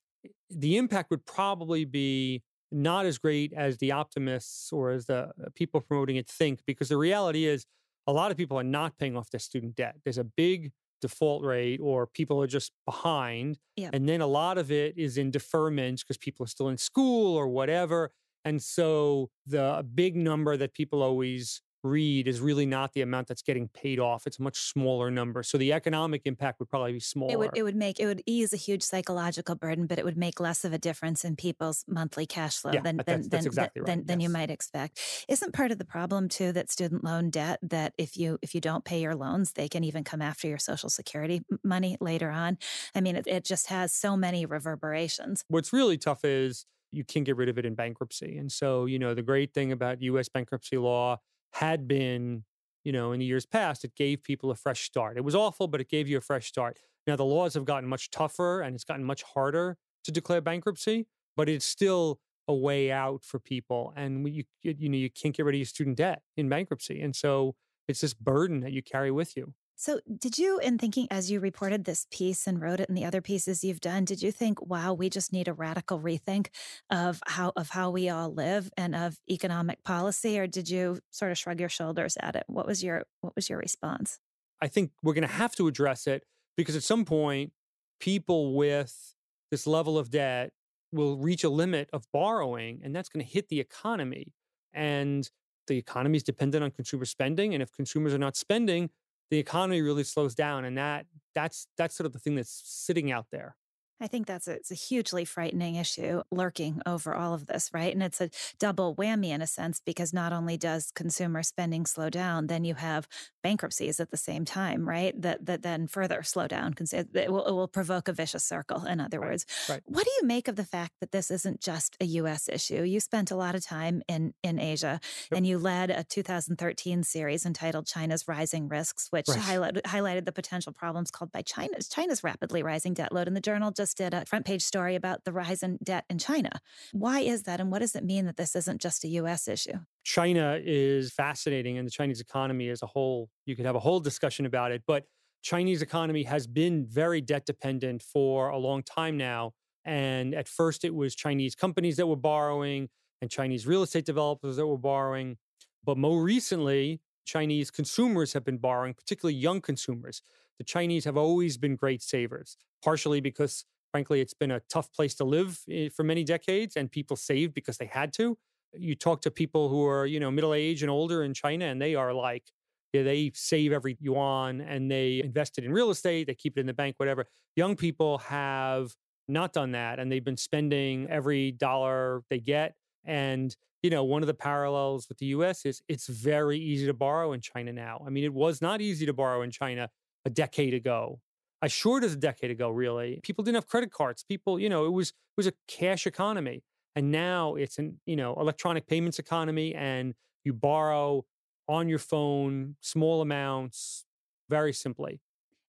the 0.51 0.77
impact 0.77 1.11
would 1.11 1.27
probably 1.27 1.85
be 1.85 2.43
not 2.71 3.05
as 3.05 3.19
great 3.19 3.53
as 3.53 3.79
the 3.79 3.93
optimists 3.93 4.73
or 4.73 4.91
as 4.91 5.07
the 5.07 5.25
uh, 5.25 5.31
people 5.55 5.81
promoting 5.81 6.17
it 6.17 6.27
think, 6.27 6.61
because 6.67 6.89
the 6.89 6.97
reality 6.97 7.45
is 7.45 7.67
a 8.07 8.13
lot 8.13 8.31
of 8.31 8.37
people 8.37 8.59
are 8.59 8.65
not 8.65 8.97
paying 8.99 9.17
off 9.17 9.31
their 9.31 9.41
student 9.41 9.77
debt. 9.77 9.97
There's 10.05 10.19
a 10.19 10.25
big 10.25 10.73
default 11.03 11.45
rate, 11.45 11.81
or 11.83 12.07
people 12.07 12.41
are 12.41 12.47
just 12.47 12.73
behind. 12.87 13.59
Yep. 13.77 13.91
And 13.93 14.09
then 14.09 14.21
a 14.21 14.27
lot 14.27 14.57
of 14.57 14.73
it 14.73 14.97
is 14.97 15.19
in 15.19 15.31
deferments 15.31 16.01
because 16.01 16.17
people 16.17 16.45
are 16.45 16.49
still 16.49 16.69
in 16.69 16.79
school 16.79 17.37
or 17.37 17.49
whatever. 17.49 18.11
And 18.45 18.63
so 18.63 19.31
the 19.47 19.87
big 19.95 20.17
number 20.17 20.57
that 20.57 20.73
people 20.75 21.03
always 21.03 21.63
read 21.85 22.29
is 22.29 22.41
really 22.41 22.65
not 22.65 22.93
the 22.93 23.01
amount 23.01 23.27
that's 23.27 23.43
getting 23.43 23.67
paid 23.67 23.99
off. 23.99 24.25
It's 24.25 24.39
a 24.39 24.43
much 24.43 24.57
smaller 24.57 25.11
number. 25.11 25.43
So 25.43 25.59
the 25.59 25.73
economic 25.73 26.23
impact 26.27 26.61
would 26.61 26.69
probably 26.69 26.93
be 26.93 27.01
smaller. 27.01 27.33
It 27.33 27.39
would 27.41 27.51
it 27.57 27.65
would 27.65 27.75
make 27.75 27.99
it 27.99 28.07
would 28.07 28.23
ease 28.25 28.53
a 28.53 28.57
huge 28.57 28.85
psychological 28.85 29.57
burden, 29.57 29.87
but 29.89 29.99
it 29.99 30.05
would 30.05 30.17
make 30.17 30.39
less 30.39 30.65
of 30.65 30.73
a 30.73 30.79
difference 30.79 31.25
in 31.25 31.35
people's 31.35 31.85
monthly 31.89 32.25
cash 32.25 32.59
flow 32.59 32.71
Yeah, 32.73 32.83
than 32.83 32.99
that's- 32.99 33.23
than 33.23 33.29
that's 33.31 33.45
than, 33.45 33.47
exactly 33.47 33.83
than, 33.85 33.99
right, 33.99 34.07
than 34.07 34.21
you 34.21 34.29
yes. 34.29 34.33
might 34.33 34.51
expect. 34.51 35.01
Isn't 35.29 35.53
part 35.53 35.73
of 35.73 35.79
the 35.79 35.85
problem 35.85 36.29
too 36.29 36.53
that 36.53 36.71
student 36.71 37.03
loan 37.03 37.31
debt 37.31 37.59
that 37.63 37.95
if 37.99 38.17
you 38.17 38.39
if 38.43 38.55
you 38.55 38.61
don't 38.61 38.85
pay 38.85 39.01
your 39.01 39.17
loans, 39.17 39.53
they 39.55 39.69
can 39.69 39.83
even 39.83 40.05
come 40.05 40.23
after 40.23 40.47
your 40.47 40.59
social 40.59 40.89
security 40.89 41.43
money 41.65 41.97
later 42.01 42.31
on. 42.31 42.59
I 42.95 43.01
mean, 43.01 43.17
it, 43.17 43.27
it 43.27 43.45
just 43.45 43.67
has 43.69 43.93
so 43.93 44.17
many 44.17 44.47
reverberations. 44.47 45.45
What's 45.49 45.73
really 45.73 45.99
tough 45.99 46.25
is 46.25 46.65
you 46.93 47.05
can 47.05 47.25
get 47.25 47.37
rid 47.37 47.49
of 47.49 47.59
it 47.59 47.65
in 47.67 47.75
bankruptcy. 47.75 48.37
And 48.39 48.51
so, 48.51 48.87
you 48.87 48.99
know, 48.99 49.15
the 49.15 49.23
great 49.23 49.55
thing 49.55 49.73
about 49.73 50.03
US 50.03 50.29
bankruptcy 50.29 50.77
law 50.79 51.19
had 51.53 51.89
been, 51.89 52.45
you 52.85 52.93
know, 52.93 53.13
in 53.13 53.21
the 53.21 53.27
years 53.27 53.47
past, 53.47 53.85
it 53.85 53.95
gave 53.95 54.23
people 54.23 54.51
a 54.51 54.55
fresh 54.55 54.83
start. 54.83 55.17
It 55.17 55.25
was 55.25 55.35
awful, 55.35 55.69
but 55.69 55.81
it 55.81 55.89
gave 55.89 56.09
you 56.09 56.19
a 56.19 56.21
fresh 56.21 56.47
start. 56.49 56.79
Now, 57.07 57.17
the 57.17 57.25
laws 57.25 57.55
have 57.55 57.65
gotten 57.65 57.89
much 57.89 58.11
tougher 58.11 58.61
and 58.61 58.75
it's 58.75 58.85
gotten 58.85 59.05
much 59.05 59.23
harder 59.23 59.77
to 60.05 60.13
declare 60.13 60.41
bankruptcy, 60.41 61.07
but 61.37 61.49
it's 61.49 61.65
still 61.65 62.21
a 62.49 62.55
way 62.55 62.91
out 62.91 63.25
for 63.25 63.39
people. 63.39 63.93
And 63.97 64.29
you, 64.29 64.45
you 64.63 64.75
you 64.79 64.89
know, 64.89 64.97
you 64.99 65.11
can't 65.11 65.35
get 65.35 65.45
rid 65.47 65.55
of 65.55 65.59
your 65.59 65.67
student 65.67 65.97
debt 65.97 66.23
in 66.37 66.49
bankruptcy. 66.49 67.01
And 67.01 67.15
so 67.15 67.55
it's 67.89 68.01
this 68.01 68.15
burden 68.15 68.61
that 68.61 68.73
you 68.73 68.83
carry 68.83 69.11
with 69.11 69.37
you. 69.37 69.55
So, 69.77 70.01
did 70.19 70.39
you, 70.39 70.59
in 70.61 70.79
thinking 70.79 71.09
as 71.11 71.31
you 71.31 71.41
reported 71.41 71.85
this 71.85 72.07
piece 72.11 72.47
and 72.47 72.61
wrote 72.61 72.79
it 72.81 72.89
and 72.89 72.97
the 72.97 73.05
other 73.05 73.21
pieces 73.21 73.65
you've 73.65 73.81
done, 73.81 74.05
did 74.05 74.23
you 74.23 74.31
think, 74.31 74.61
"Wow, 74.63 74.93
we 74.95 75.09
just 75.11 75.33
need 75.33 75.49
a 75.49 75.53
radical 75.53 75.99
rethink 75.99 76.49
of 76.91 77.21
how 77.27 77.53
of 77.57 77.71
how 77.71 77.91
we 77.91 78.09
all 78.09 78.33
live 78.33 78.71
and 78.77 78.95
of 78.95 79.21
economic 79.31 79.83
policy," 79.83 80.39
or 80.39 80.47
did 80.47 80.69
you 80.71 81.01
sort 81.11 81.33
of 81.33 81.39
shrug 81.39 81.59
your 81.59 81.69
shoulders 81.69 82.17
at 82.21 82.37
it? 82.37 82.45
What 82.49 82.67
was 82.67 82.83
your 82.85 83.05
What 83.23 83.35
was 83.35 83.49
your 83.49 83.59
response? 83.59 84.21
I 84.61 84.69
think 84.69 84.93
we're 85.03 85.15
going 85.15 85.23
to 85.23 85.29
have 85.35 85.55
to 85.57 85.67
address 85.67 86.07
it 86.07 86.25
because 86.57 86.77
at 86.77 86.83
some 86.83 87.05
point, 87.05 87.53
people 88.01 88.55
with 88.55 89.15
this 89.51 89.67
level 89.67 89.99
of 89.99 90.11
debt 90.11 90.53
will 90.93 91.17
reach 91.17 91.45
a 91.45 91.49
limit 91.49 91.89
of 91.93 92.07
borrowing, 92.13 92.81
and 92.85 92.95
that's 92.95 93.09
going 93.09 93.25
to 93.25 93.31
hit 93.31 93.49
the 93.49 93.61
economy. 93.61 94.35
And 94.73 95.29
the 95.67 95.79
economy 95.79 96.17
is 96.17 96.23
dependent 96.23 96.63
on 96.65 96.71
consumer 96.71 97.05
spending, 97.05 97.55
and 97.55 97.63
if 97.63 97.73
consumers 97.73 98.13
are 98.15 98.19
not 98.19 98.37
spending, 98.37 98.91
the 99.33 99.39
economy 99.39 99.81
really 99.81 100.05
slows 100.05 100.35
down, 100.35 100.67
and 100.67 100.77
that 100.77 101.07
that's 101.35 101.67
that's 101.79 101.97
sort 101.97 102.05
of 102.05 102.13
the 102.13 102.19
thing 102.19 102.35
that's 102.35 102.61
sitting 102.67 103.11
out 103.11 103.25
there. 103.33 103.57
I 104.03 104.09
think 104.09 104.27
that's 104.27 104.49
a, 104.49 104.53
it's 104.55 104.71
a 104.73 104.75
hugely 104.75 105.25
frightening 105.25 105.77
issue 105.77 106.23
lurking 106.31 106.83
over 106.87 107.15
all 107.15 107.35
of 107.35 107.47
this, 107.47 107.71
right? 107.73 107.93
And 107.95 108.03
it's 108.03 108.21
a 108.21 108.31
double 108.59 108.97
whammy 108.97 109.29
in 109.29 109.41
a 109.41 109.47
sense 109.47 109.81
because 109.81 110.13
not 110.13 110.33
only 110.33 110.57
does 110.57 110.91
consumer 110.91 111.43
spending 111.45 111.87
slow 111.87 112.11
down, 112.11 112.49
then 112.49 112.65
you 112.65 112.75
have 112.75 113.07
bankruptcies 113.43 114.01
at 114.01 114.11
the 114.11 114.17
same 114.17 114.45
time, 114.45 114.89
right? 114.89 115.15
That 115.21 115.47
that 115.47 115.63
then 115.63 115.87
further 115.87 116.23
slow 116.25 116.49
down. 116.49 116.75
It 116.93 117.33
will, 117.33 117.45
it 117.47 117.53
will 117.53 117.69
provoke 117.69 118.09
a 118.09 118.13
vicious 118.13 118.45
circle. 118.45 118.85
In 118.87 119.01
other 119.01 119.21
Right, 119.21 119.23
words, 119.23 119.47
right. 119.69 119.83
what 119.85 120.05
do 120.05 120.11
you 120.21 120.27
make 120.27 120.49
of 120.49 120.57
the 120.57 120.65
fact 120.65 120.95
that 121.01 121.13
this 121.13 121.31
isn't 121.31 121.61
just 121.61 121.97
a 122.01 122.05
U.S. 122.05 122.49
issue? 122.49 122.83
You 122.83 123.01
spent 123.01 123.31
a 123.31 123.37
lot 123.37 123.55
of 123.55 123.65
time 123.65 124.03
in 124.09 124.35
in 124.43 124.59
Asia, 124.59 125.01
Yep. 125.31 125.39
and 125.39 125.47
you 125.47 125.59
led 125.59 125.91
a 125.91 126.05
2013 126.05 127.03
series 127.05 127.47
entitled 127.47 127.87
"China's 127.87 128.27
Rising 128.29 128.69
Risks," 128.69 129.09
which 129.11 129.27
Right. 129.27 129.39
highlighted 129.39 129.83
highlighted 129.83 130.25
the 130.25 130.33
potential 130.33 130.73
problems 130.73 131.11
caused 131.11 131.33
by 131.33 131.43
China's 131.43 131.89
China's 131.89 132.25
rapidly 132.25 132.63
rising 132.63 132.95
debt 132.95 133.13
load. 133.13 133.27
And 133.29 133.37
the 133.37 133.41
Journal 133.41 133.71
just 133.71 133.92
did 133.95 134.15
a 134.15 134.25
front 134.27 134.45
page 134.45 134.63
story 134.63 134.95
about 134.95 135.25
the 135.25 135.33
rise 135.33 135.63
in 135.63 135.79
debt 135.83 136.05
in 136.09 136.19
China. 136.19 136.51
Why 136.93 137.21
is 137.21 137.45
that, 137.45 137.61
and 137.61 137.71
what 137.71 137.81
does 137.81 137.95
it 137.95 138.05
mean 138.05 138.27
that 138.27 138.37
this 138.37 138.57
isn't 138.57 138.81
just 138.81 139.05
a 139.05 139.09
U.S. 139.09 139.49
issue? 139.49 139.79
China 140.05 140.59
is 140.63 141.13
fascinating 141.13 141.79
and 141.79 141.87
the 141.87 141.91
Chinese 141.91 142.21
economy 142.21 142.69
as 142.69 142.83
a 142.83 142.87
whole, 142.87 143.31
you 143.47 143.57
could 143.57 143.67
have 143.67 143.77
a 143.77 143.81
whole 143.81 144.01
discussion 144.01 144.47
about 144.47 144.73
it, 144.73 144.83
but 144.87 145.05
Chinese 145.43 145.83
economy 145.83 146.23
has 146.23 146.47
been 146.47 146.87
very 146.87 147.21
debt 147.21 147.45
dependent 147.47 148.03
for 148.03 148.49
a 148.49 148.59
long 148.59 148.83
time 148.83 149.17
now. 149.17 149.53
And 149.85 150.35
at 150.35 150.47
first 150.47 150.85
it 150.85 150.95
was 150.95 151.15
Chinese 151.15 151.55
companies 151.55 151.97
that 151.97 152.07
were 152.07 152.17
borrowing 152.17 152.89
and 153.21 153.31
Chinese 153.31 153.67
real 153.67 153.83
estate 153.83 154.05
developers 154.05 154.57
that 154.57 154.67
were 154.67 154.79
borrowing. 154.79 155.39
But 155.85 155.99
more 155.99 156.23
recently, 156.23 157.01
Chinese 157.25 157.71
consumers 157.71 158.33
have 158.33 158.45
been 158.45 158.59
borrowing, 158.59 158.95
particularly 158.95 159.35
young 159.35 159.61
consumers. 159.61 160.23
The 160.59 160.65
Chinese 160.65 161.05
have 161.05 161.17
always 161.17 161.57
been 161.57 161.77
great 161.77 162.03
savers, 162.03 162.57
partially 162.85 163.21
because, 163.21 163.65
frankly, 163.93 164.21
it's 164.21 164.35
been 164.35 164.51
a 164.51 164.61
tough 164.69 164.93
place 164.93 165.15
to 165.17 165.25
live 165.25 165.61
eh, 165.71 165.89
for 165.95 166.03
many 166.03 166.25
decades 166.25 166.75
and 166.77 166.91
people 166.91 167.17
saved 167.17 167.55
because 167.55 167.77
they 167.79 167.87
had 167.87 168.13
to 168.15 168.37
you 168.75 168.95
talk 168.95 169.21
to 169.23 169.31
people 169.31 169.69
who 169.69 169.87
are 169.87 170.07
you 170.07 170.21
know 170.21 170.31
middle 170.31 170.55
age 170.55 170.83
and 170.83 170.91
older 170.91 171.23
in 171.23 171.35
China, 171.35 171.67
and 171.67 171.81
they 171.81 171.95
are 171.95 172.13
like 172.13 172.45
yeah, 172.93 173.03
they 173.03 173.33
save 173.35 173.73
every 173.73 173.97
yuan 174.01 174.61
and 174.61 174.91
they 174.91 175.23
invest 175.25 175.57
it 175.57 175.65
in 175.65 175.73
real 175.73 175.91
estate, 175.91 176.27
they 176.27 176.35
keep 176.35 176.59
it 176.59 176.61
in 176.61 176.67
the 176.67 176.75
bank, 176.75 176.95
whatever. 176.99 177.27
Young 177.57 177.75
people 177.75 178.19
have 178.19 178.95
not 179.29 179.55
done 179.55 179.73
that, 179.73 179.99
and 179.99 180.13
they've 180.13 180.25
been 180.25 180.37
spending 180.37 181.09
every 181.09 181.53
dollar 181.53 182.23
they 182.29 182.39
get. 182.39 182.75
And 183.05 183.55
you 183.83 183.91
know, 183.91 184.05
one 184.05 184.23
of 184.23 184.27
the 184.27 184.35
parallels 184.35 185.09
with 185.09 185.19
the 185.19 185.27
U.S. 185.27 185.65
is 185.65 185.83
it's 185.89 186.07
very 186.07 186.59
easy 186.59 186.87
to 186.87 186.95
borrow 186.95 187.33
in 187.33 187.41
China 187.41 187.73
now. 187.73 188.03
I 188.07 188.11
mean, 188.11 188.25
it 188.25 188.33
was 188.33 188.61
not 188.63 188.81
easy 188.81 189.07
to 189.07 189.13
borrow 189.13 189.43
in 189.43 189.51
China 189.51 189.89
a 190.25 190.31
decade 190.31 190.75
ago. 190.75 191.21
As 191.63 191.73
short 191.73 192.03
as 192.03 192.13
a 192.13 192.17
decade 192.17 192.51
ago, 192.51 192.71
really. 192.71 193.21
People 193.23 193.45
didn't 193.45 193.55
have 193.57 193.69
credit 193.69 193.93
cards. 193.93 194.25
People, 194.25 194.59
you 194.59 194.69
know, 194.69 194.85
it 194.85 194.91
was 194.91 195.11
it 195.11 195.15
was 195.37 195.47
a 195.47 195.53
cash 195.69 196.07
economy. 196.07 196.65
And 196.95 197.11
now 197.11 197.55
it's 197.55 197.79
an, 197.79 198.01
you 198.05 198.17
know, 198.17 198.35
electronic 198.35 198.87
payments 198.87 199.19
economy 199.19 199.75
and 199.75 200.15
you 200.45 200.53
borrow 200.53 201.25
on 201.69 201.89
your 201.89 202.01
phone 202.01 202.77
small 202.81 203.23
amounts 203.23 204.05
very 204.51 204.73
simply. 204.75 205.21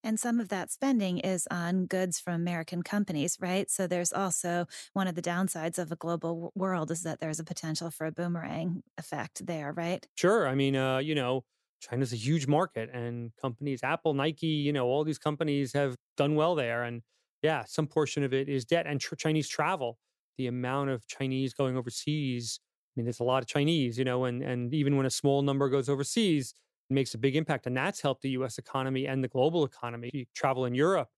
And 0.02 0.20
some 0.20 0.38
of 0.38 0.50
that 0.50 0.70
spending 0.70 1.18
is 1.18 1.48
on 1.50 1.86
goods 1.86 2.20
from 2.20 2.34
American 2.34 2.82
companies, 2.82 3.38
right? 3.40 3.70
So 3.70 3.86
there's 3.86 4.12
also 4.12 4.66
one 4.92 5.06
of 5.08 5.14
the 5.14 5.22
downsides 5.22 5.78
of 5.78 5.90
a 5.90 5.96
global 5.96 6.34
w- 6.34 6.50
world 6.54 6.90
is 6.90 7.02
that 7.04 7.20
there's 7.20 7.40
a 7.40 7.44
potential 7.44 7.90
for 7.90 8.06
a 8.06 8.12
boomerang 8.12 8.82
effect 8.98 9.46
there, 9.46 9.72
right? 9.72 10.06
Sure. 10.16 10.46
I 10.46 10.54
mean, 10.54 10.76
uh, 10.76 10.98
you 10.98 11.14
know, 11.14 11.44
China's 11.88 12.12
a 12.12 12.16
huge 12.16 12.46
market 12.46 12.90
and 12.92 13.32
companies, 13.40 13.82
Apple, 13.82 14.14
Nike, 14.14 14.46
you 14.46 14.72
know, 14.72 14.86
all 14.86 15.04
these 15.04 15.18
companies 15.18 15.72
have 15.72 15.96
done 16.16 16.34
well 16.34 16.54
there. 16.54 16.82
And 16.82 17.02
yeah, 17.42 17.64
some 17.66 17.86
portion 17.86 18.24
of 18.24 18.32
it 18.32 18.48
is 18.48 18.64
debt 18.64 18.86
and 18.86 19.00
tr- 19.00 19.16
Chinese 19.16 19.48
travel. 19.48 19.98
The 20.38 20.46
amount 20.46 20.90
of 20.90 21.06
Chinese 21.06 21.52
going 21.52 21.76
overseas, 21.76 22.58
I 22.62 22.92
mean, 22.96 23.04
there's 23.04 23.20
a 23.20 23.24
lot 23.24 23.42
of 23.42 23.48
Chinese, 23.48 23.98
you 23.98 24.04
know, 24.04 24.24
and, 24.24 24.42
and 24.42 24.72
even 24.72 24.96
when 24.96 25.06
a 25.06 25.10
small 25.10 25.42
number 25.42 25.68
goes 25.68 25.88
overseas, 25.88 26.54
it 26.90 26.94
makes 26.94 27.14
a 27.14 27.18
big 27.18 27.36
impact. 27.36 27.66
And 27.66 27.76
that's 27.76 28.00
helped 28.00 28.22
the 28.22 28.30
US 28.30 28.58
economy 28.58 29.06
and 29.06 29.22
the 29.22 29.28
global 29.28 29.64
economy. 29.64 30.10
You 30.12 30.24
travel 30.34 30.64
in 30.64 30.74
Europe, 30.74 31.08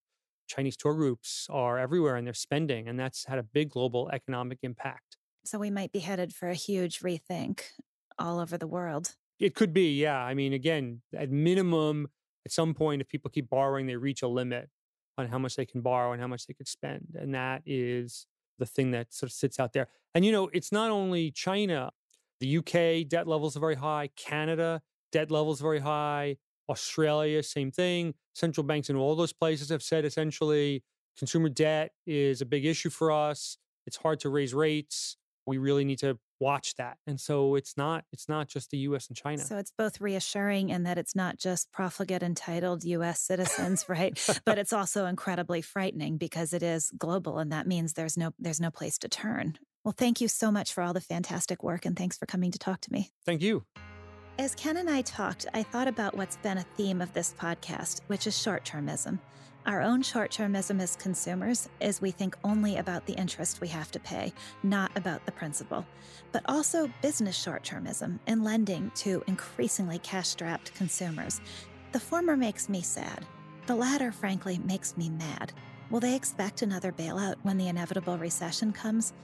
Chinese 0.49 0.77
tour 0.77 0.95
groups 0.95 1.47
are 1.51 1.79
everywhere 1.79 2.17
and 2.17 2.27
they're 2.27 2.35
spending, 2.35 2.89
and 2.89 2.99
that's 2.99 3.25
had 3.27 3.39
a 3.39 3.43
big 3.43 3.71
global 3.71 4.11
economic 4.13 4.59
impact. 4.63 5.17
So 5.45 5.59
we 5.59 5.71
might 5.71 5.93
be 5.93 6.01
headed 6.01 6.35
for 6.35 6.49
a 6.49 6.55
huge 6.55 7.01
rethink 7.01 7.61
all 8.19 8.41
over 8.41 8.59
the 8.59 8.67
world. 8.67 9.15
It 9.39 9.55
could 9.55 9.73
be, 9.73 10.01
yeah. 10.01 10.19
I 10.19 10.35
mean, 10.35 10.53
again, 10.53 11.03
at 11.15 11.31
minimum, 11.31 12.09
at 12.45 12.53
some 12.53 12.75
point, 12.75 13.03
if 13.03 13.09
people 13.09 13.31
keep 13.31 13.51
borrowing, 13.51 13.87
they 13.87 13.97
reach 13.97 14.23
a 14.23 14.29
limit 14.29 14.71
on 15.19 15.29
how 15.29 15.39
much 15.39 15.57
they 15.57 15.67
can 15.67 15.81
borrow 15.81 16.13
and 16.13 16.21
how 16.21 16.29
much 16.29 16.47
they 16.47 16.55
could 16.55 16.69
spend. 16.69 17.15
And 17.15 17.35
that 17.35 17.63
is 17.67 18.27
the 18.59 18.67
thing 18.67 18.93
that 18.93 19.13
sort 19.13 19.31
of 19.31 19.35
sits 19.35 19.59
out 19.61 19.73
there. 19.73 19.89
And, 20.15 20.25
you 20.25 20.33
know, 20.33 20.49
it's 20.53 20.73
not 20.73 20.91
only 20.91 21.31
China, 21.31 21.91
the 22.41 22.59
UK 22.59 23.09
debt 23.09 23.27
levels 23.27 23.57
are 23.57 23.61
very 23.61 23.75
high, 23.75 24.11
Canada 24.17 24.83
debt 25.13 25.31
levels 25.31 25.61
very 25.61 25.79
high, 25.79 26.37
Australia, 26.69 27.43
same 27.43 27.71
thing. 27.71 28.15
Central 28.35 28.65
banks 28.65 28.91
in 28.91 28.97
all 28.97 29.15
those 29.17 29.33
places 29.33 29.71
have 29.71 29.83
said 29.83 30.05
essentially 30.05 30.83
consumer 31.19 31.49
debt 31.49 31.93
is 32.07 32.43
a 32.43 32.47
big 32.47 32.67
issue 32.67 32.91
for 32.91 33.11
us. 33.11 33.57
It's 33.87 33.97
hard 33.97 34.21
to 34.21 34.29
raise 34.29 34.53
rates. 34.53 35.17
We 35.47 35.59
really 35.59 35.85
need 35.85 35.99
to 36.01 36.19
watch 36.41 36.75
that. 36.77 36.99
And 37.07 37.21
so 37.21 37.55
it's 37.55 37.77
not 37.77 38.05
it's 38.13 38.29
not 38.29 38.49
just 38.49 38.71
the 38.71 38.79
US 38.79 39.09
and 39.09 39.17
China. 39.17 39.43
So 39.43 39.57
it's 39.57 39.73
both 39.77 40.01
reassuring 40.01 40.71
in 40.71 40.83
that 40.85 40.99
it's 40.99 41.15
not 41.15 41.39
just 41.39 41.73
profligate 41.73 42.23
entitled 42.23 42.85
US 42.85 43.21
citizens, 43.21 43.87
right? 43.89 44.19
but 44.45 44.59
it's 44.59 44.73
also 44.73 45.07
incredibly 45.07 45.63
frightening 45.63 46.17
because 46.19 46.53
it 46.53 46.63
is 46.63 46.91
global 46.99 47.39
and 47.39 47.53
that 47.53 47.67
means 47.67 47.95
there's 47.95 48.17
no 48.17 48.33
there's 48.39 48.61
no 48.61 48.71
place 48.71 48.99
to 48.99 49.09
turn. 49.09 49.59
Well, 49.85 49.95
thank 49.97 50.21
you 50.21 50.29
so 50.29 50.51
much 50.51 50.73
for 50.73 50.83
all 50.83 50.93
the 50.93 51.01
fantastic 51.01 51.63
work 51.63 51.87
and 51.87 51.97
thanks 51.97 52.19
for 52.19 52.27
coming 52.27 52.51
to 52.51 52.59
talk 52.59 52.81
to 52.83 52.93
me. 52.93 53.11
Thank 53.25 53.41
you. 53.43 53.65
As 54.39 54.55
Ken 54.55 54.77
and 54.77 54.91
I 54.91 55.01
talked, 55.01 55.47
I 55.55 55.63
thought 55.63 55.89
about 55.89 56.15
what's 56.15 56.37
been 56.37 56.59
a 56.59 56.67
theme 56.77 57.01
of 57.01 57.11
this 57.15 57.35
podcast, 57.41 58.03
which 58.09 58.27
is 58.27 58.39
short 58.39 58.67
termism. 58.67 59.19
Our 59.65 59.81
own 59.81 60.03
short 60.03 60.31
termism 60.31 60.79
as 60.79 60.95
consumers 60.95 61.71
is 61.81 62.03
we 62.03 62.11
think 62.11 62.37
only 62.45 62.77
about 62.77 63.07
the 63.07 63.15
interest 63.15 63.63
we 63.63 63.69
have 63.69 63.91
to 63.93 63.99
pay, 63.99 64.35
not 64.63 64.91
about 64.95 65.25
the 65.25 65.33
principal. 65.33 65.87
But 66.33 66.43
also 66.45 66.93
business 67.01 67.35
short 67.35 67.65
termism 67.65 68.19
in 68.27 68.45
lending 68.45 68.93
to 68.97 69.25
increasingly 69.27 70.01
cash 70.01 70.29
strapped 70.29 70.75
consumers. 70.75 71.41
The 71.93 72.01
former 72.01 72.37
makes 72.37 72.69
me 72.69 72.83
sad. 72.83 73.25
The 73.65 73.75
latter, 73.75 74.13
frankly, 74.13 74.59
makes 74.59 74.99
me 74.99 75.09
mad. 75.09 75.55
Will 75.89 76.01
they 76.01 76.15
expect 76.15 76.61
another 76.61 76.93
bailout 76.93 77.37
when 77.43 77.57
the 77.57 77.69
inevitable 77.69 78.19
recession 78.19 78.71
comes? 78.71 79.15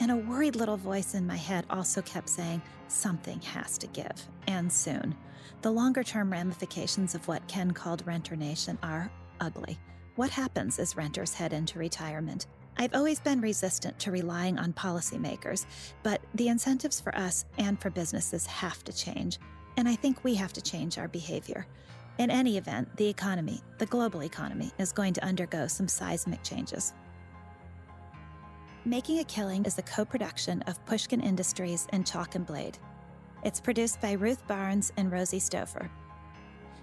And 0.00 0.10
a 0.10 0.16
worried 0.16 0.56
little 0.56 0.76
voice 0.76 1.14
in 1.14 1.24
my 1.24 1.36
head 1.36 1.66
also 1.70 2.02
kept 2.02 2.28
saying, 2.28 2.60
something 2.90 3.40
has 3.42 3.78
to 3.78 3.86
give, 3.88 4.26
and 4.46 4.72
soon. 4.72 5.14
The 5.62 5.70
longer 5.70 6.02
term 6.02 6.32
ramifications 6.32 7.14
of 7.14 7.26
what 7.28 7.46
Ken 7.48 7.70
called 7.70 8.06
Renter 8.06 8.36
Nation 8.36 8.78
are 8.82 9.10
ugly. 9.40 9.78
What 10.16 10.30
happens 10.30 10.78
as 10.78 10.96
renters 10.96 11.34
head 11.34 11.52
into 11.52 11.78
retirement? 11.78 12.46
I've 12.76 12.94
always 12.94 13.20
been 13.20 13.40
resistant 13.40 13.98
to 14.00 14.10
relying 14.10 14.58
on 14.58 14.72
policymakers, 14.72 15.66
but 16.02 16.20
the 16.34 16.48
incentives 16.48 17.00
for 17.00 17.14
us 17.14 17.44
and 17.58 17.80
for 17.80 17.90
businesses 17.90 18.46
have 18.46 18.82
to 18.84 18.92
change, 18.92 19.38
and 19.76 19.88
I 19.88 19.96
think 19.96 20.24
we 20.24 20.34
have 20.34 20.52
to 20.54 20.62
change 20.62 20.98
our 20.98 21.08
behavior. 21.08 21.66
In 22.18 22.30
any 22.30 22.58
event, 22.58 22.94
the 22.96 23.08
economy, 23.08 23.60
the 23.78 23.86
global 23.86 24.24
economy, 24.24 24.70
is 24.78 24.92
going 24.92 25.14
to 25.14 25.24
undergo 25.24 25.66
some 25.66 25.88
seismic 25.88 26.42
changes. 26.42 26.92
Making 28.90 29.20
a 29.20 29.24
Killing 29.24 29.64
is 29.66 29.78
a 29.78 29.82
co 29.82 30.04
production 30.04 30.62
of 30.62 30.84
Pushkin 30.84 31.20
Industries 31.20 31.86
and 31.90 32.04
Chalk 32.04 32.34
and 32.34 32.44
Blade. 32.44 32.76
It's 33.44 33.60
produced 33.60 34.00
by 34.00 34.14
Ruth 34.14 34.44
Barnes 34.48 34.92
and 34.96 35.12
Rosie 35.12 35.38
Stouffer. 35.38 35.88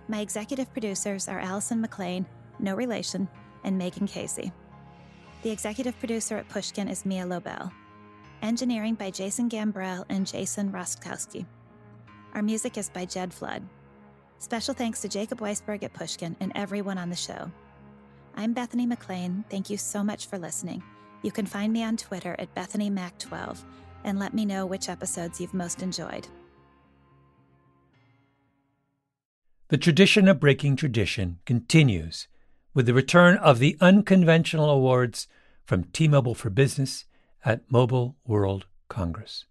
My 0.07 0.21
executive 0.21 0.71
producers 0.71 1.27
are 1.27 1.41
Allison 1.41 1.81
McLean, 1.81 2.25
no 2.59 2.75
relation, 2.75 3.27
and 3.65 3.77
Megan 3.77 4.07
Casey. 4.07 4.53
The 5.41 5.49
executive 5.49 5.99
producer 5.99 6.37
at 6.37 6.47
Pushkin 6.47 6.87
is 6.87 7.05
Mia 7.05 7.25
Lobel. 7.25 7.73
Engineering 8.41 8.95
by 8.95 9.11
Jason 9.11 9.49
Gambrell 9.49 10.05
and 10.07 10.25
Jason 10.25 10.71
Rostkowski. 10.71 11.45
Our 12.33 12.41
music 12.41 12.77
is 12.77 12.87
by 12.87 13.03
Jed 13.03 13.33
Flood. 13.33 13.63
Special 14.39 14.73
thanks 14.73 15.01
to 15.01 15.09
Jacob 15.09 15.41
Weisberg 15.41 15.83
at 15.83 15.91
Pushkin 15.91 16.37
and 16.39 16.53
everyone 16.55 16.99
on 16.99 17.09
the 17.09 17.17
show. 17.17 17.51
I'm 18.37 18.53
Bethany 18.53 18.85
McLean. 18.85 19.43
Thank 19.49 19.69
you 19.69 19.75
so 19.75 20.05
much 20.05 20.27
for 20.27 20.39
listening. 20.39 20.81
You 21.23 21.31
can 21.31 21.45
find 21.45 21.73
me 21.73 21.83
on 21.83 21.97
Twitter 21.97 22.35
at 22.39 22.53
BethanyMac12 22.55 23.63
and 24.03 24.19
let 24.19 24.33
me 24.33 24.45
know 24.45 24.65
which 24.65 24.89
episodes 24.89 25.41
you've 25.41 25.53
most 25.53 25.81
enjoyed. 25.81 26.27
The 29.69 29.77
tradition 29.77 30.27
of 30.27 30.39
breaking 30.39 30.77
tradition 30.77 31.39
continues 31.45 32.27
with 32.73 32.85
the 32.85 32.93
return 32.93 33.37
of 33.37 33.59
the 33.59 33.75
unconventional 33.81 34.69
awards 34.69 35.27
from 35.65 35.85
T 35.85 36.07
Mobile 36.07 36.35
for 36.35 36.49
Business 36.49 37.05
at 37.43 37.69
Mobile 37.69 38.15
World 38.25 38.65
Congress. 38.87 39.45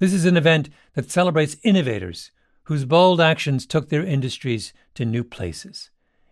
This 0.00 0.12
is 0.12 0.24
an 0.24 0.36
event 0.36 0.68
that 0.94 1.10
celebrates 1.10 1.56
innovators 1.62 2.32
whose 2.64 2.84
bold 2.84 3.20
actions 3.20 3.66
took 3.66 3.88
their 3.88 4.04
industries 4.04 4.72
to 4.94 5.04
new 5.04 5.22
places. 5.22 5.90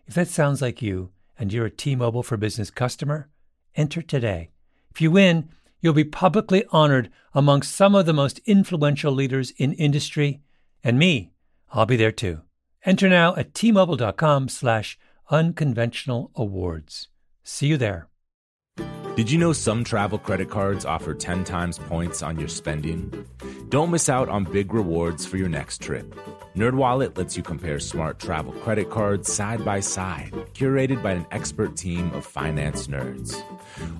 If 0.09 0.15
that 0.15 0.29
sounds 0.29 0.61
like 0.61 0.83
you 0.83 1.11
and 1.39 1.53
you're 1.53 1.67
a 1.67 1.71
T 1.71 1.95
Mobile 1.95 2.25
for 2.25 2.37
Business 2.37 2.71
customer, 2.71 3.29
enter 3.77 4.03
today 4.03 4.51
if 4.91 5.01
you 5.01 5.11
win, 5.11 5.51
you'll 5.81 5.95
be 5.95 6.05
publicly 6.05 6.65
honored 6.71 7.11
among 7.35 7.63
some 7.63 7.95
of 7.95 8.07
the 8.07 8.13
most 8.13 8.41
influential 8.47 9.13
leaders 9.13 9.53
in 9.57 9.73
industry, 9.75 10.41
and 10.83 10.99
me, 10.99 11.33
I'll 11.73 11.87
be 11.87 11.97
there 11.97 12.13
too. 12.13 12.41
Enter 12.85 13.09
now 13.09 13.37
at 13.37 13.53
tmobile.com 13.53 14.49
slash 14.49 14.99
unconventional 15.31 16.31
awards. 16.35 17.09
See 17.43 17.67
you 17.67 17.77
there. 17.77 18.09
Did 19.17 19.31
you 19.31 19.39
know 19.39 19.53
some 19.53 19.85
travel 19.85 20.19
credit 20.19 20.49
cards 20.51 20.85
offer 20.85 21.15
10 21.15 21.45
times 21.45 21.79
points 21.79 22.23
on 22.23 22.39
your 22.39 22.49
spending? 22.49 23.27
Don't 23.69 23.91
miss 23.91 24.09
out 24.09 24.29
on 24.29 24.45
big 24.45 24.73
rewards 24.73 25.27
for 25.27 25.37
your 25.37 25.49
next 25.49 25.83
trip. 25.83 26.15
NerdWallet 26.57 27.17
lets 27.17 27.37
you 27.37 27.45
compare 27.45 27.79
smart 27.79 28.19
travel 28.19 28.53
credit 28.53 28.91
cards 28.91 29.33
side 29.33 29.65
by 29.65 29.79
side, 29.79 30.33
curated 30.53 31.01
by 31.01 31.13
an 31.13 31.27
expert 31.31 31.77
team 31.77 32.13
of 32.13 32.27
finance 32.27 32.89
nerds. 32.89 33.41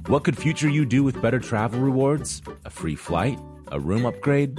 What 0.09 0.25
could 0.25 0.37
future 0.37 0.69
you 0.69 0.85
do 0.85 1.05
with 1.05 1.23
better 1.23 1.39
travel 1.39 1.79
rewards? 1.79 2.43
A 2.65 2.71
free 2.71 2.97
flight? 2.97 3.39
A 3.73 3.79
room 3.79 4.05
upgrade? 4.05 4.59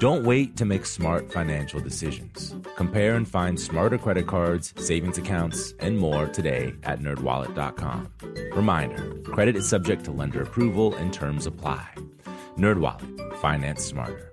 Don't 0.00 0.24
wait 0.24 0.56
to 0.56 0.64
make 0.64 0.84
smart 0.84 1.32
financial 1.32 1.78
decisions. 1.78 2.56
Compare 2.74 3.14
and 3.14 3.28
find 3.28 3.60
smarter 3.60 3.96
credit 3.96 4.26
cards, 4.26 4.74
savings 4.78 5.16
accounts, 5.16 5.72
and 5.78 5.96
more 5.96 6.26
today 6.26 6.74
at 6.82 6.98
nerdwallet.com. 6.98 8.08
Reminder, 8.56 9.14
credit 9.22 9.54
is 9.54 9.68
subject 9.68 10.04
to 10.06 10.10
lender 10.10 10.42
approval 10.42 10.96
and 10.96 11.12
terms 11.12 11.46
apply. 11.46 11.86
NerdWallet, 12.58 13.36
finance 13.36 13.84
smarter. 13.84 14.32